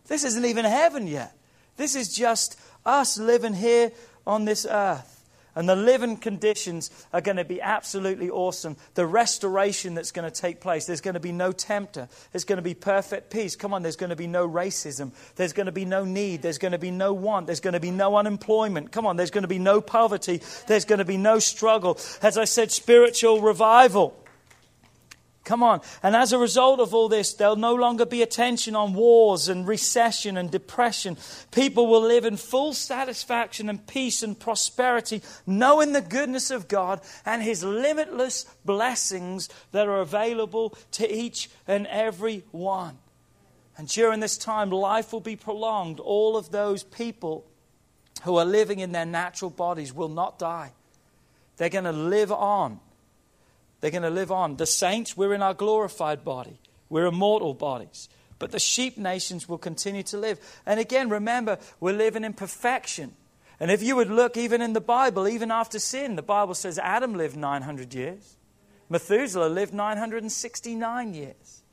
This 0.07 0.23
isn't 0.23 0.45
even 0.45 0.65
heaven 0.65 1.05
yet. 1.05 1.37
This 1.77 1.95
is 1.95 2.11
just 2.11 2.59
us 2.83 3.19
living 3.19 3.53
here 3.53 3.91
on 4.25 4.45
this 4.45 4.65
earth. 4.67 5.11
And 5.53 5.69
the 5.69 5.75
living 5.75 6.17
conditions 6.17 6.89
are 7.13 7.21
going 7.21 7.37
to 7.37 7.45
be 7.45 7.61
absolutely 7.61 8.31
awesome. 8.31 8.77
The 8.95 9.05
restoration 9.05 9.93
that's 9.93 10.11
going 10.11 10.29
to 10.29 10.41
take 10.41 10.59
place. 10.59 10.85
There's 10.85 11.01
going 11.01 11.13
to 11.13 11.19
be 11.19 11.31
no 11.31 11.51
tempter. 11.51 12.09
There's 12.31 12.45
going 12.45 12.57
to 12.57 12.63
be 12.63 12.73
perfect 12.73 13.29
peace. 13.29 13.55
Come 13.55 13.75
on, 13.75 13.83
there's 13.83 13.95
going 13.95 14.09
to 14.09 14.15
be 14.15 14.25
no 14.25 14.49
racism. 14.49 15.11
There's 15.35 15.53
going 15.53 15.67
to 15.67 15.71
be 15.71 15.85
no 15.85 16.03
need. 16.03 16.41
There's 16.41 16.57
going 16.57 16.71
to 16.71 16.79
be 16.79 16.91
no 16.91 17.13
want. 17.13 17.45
There's 17.45 17.59
going 17.59 17.75
to 17.75 17.79
be 17.79 17.91
no 17.91 18.17
unemployment. 18.17 18.91
Come 18.91 19.05
on, 19.05 19.17
there's 19.17 19.31
going 19.31 19.43
to 19.43 19.47
be 19.47 19.59
no 19.59 19.81
poverty. 19.81 20.41
There's 20.67 20.85
going 20.85 20.99
to 20.99 21.05
be 21.05 21.17
no 21.17 21.37
struggle. 21.37 21.99
As 22.23 22.39
I 22.39 22.45
said, 22.45 22.71
spiritual 22.71 23.39
revival. 23.39 24.19
Come 25.45 25.61
on. 25.61 25.81
And 26.01 26.15
as 26.15 26.33
a 26.33 26.39
result 26.39 26.79
of 26.79 26.93
all 26.95 27.07
this, 27.07 27.33
there'll 27.33 27.55
no 27.55 27.75
longer 27.75 28.05
be 28.05 28.23
attention 28.23 28.75
on 28.75 28.95
wars 28.95 29.47
and 29.47 29.67
recession 29.67 30.37
and 30.37 30.49
depression. 30.49 31.17
People 31.51 31.85
will 31.85 32.01
live 32.01 32.25
in 32.25 32.35
full 32.35 32.73
satisfaction 32.73 33.69
and 33.69 33.85
peace 33.85 34.23
and 34.23 34.37
prosperity, 34.37 35.21
knowing 35.45 35.93
the 35.93 36.01
goodness 36.01 36.49
of 36.49 36.67
God 36.67 36.99
and 37.25 37.43
His 37.43 37.63
limitless 37.63 38.45
blessings 38.65 39.47
that 39.71 39.87
are 39.87 39.99
available 40.01 40.75
to 40.93 41.09
each 41.09 41.51
and 41.67 41.85
every 41.87 42.43
one. 42.51 42.97
And 43.77 43.87
during 43.87 44.21
this 44.21 44.39
time, 44.39 44.71
life 44.71 45.13
will 45.13 45.19
be 45.19 45.35
prolonged. 45.35 45.99
All 45.99 46.37
of 46.37 46.49
those 46.49 46.81
people 46.81 47.45
who 48.23 48.37
are 48.37 48.45
living 48.45 48.79
in 48.79 48.93
their 48.93 49.05
natural 49.05 49.51
bodies 49.51 49.93
will 49.93 50.09
not 50.09 50.39
die, 50.39 50.71
they're 51.57 51.69
going 51.69 51.83
to 51.83 51.91
live 51.91 52.31
on 52.31 52.79
they're 53.79 53.91
going 53.91 54.03
to 54.03 54.09
live 54.09 54.31
on. 54.31 54.57
The 54.57 54.65
saints, 54.65 55.15
we're 55.15 55.33
in 55.33 55.41
our 55.41 55.53
glorified 55.53 56.23
body, 56.23 56.59
we're 56.89 57.05
immortal 57.05 57.53
bodies. 57.53 58.09
But 58.37 58.51
the 58.51 58.59
sheep 58.59 58.97
nations 58.97 59.47
will 59.47 59.57
continue 59.57 60.03
to 60.03 60.17
live. 60.17 60.39
And 60.65 60.79
again, 60.79 61.09
remember, 61.09 61.57
we're 61.79 61.93
living 61.93 62.25
in 62.25 62.33
perfection. 62.33 63.13
And 63.59 63.71
if 63.71 63.81
you 63.81 63.95
would 63.95 64.09
look 64.09 64.35
even 64.35 64.61
in 64.61 64.73
the 64.73 64.81
Bible, 64.81 65.27
even 65.27 65.51
after 65.51 65.79
sin, 65.79 66.15
the 66.15 66.21
Bible 66.21 66.53
says 66.53 66.77
Adam 66.77 67.13
lived 67.13 67.37
900 67.37 67.93
years, 67.93 68.35
Methuselah 68.89 69.47
lived 69.47 69.73
969 69.73 71.13
years, 71.13 71.63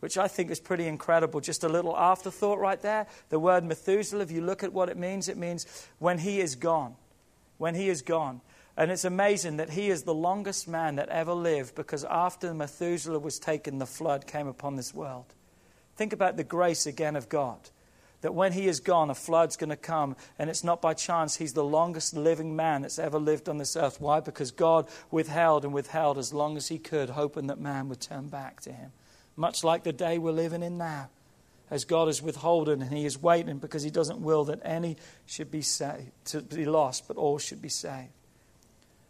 which 0.00 0.16
I 0.16 0.28
think 0.28 0.50
is 0.50 0.60
pretty 0.60 0.86
incredible. 0.86 1.40
Just 1.40 1.64
a 1.64 1.68
little 1.68 1.96
afterthought 1.96 2.58
right 2.58 2.80
there. 2.80 3.06
The 3.28 3.38
word 3.38 3.64
Methuselah, 3.64 4.22
if 4.22 4.30
you 4.30 4.40
look 4.40 4.62
at 4.62 4.72
what 4.72 4.88
it 4.88 4.96
means, 4.96 5.28
it 5.28 5.36
means 5.36 5.66
when 5.98 6.18
he 6.18 6.40
is 6.40 6.54
gone. 6.54 6.94
When 7.58 7.74
he 7.74 7.88
is 7.88 8.02
gone. 8.02 8.40
And 8.76 8.90
it's 8.90 9.04
amazing 9.04 9.56
that 9.56 9.70
he 9.70 9.88
is 9.88 10.02
the 10.02 10.14
longest 10.14 10.68
man 10.68 10.96
that 10.96 11.08
ever 11.08 11.32
lived 11.32 11.74
because 11.74 12.04
after 12.04 12.52
Methuselah 12.52 13.18
was 13.18 13.38
taken, 13.38 13.78
the 13.78 13.86
flood 13.86 14.26
came 14.26 14.46
upon 14.46 14.76
this 14.76 14.92
world. 14.92 15.34
Think 15.96 16.12
about 16.12 16.36
the 16.36 16.44
grace 16.44 16.84
again 16.84 17.16
of 17.16 17.30
God. 17.30 17.70
That 18.20 18.34
when 18.34 18.52
he 18.52 18.66
is 18.66 18.80
gone, 18.80 19.08
a 19.08 19.14
flood's 19.14 19.56
going 19.56 19.70
to 19.70 19.76
come, 19.76 20.16
and 20.38 20.50
it's 20.50 20.64
not 20.64 20.82
by 20.82 20.94
chance 20.94 21.36
he's 21.36 21.52
the 21.52 21.64
longest 21.64 22.14
living 22.14 22.56
man 22.56 22.82
that's 22.82 22.98
ever 22.98 23.18
lived 23.18 23.48
on 23.48 23.58
this 23.58 23.76
earth. 23.76 24.00
Why? 24.00 24.20
Because 24.20 24.50
God 24.50 24.88
withheld 25.10 25.64
and 25.64 25.72
withheld 25.72 26.18
as 26.18 26.34
long 26.34 26.56
as 26.56 26.68
he 26.68 26.78
could, 26.78 27.10
hoping 27.10 27.46
that 27.46 27.60
man 27.60 27.88
would 27.88 28.00
turn 28.00 28.28
back 28.28 28.60
to 28.62 28.72
him. 28.72 28.92
Much 29.36 29.62
like 29.64 29.84
the 29.84 29.92
day 29.92 30.18
we're 30.18 30.32
living 30.32 30.62
in 30.62 30.76
now, 30.76 31.08
as 31.70 31.84
God 31.84 32.08
is 32.08 32.22
withholding 32.22 32.80
and 32.82 32.92
he 32.92 33.04
is 33.04 33.20
waiting 33.20 33.58
because 33.58 33.82
he 33.82 33.90
doesn't 33.90 34.20
will 34.20 34.44
that 34.44 34.60
any 34.64 34.96
should 35.26 35.50
be 35.50 35.62
saved, 35.62 36.10
to 36.26 36.40
be 36.40 36.64
lost, 36.64 37.06
but 37.06 37.16
all 37.16 37.38
should 37.38 37.62
be 37.62 37.68
saved 37.68 38.10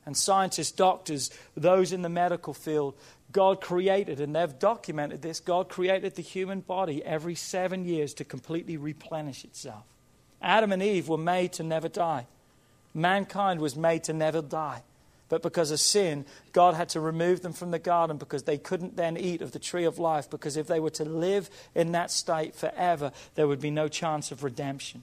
and 0.06 0.16
scientists, 0.16 0.70
doctors, 0.70 1.30
those 1.56 1.92
in 1.92 2.02
the 2.02 2.08
medical 2.08 2.54
field, 2.54 2.94
God 3.32 3.60
created, 3.60 4.20
and 4.20 4.34
they've 4.34 4.58
documented 4.58 5.20
this, 5.20 5.40
God 5.40 5.68
created 5.68 6.14
the 6.14 6.22
human 6.22 6.60
body 6.60 7.04
every 7.04 7.34
seven 7.34 7.84
years 7.84 8.14
to 8.14 8.24
completely 8.24 8.76
replenish 8.76 9.44
itself. 9.44 9.84
Adam 10.40 10.72
and 10.72 10.82
Eve 10.82 11.08
were 11.08 11.18
made 11.18 11.52
to 11.54 11.62
never 11.62 11.88
die. 11.88 12.26
Mankind 12.94 13.60
was 13.60 13.76
made 13.76 14.04
to 14.04 14.12
never 14.12 14.40
die. 14.40 14.82
But 15.28 15.42
because 15.42 15.72
of 15.72 15.80
sin, 15.80 16.24
God 16.52 16.74
had 16.74 16.88
to 16.90 17.00
remove 17.00 17.42
them 17.42 17.52
from 17.52 17.72
the 17.72 17.80
garden 17.80 18.16
because 18.16 18.44
they 18.44 18.58
couldn't 18.58 18.96
then 18.96 19.16
eat 19.16 19.42
of 19.42 19.50
the 19.50 19.58
tree 19.58 19.84
of 19.84 19.98
life. 19.98 20.30
Because 20.30 20.56
if 20.56 20.68
they 20.68 20.78
were 20.78 20.90
to 20.90 21.04
live 21.04 21.50
in 21.74 21.92
that 21.92 22.12
state 22.12 22.54
forever, 22.54 23.10
there 23.34 23.48
would 23.48 23.60
be 23.60 23.72
no 23.72 23.88
chance 23.88 24.30
of 24.30 24.44
redemption. 24.44 25.02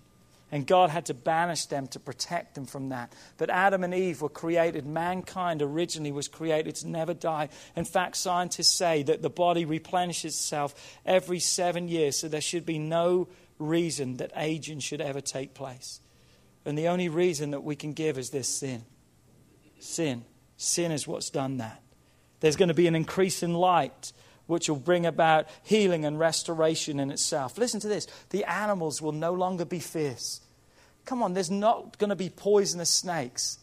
And 0.53 0.67
God 0.67 0.91
had 0.91 1.07
to 1.07 1.15
banish 1.15 1.65
them 1.65 1.87
to 1.87 1.99
protect 1.99 2.53
them 2.53 2.67
from 2.67 2.89
that. 2.89 3.11
But 3.37 3.49
Adam 3.49 3.83
and 3.83 3.91
Eve 3.91 4.21
were 4.21 4.29
created, 4.29 4.85
mankind 4.85 5.63
originally 5.63 6.11
was 6.11 6.27
created 6.27 6.75
to 6.75 6.87
never 6.87 7.15
die. 7.15 7.49
In 7.75 7.85
fact, 7.85 8.17
scientists 8.17 8.69
say 8.69 9.01
that 9.01 9.23
the 9.23 9.31
body 9.31 9.65
replenishes 9.65 10.35
itself 10.35 10.75
every 11.07 11.39
seven 11.39 11.87
years, 11.87 12.19
so 12.19 12.27
there 12.27 12.39
should 12.39 12.67
be 12.67 12.77
no 12.77 13.29
reason 13.57 14.17
that 14.17 14.31
aging 14.35 14.81
should 14.81 15.01
ever 15.01 15.21
take 15.21 15.55
place. 15.55 16.01
And 16.65 16.77
the 16.77 16.87
only 16.87 17.09
reason 17.09 17.49
that 17.49 17.63
we 17.63 17.75
can 17.75 17.93
give 17.93 18.19
is 18.19 18.29
this 18.29 18.47
sin. 18.47 18.83
Sin. 19.79 20.23
Sin 20.55 20.91
is 20.91 21.07
what's 21.07 21.31
done 21.31 21.57
that. 21.57 21.81
There's 22.41 22.57
going 22.57 22.67
to 22.67 22.75
be 22.75 22.85
an 22.85 22.95
increase 22.95 23.41
in 23.41 23.55
light 23.55 24.13
which 24.47 24.69
will 24.69 24.75
bring 24.75 25.05
about 25.05 25.47
healing 25.63 26.05
and 26.05 26.19
restoration 26.19 26.99
in 26.99 27.11
itself. 27.11 27.57
Listen 27.57 27.79
to 27.79 27.87
this 27.87 28.07
the 28.29 28.43
animals 28.45 29.01
will 29.01 29.11
no 29.11 29.33
longer 29.33 29.65
be 29.65 29.79
fierce. 29.79 30.41
Come 31.05 31.21
on, 31.21 31.33
there's 31.33 31.51
not 31.51 31.97
going 31.97 32.09
to 32.09 32.15
be 32.15 32.29
poisonous 32.29 32.89
snakes. 32.89 33.59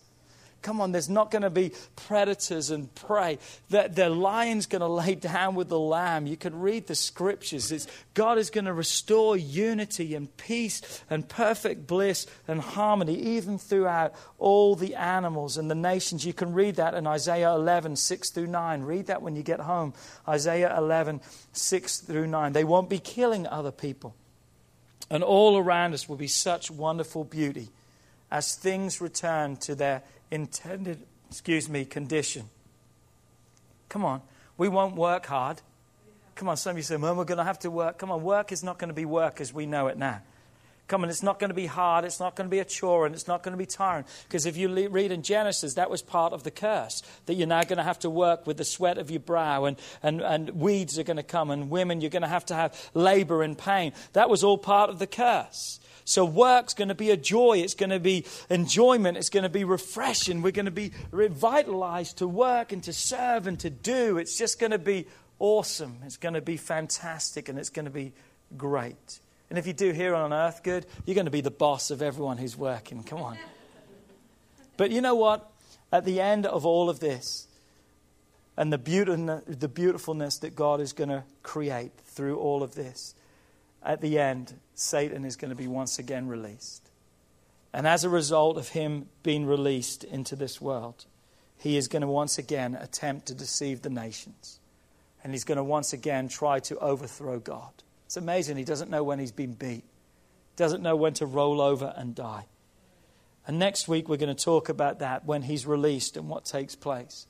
Come 0.62 0.82
on, 0.82 0.92
there's 0.92 1.08
not 1.08 1.30
going 1.30 1.42
to 1.42 1.50
be 1.50 1.72
predators 1.96 2.70
and 2.70 2.94
prey. 2.94 3.38
The, 3.70 3.90
the 3.90 4.10
lion's 4.10 4.66
going 4.66 4.80
to 4.80 4.88
lay 4.88 5.14
down 5.14 5.54
with 5.54 5.70
the 5.70 5.78
lamb. 5.78 6.26
You 6.26 6.36
can 6.36 6.60
read 6.60 6.86
the 6.86 6.94
scriptures. 6.94 7.72
It's, 7.72 7.86
God 8.12 8.36
is 8.36 8.50
going 8.50 8.66
to 8.66 8.74
restore 8.74 9.38
unity 9.38 10.14
and 10.14 10.34
peace 10.36 11.02
and 11.08 11.26
perfect 11.26 11.86
bliss 11.86 12.26
and 12.46 12.60
harmony, 12.60 13.18
even 13.18 13.56
throughout 13.56 14.14
all 14.38 14.76
the 14.76 14.96
animals 14.96 15.56
and 15.56 15.70
the 15.70 15.74
nations. 15.74 16.26
You 16.26 16.34
can 16.34 16.52
read 16.52 16.76
that 16.76 16.92
in 16.92 17.06
Isaiah 17.06 17.52
11, 17.54 17.96
6 17.96 18.30
through 18.30 18.48
9. 18.48 18.82
Read 18.82 19.06
that 19.06 19.22
when 19.22 19.36
you 19.36 19.42
get 19.42 19.60
home. 19.60 19.94
Isaiah 20.28 20.76
11, 20.76 21.22
6 21.52 22.00
through 22.00 22.26
9. 22.26 22.52
They 22.52 22.64
won't 22.64 22.90
be 22.90 22.98
killing 22.98 23.46
other 23.46 23.72
people. 23.72 24.14
And 25.08 25.24
all 25.24 25.56
around 25.56 25.94
us 25.94 26.06
will 26.06 26.16
be 26.16 26.28
such 26.28 26.70
wonderful 26.70 27.24
beauty 27.24 27.70
as 28.30 28.54
things 28.54 29.00
return 29.00 29.56
to 29.56 29.74
their 29.74 30.02
intended, 30.30 31.06
excuse 31.28 31.68
me, 31.68 31.84
condition. 31.84 32.48
Come 33.88 34.04
on. 34.04 34.22
We 34.56 34.68
won't 34.68 34.94
work 34.94 35.26
hard. 35.26 35.60
Come 36.34 36.48
on, 36.48 36.56
some 36.56 36.70
of 36.70 36.76
you 36.76 36.82
say, 36.82 36.96
well, 36.96 37.14
we're 37.14 37.24
going 37.24 37.38
to 37.38 37.44
have 37.44 37.58
to 37.60 37.70
work. 37.70 37.98
Come 37.98 38.10
on, 38.10 38.22
work 38.22 38.52
is 38.52 38.62
not 38.62 38.78
going 38.78 38.88
to 38.88 38.94
be 38.94 39.04
work 39.04 39.40
as 39.40 39.52
we 39.52 39.66
know 39.66 39.88
it 39.88 39.98
now. 39.98 40.22
Come 40.88 41.04
on, 41.04 41.10
it's 41.10 41.22
not 41.22 41.38
going 41.38 41.50
to 41.50 41.54
be 41.54 41.66
hard, 41.66 42.04
it's 42.04 42.18
not 42.18 42.34
going 42.34 42.46
to 42.46 42.50
be 42.50 42.58
a 42.58 42.64
chore, 42.64 43.06
and 43.06 43.14
it's 43.14 43.28
not 43.28 43.44
going 43.44 43.52
to 43.52 43.58
be 43.58 43.66
tiring. 43.66 44.04
Because 44.24 44.44
if 44.44 44.56
you 44.56 44.88
read 44.88 45.12
in 45.12 45.22
Genesis, 45.22 45.74
that 45.74 45.88
was 45.88 46.02
part 46.02 46.32
of 46.32 46.42
the 46.42 46.50
curse, 46.50 47.02
that 47.26 47.34
you're 47.34 47.46
now 47.46 47.62
going 47.62 47.76
to 47.76 47.84
have 47.84 48.00
to 48.00 48.10
work 48.10 48.46
with 48.46 48.56
the 48.56 48.64
sweat 48.64 48.98
of 48.98 49.08
your 49.08 49.20
brow, 49.20 49.66
and, 49.66 49.76
and, 50.02 50.20
and 50.20 50.50
weeds 50.50 50.98
are 50.98 51.04
going 51.04 51.16
to 51.16 51.22
come, 51.22 51.50
and 51.50 51.70
women, 51.70 52.00
you're 52.00 52.10
going 52.10 52.22
to 52.22 52.28
have 52.28 52.46
to 52.46 52.54
have 52.54 52.90
labor 52.92 53.42
and 53.42 53.56
pain. 53.56 53.92
That 54.14 54.28
was 54.28 54.42
all 54.42 54.58
part 54.58 54.90
of 54.90 54.98
the 54.98 55.06
curse. 55.06 55.78
So, 56.10 56.24
work's 56.24 56.74
going 56.74 56.88
to 56.88 56.96
be 56.96 57.12
a 57.12 57.16
joy, 57.16 57.58
it's 57.58 57.74
going 57.74 57.90
to 57.90 58.00
be 58.00 58.24
enjoyment, 58.48 59.16
it's 59.16 59.30
going 59.30 59.44
to 59.44 59.48
be 59.48 59.62
refreshing. 59.62 60.42
We're 60.42 60.50
going 60.50 60.64
to 60.64 60.72
be 60.72 60.90
revitalized 61.12 62.18
to 62.18 62.26
work 62.26 62.72
and 62.72 62.82
to 62.82 62.92
serve 62.92 63.46
and 63.46 63.60
to 63.60 63.70
do. 63.70 64.18
It's 64.18 64.36
just 64.36 64.58
going 64.58 64.72
to 64.72 64.78
be 64.78 65.06
awesome, 65.38 65.98
it's 66.04 66.16
going 66.16 66.34
to 66.34 66.40
be 66.40 66.56
fantastic, 66.56 67.48
and 67.48 67.60
it's 67.60 67.70
going 67.70 67.84
to 67.84 67.92
be 67.92 68.12
great. 68.56 69.20
And 69.50 69.58
if 69.58 69.68
you 69.68 69.72
do 69.72 69.92
here 69.92 70.16
on 70.16 70.32
earth 70.32 70.64
good, 70.64 70.84
you're 71.06 71.14
going 71.14 71.26
to 71.26 71.30
be 71.30 71.42
the 71.42 71.50
boss 71.50 71.92
of 71.92 72.02
everyone 72.02 72.38
who's 72.38 72.56
working. 72.56 73.04
Come 73.04 73.22
on. 73.22 73.38
But 74.76 74.90
you 74.90 75.00
know 75.00 75.14
what? 75.14 75.48
At 75.92 76.04
the 76.04 76.20
end 76.20 76.44
of 76.44 76.66
all 76.66 76.90
of 76.90 76.98
this, 76.98 77.46
and 78.56 78.72
the, 78.72 79.42
the 79.46 79.68
beautifulness 79.68 80.38
that 80.38 80.56
God 80.56 80.80
is 80.80 80.92
going 80.92 81.10
to 81.10 81.22
create 81.44 81.92
through 82.04 82.38
all 82.38 82.64
of 82.64 82.74
this, 82.74 83.14
at 83.82 84.00
the 84.00 84.18
end, 84.18 84.54
Satan 84.80 85.26
is 85.26 85.36
going 85.36 85.50
to 85.50 85.54
be 85.54 85.66
once 85.66 85.98
again 85.98 86.26
released. 86.26 86.88
And 87.70 87.86
as 87.86 88.02
a 88.02 88.08
result 88.08 88.56
of 88.56 88.70
him 88.70 89.08
being 89.22 89.44
released 89.44 90.04
into 90.04 90.34
this 90.36 90.58
world, 90.58 91.04
he 91.58 91.76
is 91.76 91.86
going 91.86 92.00
to 92.00 92.08
once 92.08 92.38
again 92.38 92.74
attempt 92.80 93.26
to 93.26 93.34
deceive 93.34 93.82
the 93.82 93.90
nations. 93.90 94.58
And 95.22 95.34
he's 95.34 95.44
going 95.44 95.58
to 95.58 95.64
once 95.64 95.92
again 95.92 96.28
try 96.28 96.60
to 96.60 96.78
overthrow 96.78 97.38
God. 97.38 97.70
It's 98.06 98.16
amazing. 98.16 98.56
He 98.56 98.64
doesn't 98.64 98.90
know 98.90 99.04
when 99.04 99.18
he's 99.18 99.32
been 99.32 99.52
beat, 99.52 99.84
doesn't 100.56 100.82
know 100.82 100.96
when 100.96 101.12
to 101.14 101.26
roll 101.26 101.60
over 101.60 101.92
and 101.94 102.14
die. 102.14 102.46
And 103.46 103.58
next 103.58 103.86
week, 103.86 104.08
we're 104.08 104.16
going 104.16 104.34
to 104.34 104.44
talk 104.44 104.70
about 104.70 105.00
that 105.00 105.26
when 105.26 105.42
he's 105.42 105.66
released 105.66 106.16
and 106.16 106.26
what 106.26 106.46
takes 106.46 106.74
place. 106.74 107.26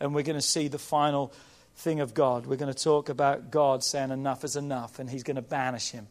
And 0.00 0.14
we're 0.14 0.22
going 0.22 0.38
to 0.38 0.42
see 0.42 0.68
the 0.68 0.78
final 0.78 1.34
thing 1.76 2.00
of 2.00 2.14
God. 2.14 2.46
We're 2.46 2.56
going 2.56 2.72
to 2.72 2.82
talk 2.82 3.10
about 3.10 3.50
God 3.50 3.84
saying 3.84 4.10
enough 4.10 4.42
is 4.42 4.56
enough, 4.56 4.98
and 4.98 5.10
he's 5.10 5.22
going 5.22 5.36
to 5.36 5.42
banish 5.42 5.90
him 5.90 6.08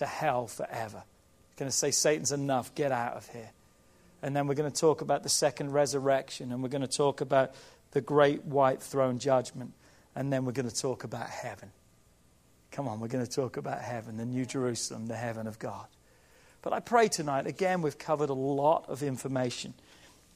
to 0.00 0.06
hell 0.06 0.46
forever. 0.46 1.02
He's 1.48 1.58
going 1.58 1.70
to 1.70 1.76
say, 1.76 1.90
Satan's 1.90 2.32
enough, 2.32 2.74
get 2.74 2.90
out 2.90 3.14
of 3.14 3.28
here. 3.28 3.50
And 4.22 4.34
then 4.34 4.46
we're 4.46 4.54
going 4.54 4.70
to 4.70 4.80
talk 4.80 5.00
about 5.00 5.22
the 5.22 5.28
second 5.28 5.72
resurrection, 5.72 6.52
and 6.52 6.62
we're 6.62 6.68
going 6.68 6.82
to 6.82 6.88
talk 6.88 7.20
about 7.20 7.54
the 7.92 8.00
great 8.00 8.44
white 8.44 8.82
throne 8.82 9.18
judgment, 9.18 9.72
and 10.14 10.32
then 10.32 10.44
we're 10.44 10.52
going 10.52 10.68
to 10.68 10.74
talk 10.74 11.04
about 11.04 11.28
heaven. 11.28 11.70
Come 12.72 12.86
on, 12.86 13.00
we're 13.00 13.08
going 13.08 13.24
to 13.24 13.30
talk 13.30 13.56
about 13.56 13.80
heaven, 13.80 14.16
the 14.16 14.26
New 14.26 14.44
Jerusalem, 14.44 15.06
the 15.06 15.16
heaven 15.16 15.46
of 15.46 15.58
God. 15.58 15.86
But 16.62 16.72
I 16.72 16.80
pray 16.80 17.08
tonight, 17.08 17.46
again, 17.46 17.82
we've 17.82 17.98
covered 17.98 18.30
a 18.30 18.34
lot 18.34 18.84
of 18.88 19.02
information. 19.02 19.74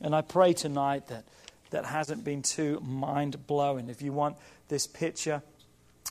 And 0.01 0.15
I 0.15 0.23
pray 0.23 0.53
tonight 0.53 1.09
that 1.09 1.25
that 1.71 1.85
hasn't 1.85 2.25
been 2.25 2.43
too 2.43 2.81
mind 2.81 3.47
blowing. 3.47 3.89
If 3.89 4.03
you 4.03 4.13
want 4.13 4.37
this 4.69 4.87
picture, 4.87 5.43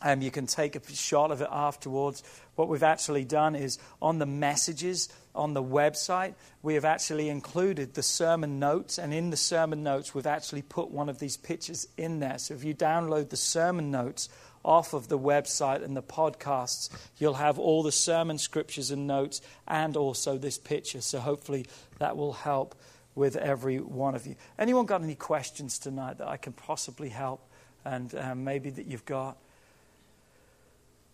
um, 0.02 0.22
you 0.22 0.32
can 0.32 0.48
take 0.48 0.76
a 0.76 0.96
shot 0.96 1.32
of 1.32 1.42
it 1.42 1.48
afterwards. 1.52 2.24
What 2.56 2.68
we've 2.68 2.84
actually 2.84 3.26
done 3.26 3.56
is 3.56 3.78
on 4.02 4.20
the 4.20 4.26
messages 4.26 5.10
on 5.36 5.54
the 5.54 5.64
website, 5.64 6.36
we 6.62 6.76
have 6.76 6.86
actually 6.86 7.30
included 7.30 7.94
the 7.94 8.04
sermon 8.04 8.60
notes, 8.60 9.00
and 9.00 9.14
in 9.14 9.30
the 9.30 9.38
sermon 9.38 9.84
notes, 9.84 10.14
we've 10.14 10.28
actually 10.28 10.62
put 10.62 10.92
one 10.92 11.10
of 11.10 11.20
these 11.20 11.38
pictures 11.38 11.88
in 11.98 12.20
there. 12.20 12.38
So 12.38 12.54
if 12.54 12.64
you 12.64 12.76
download 12.76 13.30
the 13.30 13.38
sermon 13.38 13.90
notes 13.90 14.30
off 14.64 14.94
of 14.94 15.08
the 15.08 15.20
website 15.20 15.84
and 15.84 15.98
the 15.98 16.04
podcasts, 16.04 16.90
you'll 17.18 17.34
have 17.34 17.60
all 17.60 17.84
the 17.84 17.92
sermon 17.92 18.38
scriptures 18.38 18.92
and 18.92 19.08
notes 19.08 19.42
and 19.68 19.98
also 19.98 20.38
this 20.38 20.58
picture. 20.58 21.02
So 21.02 21.20
hopefully 21.20 21.66
that 22.00 22.16
will 22.16 22.34
help 22.34 22.76
with 23.16 23.36
every 23.36 23.80
one 23.80 24.16
of 24.16 24.26
you. 24.26 24.36
Anyone 24.58 24.86
got 24.86 25.02
any 25.02 25.16
questions 25.16 25.80
tonight 25.80 26.20
that 26.20 26.28
I 26.28 26.38
can 26.38 26.54
possibly 26.54 27.10
help 27.10 27.42
and 27.84 28.14
um, 28.16 28.44
maybe 28.44 28.70
that 28.70 28.86
you've 28.86 29.06
got? 29.06 29.38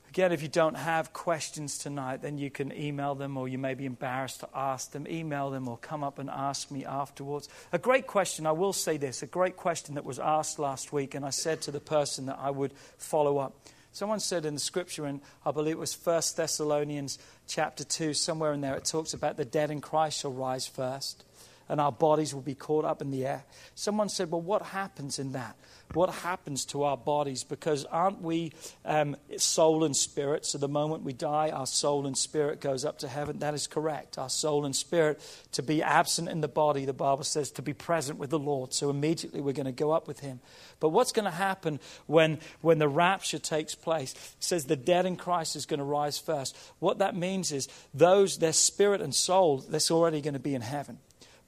Again, 0.09 0.31
if 0.31 0.41
you 0.41 0.47
don't 0.47 0.75
have 0.75 1.13
questions 1.13 1.77
tonight, 1.77 2.21
then 2.21 2.37
you 2.37 2.49
can 2.49 2.73
email 2.73 3.13
them 3.13 3.37
or 3.37 3.47
you 3.47 3.59
may 3.59 3.75
be 3.75 3.85
embarrassed 3.85 4.39
to 4.39 4.49
ask 4.55 4.91
them. 4.91 5.07
Email 5.07 5.51
them 5.51 5.67
or 5.67 5.77
come 5.77 6.03
up 6.03 6.17
and 6.17 6.29
ask 6.29 6.71
me 6.71 6.83
afterwards. 6.83 7.47
A 7.71 7.77
great 7.77 8.07
question, 8.07 8.47
I 8.47 8.51
will 8.51 8.73
say 8.73 8.97
this, 8.97 9.21
a 9.21 9.27
great 9.27 9.55
question 9.55 9.95
that 9.95 10.05
was 10.05 10.17
asked 10.17 10.57
last 10.57 10.91
week, 10.91 11.13
and 11.13 11.23
I 11.23 11.29
said 11.29 11.61
to 11.63 11.71
the 11.71 11.79
person 11.79 12.25
that 12.25 12.39
I 12.41 12.49
would 12.49 12.73
follow 12.97 13.37
up. 13.37 13.55
Someone 13.91 14.19
said 14.19 14.45
in 14.45 14.55
the 14.55 14.59
scripture, 14.59 15.05
and 15.05 15.21
I 15.45 15.51
believe 15.51 15.73
it 15.73 15.79
was 15.79 15.95
1 15.95 16.21
Thessalonians 16.35 17.19
chapter 17.47 17.83
2, 17.83 18.13
somewhere 18.13 18.53
in 18.53 18.61
there, 18.61 18.75
it 18.75 18.85
talks 18.85 19.13
about 19.13 19.37
the 19.37 19.45
dead 19.45 19.71
in 19.71 19.81
Christ 19.81 20.21
shall 20.21 20.33
rise 20.33 20.67
first 20.67 21.23
and 21.69 21.79
our 21.79 21.91
bodies 21.91 22.33
will 22.33 22.41
be 22.41 22.55
caught 22.55 22.83
up 22.83 23.01
in 23.01 23.11
the 23.11 23.25
air. 23.25 23.45
Someone 23.75 24.09
said, 24.09 24.31
Well, 24.31 24.41
what 24.41 24.63
happens 24.63 25.19
in 25.19 25.31
that? 25.33 25.55
What 25.93 26.11
happens 26.11 26.65
to 26.65 26.83
our 26.83 26.97
bodies? 26.97 27.43
Because 27.43 27.83
aren't 27.85 28.21
we 28.21 28.51
um, 28.85 29.15
soul 29.37 29.83
and 29.83 29.95
spirit? 29.95 30.45
So 30.45 30.59
the 30.59 30.67
moment 30.67 31.03
we 31.03 31.13
die, 31.13 31.49
our 31.49 31.65
soul 31.65 32.05
and 32.05 32.15
spirit 32.15 32.61
goes 32.61 32.85
up 32.85 32.99
to 32.99 33.07
heaven. 33.07 33.39
That 33.39 33.55
is 33.55 33.65
correct. 33.65 34.19
Our 34.19 34.29
soul 34.29 34.65
and 34.65 34.75
spirit 34.75 35.19
to 35.53 35.63
be 35.63 35.81
absent 35.81 36.29
in 36.29 36.41
the 36.41 36.47
body, 36.47 36.85
the 36.85 36.93
Bible 36.93 37.23
says, 37.23 37.49
to 37.51 37.63
be 37.63 37.73
present 37.73 38.19
with 38.19 38.29
the 38.29 38.37
Lord. 38.37 38.71
So 38.71 38.91
immediately 38.91 39.41
we're 39.41 39.53
going 39.53 39.65
to 39.65 39.71
go 39.71 39.91
up 39.91 40.07
with 40.07 40.19
Him. 40.19 40.39
But 40.79 40.89
what's 40.89 41.11
going 41.11 41.25
to 41.25 41.31
happen 41.31 41.79
when, 42.05 42.37
when 42.61 42.77
the 42.77 42.87
rapture 42.87 43.39
takes 43.39 43.73
place? 43.73 44.13
It 44.13 44.43
says 44.43 44.65
the 44.65 44.75
dead 44.75 45.07
in 45.07 45.15
Christ 45.15 45.55
is 45.55 45.65
going 45.65 45.79
to 45.79 45.83
rise 45.83 46.19
first. 46.19 46.55
What 46.77 46.99
that 46.99 47.15
means 47.15 47.51
is 47.51 47.67
those, 47.95 48.37
their 48.37 48.53
spirit 48.53 49.01
and 49.01 49.13
soul, 49.13 49.57
that's 49.57 49.89
already 49.89 50.21
going 50.21 50.35
to 50.35 50.39
be 50.39 50.53
in 50.53 50.61
heaven. 50.61 50.99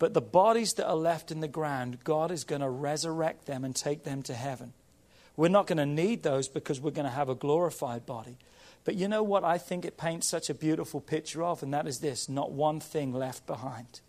But 0.02 0.16
the 0.16 0.20
bodies 0.20 0.74
that 0.74 0.88
are 0.88 0.96
left 0.96 1.30
in 1.30 1.42
the 1.42 1.48
ground, 1.48 2.00
God 2.04 2.32
is 2.32 2.44
going 2.44 2.62
to 2.62 2.70
resurrect 2.72 3.46
them 3.46 3.64
and 3.64 3.76
take 3.76 4.04
them 4.04 4.24
to 4.24 4.34
heaven. 4.34 4.74
We're 5.38 5.50
not 5.50 5.68
going 5.68 5.78
to 5.78 5.86
need 5.86 6.24
those 6.24 6.48
because 6.48 6.82
we're 6.82 6.90
going 6.90 7.06
to 7.06 7.12
have 7.12 7.30
a 7.30 7.36
glorified 7.36 8.08
body. 8.08 8.40
But 8.84 8.96
you 8.96 9.08
know 9.08 9.22
what 9.22 9.44
I 9.44 9.60
think 9.60 9.86
it 9.86 10.00
paints 10.00 10.28
such 10.28 10.50
a 10.50 10.56
beautiful 10.56 11.02
picture 11.02 11.44
of? 11.44 11.62
And 11.62 11.72
that 11.76 11.86
is 11.86 12.00
this 12.00 12.28
not 12.28 12.52
one 12.52 12.80
thing 12.80 13.14
left 13.14 13.46
behind. 13.46 14.02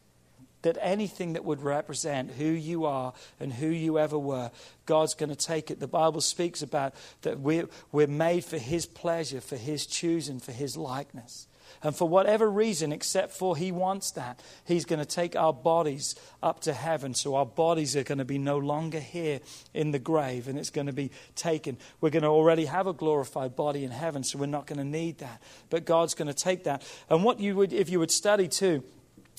That 0.63 0.79
anything 0.81 1.35
that 1.35 1.45
would 1.45 1.61
represent 1.61 2.31
who 2.39 2.47
you 2.47 2.87
are 2.87 3.13
and 3.39 3.53
who 3.53 3.67
you 3.67 3.99
ever 3.99 4.19
were, 4.19 4.51
God's 4.87 5.13
going 5.13 5.29
to 5.29 5.37
take 5.37 5.71
it. 5.71 5.79
The 5.79 5.87
Bible 5.87 6.23
speaks 6.23 6.63
about 6.63 6.95
that 7.21 7.39
we're, 7.39 7.69
we're 7.91 8.07
made 8.07 8.47
for 8.47 8.57
His 8.57 8.87
pleasure, 8.87 9.43
for 9.43 9.57
His 9.57 9.85
choosing, 9.85 10.41
for 10.41 10.53
His 10.53 10.75
likeness. 10.75 11.49
And 11.83 11.95
for 11.95 12.09
whatever 12.09 12.51
reason, 12.51 12.93
except 12.93 13.33
for 13.33 13.57
He 13.57 13.73
wants 13.73 14.13
that, 14.13 14.41
He's 14.65 14.85
going 14.85 14.99
to 14.99 15.07
take 15.07 15.37
our 15.37 15.53
bodies 15.53 16.15
up 16.43 16.61
to 16.61 16.73
heaven. 16.73 17.15
So 17.15 17.35
our 17.35 17.47
bodies 17.47 17.97
are 17.97 18.05
going 18.05 18.19
to 18.19 18.25
be 18.25 18.39
no 18.39 18.59
longer 18.59 19.01
here 19.01 19.41
in 19.75 19.91
the 19.91 19.99
grave 19.99 20.49
and 20.49 20.59
it's 20.59 20.71
going 20.71 20.87
to 20.87 20.93
be 20.93 21.11
taken. 21.35 21.77
We're 22.01 22.11
going 22.11 22.23
to 22.23 22.29
already 22.29 22.67
have 22.67 22.87
a 22.87 22.93
glorified 22.93 23.57
body 23.57 23.85
in 23.85 23.91
heaven, 23.91 24.25
so 24.25 24.39
we're 24.39 24.47
not 24.47 24.67
going 24.67 24.79
to 24.79 24.85
need 24.85 25.19
that. 25.19 25.43
But 25.71 25.85
God's 25.85 26.15
going 26.15 26.29
to 26.29 26.35
take 26.35 26.65
that. 26.65 26.83
And 27.09 27.25
what 27.25 27.41
you 27.41 27.57
would, 27.57 27.73
if 27.73 27.91
you 27.91 27.99
would 27.99 28.11
study 28.11 28.49
too, 28.49 28.83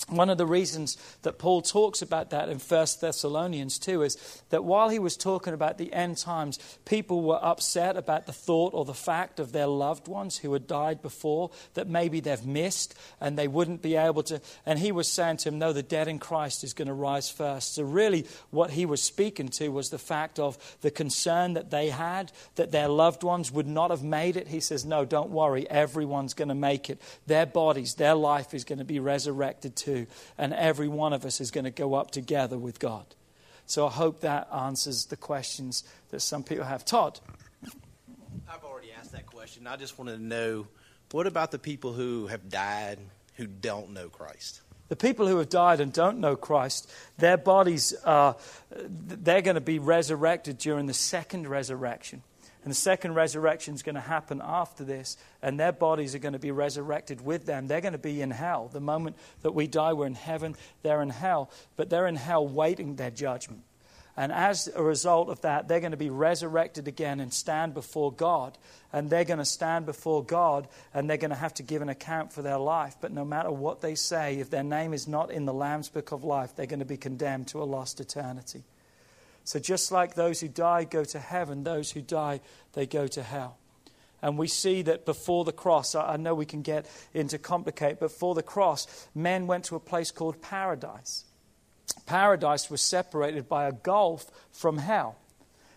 one 0.09 0.29
of 0.29 0.37
the 0.37 0.45
reasons 0.45 0.97
that 1.21 1.37
Paul 1.37 1.61
talks 1.61 2.01
about 2.01 2.31
that 2.31 2.49
in 2.49 2.59
1 2.59 2.87
Thessalonians 2.99 3.79
2 3.79 4.01
is 4.03 4.43
that 4.49 4.63
while 4.63 4.89
he 4.89 4.99
was 4.99 5.15
talking 5.15 5.53
about 5.53 5.77
the 5.77 5.93
end 5.93 6.17
times, 6.17 6.59
people 6.83 7.21
were 7.21 7.39
upset 7.41 7.95
about 7.95 8.25
the 8.25 8.33
thought 8.33 8.73
or 8.73 8.85
the 8.85 8.93
fact 8.93 9.39
of 9.39 9.51
their 9.51 9.67
loved 9.67 10.07
ones 10.07 10.37
who 10.37 10.51
had 10.53 10.67
died 10.67 11.01
before 11.01 11.51
that 11.75 11.87
maybe 11.87 12.19
they've 12.19 12.45
missed 12.45 12.95
and 13.21 13.37
they 13.37 13.47
wouldn't 13.47 13.81
be 13.81 13.95
able 13.95 14.23
to. 14.23 14.41
And 14.65 14.79
he 14.79 14.91
was 14.91 15.07
saying 15.07 15.37
to 15.37 15.49
him, 15.49 15.59
No, 15.59 15.71
the 15.71 15.83
dead 15.83 16.07
in 16.07 16.19
Christ 16.19 16.63
is 16.63 16.73
going 16.73 16.87
to 16.87 16.93
rise 16.93 17.29
first. 17.29 17.75
So, 17.75 17.83
really, 17.83 18.25
what 18.49 18.71
he 18.71 18.85
was 18.85 19.01
speaking 19.01 19.49
to 19.49 19.69
was 19.69 19.89
the 19.89 19.97
fact 19.97 20.37
of 20.37 20.57
the 20.81 20.91
concern 20.91 21.53
that 21.53 21.71
they 21.71 21.89
had 21.89 22.31
that 22.55 22.71
their 22.71 22.87
loved 22.87 23.23
ones 23.23 23.51
would 23.51 23.67
not 23.67 23.89
have 23.89 24.03
made 24.03 24.37
it. 24.37 24.49
He 24.49 24.59
says, 24.59 24.85
No, 24.85 25.05
don't 25.05 25.29
worry, 25.29 25.69
everyone's 25.69 26.33
going 26.33 26.49
to 26.49 26.55
make 26.55 26.89
it. 26.89 27.01
Their 27.25 27.45
bodies, 27.45 27.95
their 27.95 28.15
life 28.15 28.53
is 28.53 28.65
going 28.65 28.79
to 28.79 28.85
be 28.85 28.99
resurrected 28.99 29.75
too. 29.83 30.07
And 30.37 30.53
every 30.53 30.87
one 30.87 31.13
of 31.13 31.25
us 31.25 31.41
is 31.41 31.51
going 31.51 31.65
to 31.65 31.71
go 31.71 31.93
up 31.93 32.11
together 32.11 32.57
with 32.57 32.79
God. 32.79 33.05
So 33.65 33.87
I 33.87 33.91
hope 33.91 34.21
that 34.21 34.47
answers 34.53 35.05
the 35.05 35.17
questions 35.17 35.83
that 36.09 36.21
some 36.21 36.43
people 36.43 36.65
have. 36.65 36.85
Todd. 36.85 37.19
I've 38.49 38.63
already 38.63 38.89
asked 38.97 39.11
that 39.13 39.25
question. 39.25 39.67
I 39.67 39.77
just 39.77 39.97
wanted 39.97 40.17
to 40.17 40.23
know 40.23 40.67
what 41.11 41.27
about 41.27 41.51
the 41.51 41.59
people 41.59 41.93
who 41.93 42.27
have 42.27 42.49
died 42.49 42.97
who 43.35 43.47
don't 43.47 43.91
know 43.91 44.09
Christ? 44.09 44.61
The 44.89 44.95
people 44.95 45.27
who 45.27 45.37
have 45.37 45.49
died 45.49 45.79
and 45.79 45.91
don't 45.91 46.19
know 46.19 46.35
Christ, 46.35 46.91
their 47.17 47.37
bodies 47.37 47.93
are, 48.05 48.35
they're 48.71 49.41
going 49.41 49.55
to 49.55 49.61
be 49.61 49.79
resurrected 49.79 50.57
during 50.57 50.85
the 50.85 50.93
second 50.93 51.47
resurrection. 51.47 52.21
And 52.63 52.71
the 52.71 52.75
second 52.75 53.13
resurrection 53.13 53.73
is 53.73 53.83
going 53.83 53.95
to 53.95 54.01
happen 54.01 54.41
after 54.43 54.83
this, 54.85 55.17
and 55.41 55.59
their 55.59 55.73
bodies 55.73 56.15
are 56.15 56.19
going 56.19 56.33
to 56.33 56.39
be 56.39 56.51
resurrected 56.51 57.19
with 57.19 57.45
them. 57.45 57.67
They're 57.67 57.81
going 57.81 57.91
to 57.91 57.97
be 57.97 58.21
in 58.21 58.31
hell. 58.31 58.69
The 58.71 58.79
moment 58.79 59.17
that 59.41 59.51
we 59.51 59.67
die, 59.67 59.93
we're 59.93 60.07
in 60.07 60.15
heaven, 60.15 60.55
they're 60.81 61.01
in 61.01 61.09
hell, 61.09 61.51
but 61.75 61.89
they're 61.89 62.07
in 62.07 62.15
hell 62.15 62.47
waiting 62.47 62.95
their 62.95 63.11
judgment. 63.11 63.63
And 64.15 64.31
as 64.31 64.69
a 64.73 64.83
result 64.83 65.29
of 65.29 65.41
that, 65.41 65.67
they're 65.67 65.79
going 65.79 65.91
to 65.91 65.97
be 65.97 66.11
resurrected 66.11 66.87
again 66.87 67.19
and 67.19 67.33
stand 67.33 67.73
before 67.73 68.11
God. 68.11 68.57
And 68.91 69.09
they're 69.09 69.23
going 69.23 69.39
to 69.39 69.45
stand 69.45 69.87
before 69.87 70.23
God 70.23 70.67
and 70.93 71.09
they're 71.09 71.17
going 71.17 71.31
to 71.31 71.35
have 71.35 71.55
to 71.55 71.63
give 71.63 71.81
an 71.81 71.89
account 71.89 72.31
for 72.31 72.43
their 72.43 72.59
life. 72.59 72.95
But 73.01 73.11
no 73.11 73.25
matter 73.25 73.51
what 73.51 73.81
they 73.81 73.95
say, 73.95 74.35
if 74.37 74.51
their 74.51 74.63
name 74.63 74.93
is 74.93 75.07
not 75.07 75.31
in 75.31 75.45
the 75.45 75.53
Lamb's 75.53 75.89
Book 75.89 76.11
of 76.11 76.23
Life, 76.23 76.55
they're 76.55 76.67
going 76.67 76.77
to 76.77 76.85
be 76.85 76.97
condemned 76.97 77.47
to 77.49 77.63
a 77.63 77.65
lost 77.65 77.99
eternity. 77.99 78.63
So 79.43 79.59
just 79.59 79.91
like 79.91 80.15
those 80.15 80.39
who 80.39 80.47
die 80.47 80.85
go 80.85 81.03
to 81.03 81.19
heaven, 81.19 81.63
those 81.63 81.91
who 81.91 82.01
die, 82.01 82.39
they 82.73 82.85
go 82.85 83.07
to 83.07 83.23
hell. 83.23 83.57
And 84.21 84.37
we 84.37 84.47
see 84.47 84.83
that 84.83 85.05
before 85.05 85.43
the 85.43 85.51
cross, 85.51 85.95
I 85.95 86.15
know 86.15 86.33
we 86.33 86.45
can 86.45 86.61
get 86.61 86.85
into 87.13 87.37
complicate, 87.37 87.99
but 87.99 88.07
before 88.07 88.35
the 88.35 88.43
cross, 88.43 88.87
men 89.13 89.47
went 89.47 89.65
to 89.65 89.75
a 89.75 89.81
place 89.81 90.11
called 90.11 90.41
paradise. 90.41 91.25
Paradise 92.05 92.69
was 92.69 92.81
separated 92.81 93.49
by 93.49 93.65
a 93.65 93.73
gulf 93.73 94.25
from 94.53 94.77
hell. 94.77 95.17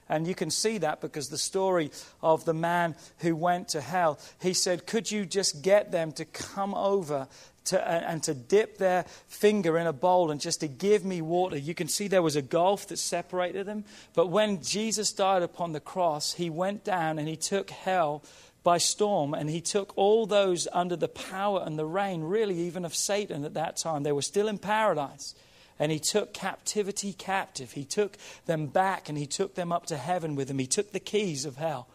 And 0.09 0.29
you 0.29 0.37
can 0.37 0.51
see 0.51 0.79
that 0.79 1.01
because 1.01 1.29
the 1.29 1.39
story 1.39 1.91
of 2.23 2.45
the 2.45 2.55
man 2.55 2.95
who 3.19 3.35
went 3.35 3.71
to 3.71 3.81
hell, 3.81 4.21
he 4.41 4.55
said, 4.55 4.87
Could 4.87 5.11
you 5.11 5.27
just 5.27 5.63
get 5.63 5.91
them 5.91 6.13
to 6.13 6.25
come 6.25 6.75
over 6.75 7.27
to, 7.67 7.89
and 7.89 8.23
to 8.25 8.35
dip 8.35 8.79
their 8.79 9.05
finger 9.29 9.79
in 9.79 9.87
a 9.87 9.93
bowl 9.93 10.31
and 10.31 10.41
just 10.41 10.61
to 10.61 10.69
give 10.69 11.05
me 11.05 11.21
water. 11.21 11.57
You 11.57 11.75
can 11.75 11.89
see 11.89 12.09
there 12.09 12.23
was 12.23 12.37
a 12.37 12.43
gulf 12.43 12.89
that 12.89 12.99
separated 12.99 13.67
them. 13.67 13.85
But 14.15 14.29
when 14.29 14.63
Jesus 14.63 15.13
died 15.13 15.43
upon 15.43 15.73
the 15.73 15.81
cross, 15.81 16.35
he 16.35 16.51
went 16.51 16.85
down 16.85 17.19
and 17.19 17.29
he 17.29 17.37
took 17.37 17.71
hell 17.71 18.23
by 18.63 18.79
storm 18.79 19.33
and 19.33 19.49
he 19.49 19.61
took 19.61 19.97
all 19.97 20.27
those 20.27 20.67
under 20.73 20.97
the 20.97 21.09
power 21.09 21.63
and 21.65 21.79
the 21.79 21.87
reign, 21.87 22.23
really, 22.23 22.59
even 22.61 22.85
of 22.85 22.95
Satan 22.95 23.45
at 23.45 23.55
that 23.55 23.77
time. 23.77 24.03
They 24.03 24.13
were 24.13 24.23
still 24.23 24.49
in 24.49 24.59
paradise. 24.59 25.35
And 25.79 25.93
he 25.93 25.99
took 25.99 26.33
captivity 26.33 27.13
captive. 27.13 27.73
He 27.73 27.85
took 27.85 28.17
them 28.47 28.67
back 28.67 29.09
and 29.09 29.19
he 29.19 29.27
took 29.27 29.55
them 29.55 29.73
up 29.73 29.87
to 29.87 29.97
heaven 29.97 30.35
with 30.35 30.51
him. 30.51 30.59
He 30.59 30.67
took 30.67 30.93
the 30.93 31.01
keys 31.01 31.45
of 31.45 31.57
hell. 31.57 31.87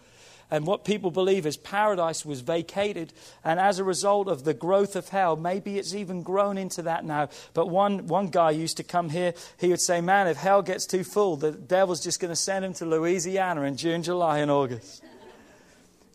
And 0.51 0.67
what 0.67 0.83
people 0.83 1.11
believe 1.11 1.45
is 1.45 1.55
paradise 1.55 2.25
was 2.25 2.41
vacated. 2.41 3.13
And 3.43 3.57
as 3.57 3.79
a 3.79 3.85
result 3.85 4.27
of 4.27 4.43
the 4.43 4.53
growth 4.53 4.97
of 4.97 5.07
hell, 5.07 5.37
maybe 5.37 5.79
it's 5.79 5.95
even 5.95 6.23
grown 6.23 6.57
into 6.57 6.81
that 6.83 7.05
now. 7.05 7.29
But 7.53 7.69
one, 7.69 8.07
one 8.07 8.27
guy 8.27 8.51
used 8.51 8.75
to 8.77 8.83
come 8.83 9.09
here, 9.09 9.33
he 9.57 9.69
would 9.69 9.79
say, 9.79 10.01
Man, 10.01 10.27
if 10.27 10.35
hell 10.35 10.61
gets 10.61 10.85
too 10.85 11.05
full, 11.05 11.37
the 11.37 11.51
devil's 11.53 12.03
just 12.03 12.19
going 12.19 12.29
to 12.29 12.35
send 12.35 12.65
him 12.65 12.73
to 12.75 12.85
Louisiana 12.85 13.61
in 13.61 13.77
June, 13.77 14.03
July, 14.03 14.39
and 14.39 14.51
August. 14.51 15.01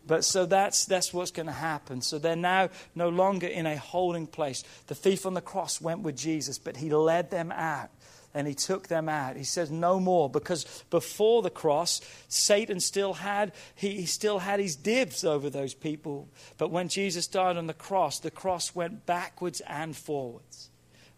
But 0.06 0.24
so 0.24 0.46
that's, 0.46 0.84
that's 0.84 1.12
what's 1.12 1.32
going 1.32 1.46
to 1.46 1.52
happen. 1.52 2.00
So 2.00 2.18
they're 2.18 2.36
now 2.36 2.68
no 2.94 3.08
longer 3.08 3.46
in 3.46 3.66
a 3.66 3.76
holding 3.76 4.26
place. 4.26 4.62
The 4.86 4.94
thief 4.94 5.26
on 5.26 5.34
the 5.34 5.40
cross 5.40 5.80
went 5.80 6.02
with 6.02 6.16
Jesus, 6.16 6.58
but 6.58 6.76
he 6.76 6.90
led 6.90 7.30
them 7.30 7.50
out 7.50 7.90
and 8.36 8.46
he 8.46 8.52
took 8.52 8.88
them 8.88 9.08
out. 9.08 9.34
He 9.36 9.44
says, 9.44 9.70
No 9.70 9.98
more, 9.98 10.28
because 10.28 10.66
before 10.90 11.40
the 11.40 11.48
cross, 11.48 12.02
Satan 12.28 12.80
still 12.80 13.14
had, 13.14 13.52
he, 13.74 13.92
he 13.92 14.04
still 14.04 14.40
had 14.40 14.60
his 14.60 14.76
dibs 14.76 15.24
over 15.24 15.48
those 15.48 15.72
people. 15.72 16.28
But 16.58 16.70
when 16.70 16.88
Jesus 16.88 17.26
died 17.26 17.56
on 17.56 17.66
the 17.66 17.72
cross, 17.72 18.20
the 18.20 18.30
cross 18.30 18.74
went 18.74 19.06
backwards 19.06 19.62
and 19.66 19.96
forwards. 19.96 20.68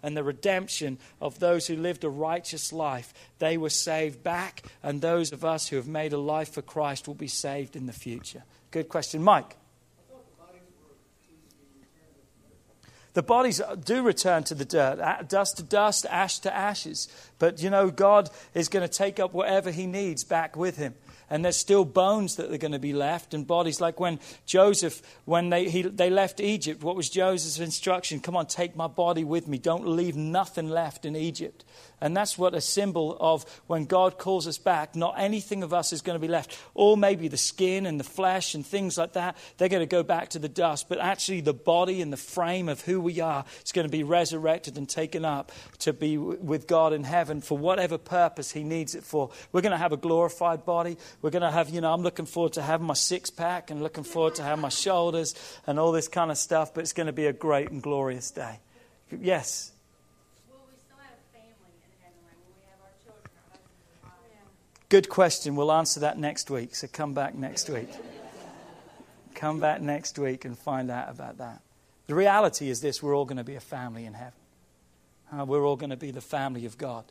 And 0.00 0.16
the 0.16 0.22
redemption 0.22 0.98
of 1.20 1.40
those 1.40 1.66
who 1.66 1.74
lived 1.74 2.04
a 2.04 2.08
righteous 2.08 2.72
life, 2.72 3.12
they 3.40 3.56
were 3.56 3.68
saved 3.68 4.22
back, 4.22 4.62
and 4.80 5.00
those 5.00 5.32
of 5.32 5.44
us 5.44 5.66
who 5.66 5.74
have 5.76 5.88
made 5.88 6.12
a 6.12 6.18
life 6.18 6.52
for 6.52 6.62
Christ 6.62 7.08
will 7.08 7.16
be 7.16 7.26
saved 7.26 7.74
in 7.74 7.86
the 7.86 7.92
future. 7.92 8.44
Good 8.70 8.88
question. 8.88 9.24
Mike. 9.24 9.57
The 13.18 13.22
bodies 13.24 13.60
do 13.84 14.04
return 14.04 14.44
to 14.44 14.54
the 14.54 14.64
dirt, 14.64 15.26
dust 15.28 15.56
to 15.56 15.64
dust, 15.64 16.06
ash 16.08 16.38
to 16.38 16.54
ashes. 16.54 17.08
But 17.40 17.60
you 17.60 17.68
know, 17.68 17.90
God 17.90 18.30
is 18.54 18.68
going 18.68 18.88
to 18.88 18.94
take 18.94 19.18
up 19.18 19.34
whatever 19.34 19.72
He 19.72 19.88
needs 19.88 20.22
back 20.22 20.56
with 20.56 20.76
Him 20.76 20.94
and 21.30 21.44
there's 21.44 21.56
still 21.56 21.84
bones 21.84 22.36
that 22.36 22.52
are 22.52 22.58
going 22.58 22.72
to 22.72 22.78
be 22.78 22.92
left 22.92 23.34
and 23.34 23.46
bodies. 23.46 23.80
Like 23.80 24.00
when 24.00 24.18
Joseph, 24.46 25.02
when 25.24 25.50
they, 25.50 25.68
he, 25.68 25.82
they 25.82 26.10
left 26.10 26.40
Egypt, 26.40 26.82
what 26.82 26.96
was 26.96 27.10
Joseph's 27.10 27.58
instruction? 27.58 28.20
Come 28.20 28.36
on, 28.36 28.46
take 28.46 28.76
my 28.76 28.86
body 28.86 29.24
with 29.24 29.46
me. 29.46 29.58
Don't 29.58 29.86
leave 29.86 30.16
nothing 30.16 30.68
left 30.68 31.04
in 31.04 31.16
Egypt. 31.16 31.64
And 32.00 32.16
that's 32.16 32.38
what 32.38 32.54
a 32.54 32.60
symbol 32.60 33.16
of 33.18 33.44
when 33.66 33.84
God 33.84 34.18
calls 34.18 34.46
us 34.46 34.58
back, 34.58 34.94
not 34.94 35.14
anything 35.18 35.62
of 35.62 35.74
us 35.74 35.92
is 35.92 36.00
going 36.00 36.14
to 36.14 36.20
be 36.20 36.30
left. 36.30 36.56
Or 36.74 36.96
maybe 36.96 37.28
the 37.28 37.36
skin 37.36 37.86
and 37.86 37.98
the 37.98 38.04
flesh 38.04 38.54
and 38.54 38.64
things 38.64 38.96
like 38.96 39.14
that, 39.14 39.36
they're 39.56 39.68
going 39.68 39.80
to 39.80 39.86
go 39.86 40.02
back 40.02 40.30
to 40.30 40.38
the 40.38 40.48
dust. 40.48 40.88
But 40.88 40.98
actually, 41.00 41.40
the 41.40 41.54
body 41.54 42.00
and 42.00 42.12
the 42.12 42.16
frame 42.16 42.68
of 42.68 42.82
who 42.82 43.00
we 43.00 43.20
are 43.20 43.44
is 43.64 43.72
going 43.72 43.86
to 43.86 43.90
be 43.90 44.04
resurrected 44.04 44.76
and 44.76 44.88
taken 44.88 45.24
up 45.24 45.50
to 45.80 45.92
be 45.92 46.16
with 46.18 46.68
God 46.68 46.92
in 46.92 47.02
heaven 47.02 47.40
for 47.40 47.58
whatever 47.58 47.98
purpose 47.98 48.52
He 48.52 48.62
needs 48.62 48.94
it 48.94 49.02
for. 49.02 49.30
We're 49.50 49.62
going 49.62 49.72
to 49.72 49.78
have 49.78 49.92
a 49.92 49.96
glorified 49.96 50.64
body. 50.64 50.98
We're 51.20 51.30
going 51.30 51.42
to 51.42 51.50
have, 51.50 51.68
you 51.70 51.80
know, 51.80 51.92
I'm 51.92 52.02
looking 52.02 52.26
forward 52.26 52.52
to 52.54 52.62
having 52.62 52.86
my 52.86 52.94
six 52.94 53.28
pack 53.28 53.70
and 53.70 53.82
looking 53.82 54.04
forward 54.04 54.36
to 54.36 54.42
having 54.42 54.62
my 54.62 54.68
shoulders 54.68 55.34
and 55.66 55.78
all 55.78 55.90
this 55.90 56.06
kind 56.06 56.30
of 56.30 56.38
stuff, 56.38 56.72
but 56.72 56.82
it's 56.82 56.92
going 56.92 57.08
to 57.08 57.12
be 57.12 57.26
a 57.26 57.32
great 57.32 57.70
and 57.70 57.82
glorious 57.82 58.30
day. 58.30 58.60
Yes? 59.10 59.72
Will 60.48 60.60
we 60.70 60.76
still 60.78 60.96
have 60.98 61.18
a 61.18 61.36
family 61.36 61.74
in 61.82 61.90
heaven 62.02 62.18
we 62.46 62.62
have 62.70 62.78
our 62.82 62.92
children? 63.02 63.32
Good 64.88 65.08
question. 65.08 65.56
We'll 65.56 65.72
answer 65.72 66.00
that 66.00 66.18
next 66.18 66.50
week. 66.50 66.76
So 66.76 66.86
come 66.86 67.14
back 67.14 67.34
next 67.34 67.68
week. 67.68 67.88
come 69.34 69.58
back 69.58 69.80
next 69.80 70.18
week 70.20 70.44
and 70.44 70.56
find 70.56 70.88
out 70.88 71.10
about 71.10 71.38
that. 71.38 71.62
The 72.06 72.14
reality 72.14 72.70
is 72.70 72.80
this 72.80 73.02
we're 73.02 73.16
all 73.16 73.24
going 73.24 73.38
to 73.38 73.44
be 73.44 73.56
a 73.56 73.60
family 73.60 74.04
in 74.04 74.14
heaven. 74.14 74.32
Uh, 75.36 75.44
we're 75.44 75.66
all 75.66 75.76
going 75.76 75.90
to 75.90 75.96
be 75.96 76.10
the 76.10 76.20
family 76.20 76.64
of 76.64 76.78
God. 76.78 77.04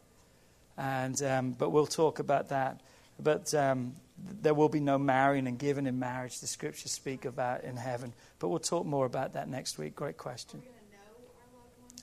And, 0.77 1.21
um, 1.23 1.51
but 1.51 1.71
we'll 1.71 1.85
talk 1.85 2.19
about 2.19 2.49
that. 2.49 2.81
But 3.19 3.53
um, 3.53 3.93
there 4.41 4.53
will 4.53 4.69
be 4.69 4.79
no 4.79 4.97
marrying 4.97 5.47
and 5.47 5.57
giving 5.57 5.87
in 5.87 5.99
marriage, 5.99 6.39
the 6.39 6.47
scriptures 6.47 6.91
speak 6.91 7.25
about 7.25 7.63
in 7.63 7.75
heaven. 7.75 8.13
But 8.39 8.49
we'll 8.49 8.59
talk 8.59 8.85
more 8.85 9.05
about 9.05 9.33
that 9.33 9.47
next 9.47 9.77
week. 9.77 9.95
Great 9.95 10.17
question. 10.17 10.61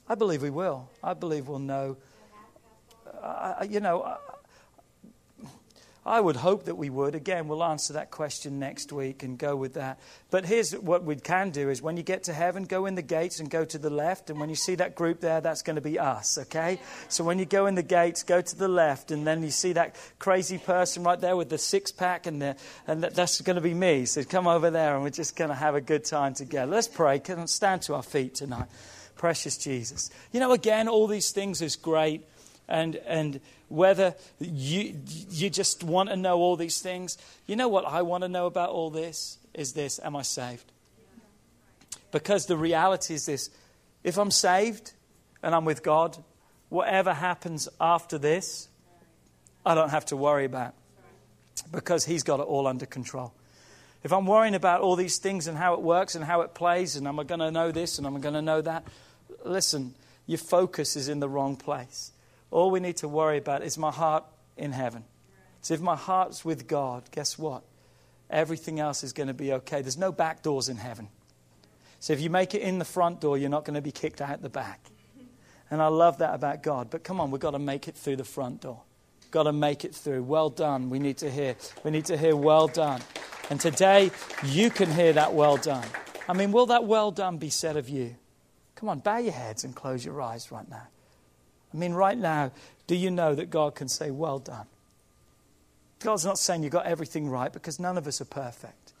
I 0.07 0.15
believe 0.15 0.41
we 0.41 0.49
will. 0.49 0.89
I 1.03 1.13
believe 1.13 1.47
we'll 1.47 1.59
know. 1.59 1.97
You 3.67 3.79
know, 3.79 4.17
I 6.05 6.21
would 6.21 6.35
hope 6.35 6.65
that 6.65 6.75
we 6.75 6.91
would. 6.91 7.15
Again, 7.15 7.47
we'll 7.47 7.63
answer 7.63 7.93
that 7.93 8.11
question 8.11 8.59
next 8.59 8.93
week 8.93 9.23
and 9.23 9.39
go 9.39 9.55
with 9.55 9.73
that. 9.73 9.99
But 10.29 10.45
here's 10.45 10.71
what 10.71 11.03
we 11.03 11.15
can 11.15 11.49
do 11.49 11.71
is 11.71 11.81
when 11.81 11.97
you 11.97 12.03
get 12.03 12.23
to 12.25 12.33
heaven, 12.33 12.65
go 12.65 12.85
in 12.85 12.93
the 12.93 13.01
gates 13.01 13.39
and 13.39 13.49
go 13.49 13.65
to 13.65 13.79
the 13.79 13.89
left. 13.89 14.29
And 14.29 14.39
when 14.39 14.49
you 14.49 14.55
see 14.55 14.75
that 14.75 14.93
group 14.93 15.19
there, 15.19 15.41
that's 15.41 15.63
going 15.63 15.77
to 15.77 15.81
be 15.81 15.97
us, 15.97 16.37
okay? 16.37 16.79
So 17.09 17.23
when 17.23 17.39
you 17.39 17.45
go 17.45 17.65
in 17.65 17.73
the 17.73 17.81
gates, 17.81 18.21
go 18.21 18.39
to 18.39 18.55
the 18.55 18.67
left. 18.67 19.09
And 19.09 19.25
then 19.25 19.41
you 19.41 19.49
see 19.49 19.73
that 19.73 19.95
crazy 20.19 20.59
person 20.59 21.03
right 21.03 21.19
there 21.19 21.35
with 21.35 21.49
the 21.49 21.57
six 21.57 21.91
pack, 21.91 22.27
and, 22.27 22.39
the, 22.39 22.55
and 22.85 23.03
that's 23.03 23.41
going 23.41 23.55
to 23.55 23.61
be 23.61 23.73
me. 23.73 24.05
So 24.05 24.23
come 24.23 24.45
over 24.45 24.69
there 24.69 24.93
and 24.93 25.03
we're 25.03 25.09
just 25.09 25.35
going 25.35 25.49
to 25.49 25.55
have 25.55 25.73
a 25.73 25.81
good 25.81 26.05
time 26.05 26.35
together. 26.35 26.71
Let's 26.71 26.87
pray. 26.87 27.17
Can 27.17 27.47
stand 27.47 27.81
to 27.83 27.95
our 27.95 28.03
feet 28.03 28.35
tonight. 28.35 28.67
Precious 29.15 29.57
Jesus. 29.57 30.11
You 30.31 30.39
know, 30.39 30.51
again, 30.51 30.87
all 30.87 31.07
these 31.07 31.31
things 31.31 31.63
is 31.63 31.75
great 31.75 32.27
and, 32.67 32.95
and 33.07 33.39
whether 33.69 34.15
you, 34.39 34.95
you 35.29 35.49
just 35.49 35.83
want 35.83 36.09
to 36.09 36.15
know 36.15 36.37
all 36.37 36.55
these 36.55 36.81
things. 36.81 37.17
You 37.47 37.55
know 37.55 37.67
what 37.67 37.85
I 37.85 38.01
want 38.01 38.23
to 38.23 38.27
know 38.27 38.45
about 38.45 38.69
all 38.69 38.89
this 38.89 39.37
is 39.53 39.73
this 39.73 39.99
Am 40.03 40.15
I 40.15 40.21
saved? 40.21 40.71
Because 42.11 42.45
the 42.45 42.57
reality 42.57 43.13
is 43.13 43.25
this 43.25 43.49
if 44.03 44.17
I'm 44.17 44.31
saved, 44.31 44.93
and 45.41 45.55
I'm 45.55 45.65
with 45.65 45.83
God, 45.83 46.17
whatever 46.69 47.13
happens 47.13 47.67
after 47.79 48.17
this, 48.17 48.67
I 49.65 49.75
don't 49.75 49.89
have 49.89 50.05
to 50.07 50.15
worry 50.15 50.45
about 50.45 50.73
because 51.71 52.05
He's 52.05 52.23
got 52.23 52.39
it 52.39 52.43
all 52.43 52.67
under 52.67 52.85
control. 52.85 53.33
If 54.03 54.13
I'm 54.13 54.27
worrying 54.27 54.53
about 54.53 54.81
all 54.81 54.95
these 54.95 55.17
things 55.17 55.47
and 55.47 55.57
how 55.57 55.73
it 55.73 55.81
works 55.81 56.13
and 56.13 56.23
how 56.23 56.41
it 56.41 56.53
plays, 56.53 56.95
and 56.95 57.07
am 57.07 57.19
I 57.19 57.23
going 57.23 57.39
to 57.39 57.49
know 57.49 57.71
this 57.71 57.97
and 57.97 58.05
am 58.05 58.15
I 58.15 58.19
going 58.19 58.35
to 58.35 58.41
know 58.41 58.61
that, 58.61 58.83
listen, 59.43 59.95
your 60.27 60.37
focus 60.37 60.95
is 60.95 61.09
in 61.09 61.19
the 61.19 61.27
wrong 61.27 61.55
place. 61.55 62.11
All 62.55 62.71
we 62.71 62.79
need 62.79 62.95
to 62.97 63.09
worry 63.09 63.37
about 63.37 63.63
is 63.63 63.77
my 63.77 63.91
heart 63.91 64.23
in 64.55 64.71
heaven. 64.71 65.03
So 65.59 65.73
if 65.73 65.81
my 65.81 65.97
heart's 65.97 66.45
with 66.45 66.69
God, 66.69 67.03
guess 67.11 67.37
what? 67.37 67.63
Everything 68.29 68.79
else 68.79 69.03
is 69.03 69.11
going 69.11 69.27
to 69.27 69.33
be 69.33 69.51
okay. 69.51 69.81
There's 69.81 69.97
no 69.97 70.13
back 70.13 70.41
doors 70.41 70.69
in 70.69 70.77
heaven. 70.77 71.09
So 71.99 72.13
if 72.13 72.21
you 72.21 72.29
make 72.29 72.55
it 72.55 72.61
in 72.61 72.79
the 72.79 72.85
front 72.85 73.19
door, 73.19 73.37
you're 73.37 73.49
not 73.49 73.65
going 73.65 73.73
to 73.75 73.81
be 73.81 73.91
kicked 73.91 74.21
out 74.21 74.41
the 74.41 74.47
back. 74.47 74.79
And 75.69 75.81
I 75.81 75.87
love 75.87 76.19
that 76.19 76.33
about 76.33 76.63
God. 76.63 76.89
But 76.89 77.03
come 77.03 77.19
on, 77.19 77.29
we've 77.29 77.41
got 77.41 77.51
to 77.51 77.59
make 77.59 77.89
it 77.89 77.97
through 77.97 78.15
the 78.15 78.23
front 78.23 78.61
door. 78.61 78.83
Got 79.31 79.43
to 79.43 79.51
make 79.51 79.83
it 79.83 79.93
through. 79.93 80.23
Well 80.23 80.49
done. 80.49 80.89
We 80.89 80.97
need 80.99 81.17
to 81.17 81.29
hear. 81.29 81.57
We 81.83 81.91
need 81.91 82.05
to 82.05 82.15
hear 82.15 82.37
well 82.37 82.69
done. 82.69 83.01
And 83.49 83.59
today 83.59 84.11
you 84.45 84.69
can 84.69 84.89
hear 84.89 85.11
that 85.11 85.33
well 85.33 85.57
done. 85.57 85.85
I 86.29 86.31
mean, 86.31 86.53
will 86.53 86.67
that 86.67 86.85
well 86.85 87.11
done 87.11 87.37
be 87.37 87.49
said 87.49 87.75
of 87.75 87.89
you? 87.89 88.15
Come 88.75 88.87
on, 88.87 88.99
bow 88.99 89.17
your 89.17 89.33
heads 89.33 89.65
and 89.65 89.75
close 89.75 90.05
your 90.05 90.21
eyes 90.21 90.53
right 90.53 90.69
now. 90.69 90.87
I 91.73 91.77
mean, 91.77 91.93
right 91.93 92.17
now, 92.17 92.51
do 92.87 92.95
you 92.95 93.11
know 93.11 93.35
that 93.35 93.49
God 93.49 93.75
can 93.75 93.87
say, 93.87 94.11
Well 94.11 94.39
done? 94.39 94.67
God's 95.99 96.25
not 96.25 96.37
saying 96.37 96.63
you 96.63 96.69
got 96.69 96.85
everything 96.85 97.29
right 97.29 97.51
because 97.51 97.79
none 97.79 97.97
of 97.97 98.05
us 98.05 98.21
are 98.21 98.25
perfect. 98.25 98.93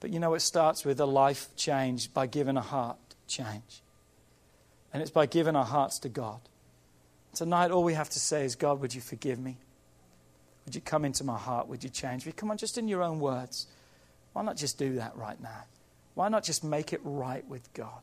But 0.00 0.10
you 0.10 0.18
know, 0.18 0.34
it 0.34 0.40
starts 0.40 0.84
with 0.84 1.00
a 1.00 1.06
life 1.06 1.48
change 1.56 2.12
by 2.12 2.26
giving 2.26 2.56
a 2.56 2.62
heart 2.62 2.98
change. 3.26 3.82
And 4.92 5.00
it's 5.02 5.10
by 5.10 5.26
giving 5.26 5.56
our 5.56 5.64
hearts 5.64 5.98
to 6.00 6.08
God. 6.08 6.40
Tonight, 7.34 7.70
all 7.70 7.82
we 7.82 7.94
have 7.94 8.10
to 8.10 8.20
say 8.20 8.44
is, 8.44 8.54
God, 8.54 8.80
would 8.80 8.94
you 8.94 9.00
forgive 9.00 9.38
me? 9.38 9.56
Would 10.64 10.74
you 10.74 10.80
come 10.80 11.04
into 11.04 11.24
my 11.24 11.36
heart? 11.36 11.68
Would 11.68 11.82
you 11.82 11.90
change 11.90 12.26
me? 12.26 12.32
Come 12.32 12.50
on, 12.50 12.58
just 12.58 12.78
in 12.78 12.88
your 12.88 13.02
own 13.02 13.18
words. 13.18 13.66
Why 14.34 14.42
not 14.42 14.56
just 14.56 14.78
do 14.78 14.94
that 14.96 15.16
right 15.16 15.40
now? 15.40 15.64
Why 16.14 16.28
not 16.28 16.44
just 16.44 16.62
make 16.62 16.92
it 16.92 17.00
right 17.02 17.46
with 17.48 17.72
God? 17.74 18.02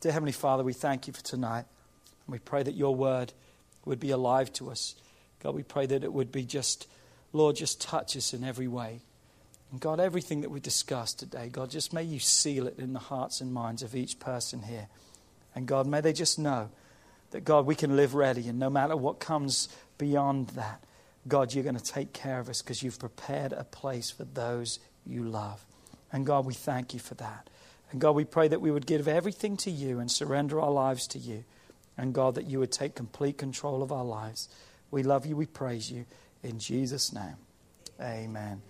Dear 0.00 0.12
Heavenly 0.12 0.32
Father, 0.32 0.62
we 0.62 0.74
thank 0.74 1.08
you 1.08 1.12
for 1.12 1.22
tonight. 1.24 1.64
And 2.26 2.32
we 2.32 2.38
pray 2.38 2.62
that 2.62 2.74
your 2.74 2.94
word 2.94 3.32
would 3.84 3.98
be 3.98 4.10
alive 4.10 4.52
to 4.54 4.70
us. 4.70 4.94
God, 5.42 5.56
we 5.56 5.64
pray 5.64 5.86
that 5.86 6.04
it 6.04 6.12
would 6.12 6.30
be 6.30 6.44
just, 6.44 6.86
Lord, 7.32 7.56
just 7.56 7.80
touch 7.80 8.16
us 8.16 8.32
in 8.32 8.44
every 8.44 8.68
way. 8.68 9.00
And 9.72 9.80
God, 9.80 9.98
everything 9.98 10.42
that 10.42 10.50
we 10.50 10.60
discussed 10.60 11.18
today, 11.18 11.48
God, 11.48 11.70
just 11.70 11.92
may 11.92 12.04
you 12.04 12.20
seal 12.20 12.68
it 12.68 12.78
in 12.78 12.92
the 12.92 13.00
hearts 13.00 13.40
and 13.40 13.52
minds 13.52 13.82
of 13.82 13.96
each 13.96 14.20
person 14.20 14.62
here. 14.62 14.86
And 15.54 15.66
God, 15.66 15.86
may 15.86 16.00
they 16.00 16.12
just 16.12 16.38
know 16.38 16.70
that, 17.32 17.44
God, 17.44 17.66
we 17.66 17.74
can 17.74 17.96
live 17.96 18.14
ready. 18.14 18.48
And 18.48 18.58
no 18.58 18.70
matter 18.70 18.96
what 18.96 19.18
comes 19.18 19.68
beyond 19.98 20.48
that, 20.50 20.82
God, 21.26 21.52
you're 21.52 21.64
going 21.64 21.76
to 21.76 21.82
take 21.82 22.12
care 22.12 22.38
of 22.38 22.48
us 22.48 22.62
because 22.62 22.84
you've 22.84 23.00
prepared 23.00 23.52
a 23.52 23.64
place 23.64 24.10
for 24.10 24.24
those 24.24 24.78
you 25.04 25.24
love. 25.24 25.64
And 26.12 26.24
God, 26.24 26.46
we 26.46 26.54
thank 26.54 26.94
you 26.94 27.00
for 27.00 27.14
that. 27.14 27.50
And 27.90 28.00
God, 28.00 28.12
we 28.12 28.24
pray 28.24 28.48
that 28.48 28.60
we 28.60 28.70
would 28.70 28.86
give 28.86 29.08
everything 29.08 29.56
to 29.58 29.70
you 29.70 29.98
and 29.98 30.10
surrender 30.10 30.60
our 30.60 30.70
lives 30.70 31.06
to 31.08 31.18
you. 31.18 31.44
And 31.96 32.12
God, 32.12 32.34
that 32.34 32.46
you 32.46 32.58
would 32.60 32.70
take 32.70 32.94
complete 32.94 33.38
control 33.38 33.82
of 33.82 33.90
our 33.90 34.04
lives. 34.04 34.48
We 34.90 35.02
love 35.02 35.26
you. 35.26 35.36
We 35.36 35.46
praise 35.46 35.90
you. 35.90 36.04
In 36.42 36.58
Jesus' 36.58 37.12
name, 37.12 37.36
amen. 38.00 38.62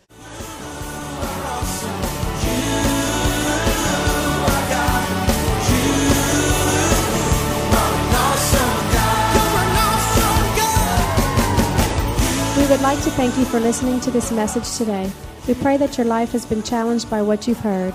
We 12.56 12.66
would 12.66 12.80
like 12.80 13.02
to 13.04 13.10
thank 13.10 13.36
you 13.36 13.44
for 13.44 13.60
listening 13.60 14.00
to 14.00 14.10
this 14.10 14.30
message 14.32 14.76
today. 14.76 15.10
We 15.46 15.54
pray 15.54 15.76
that 15.76 15.96
your 15.98 16.06
life 16.06 16.32
has 16.32 16.46
been 16.46 16.62
challenged 16.62 17.10
by 17.10 17.22
what 17.22 17.46
you've 17.46 17.60
heard, 17.60 17.94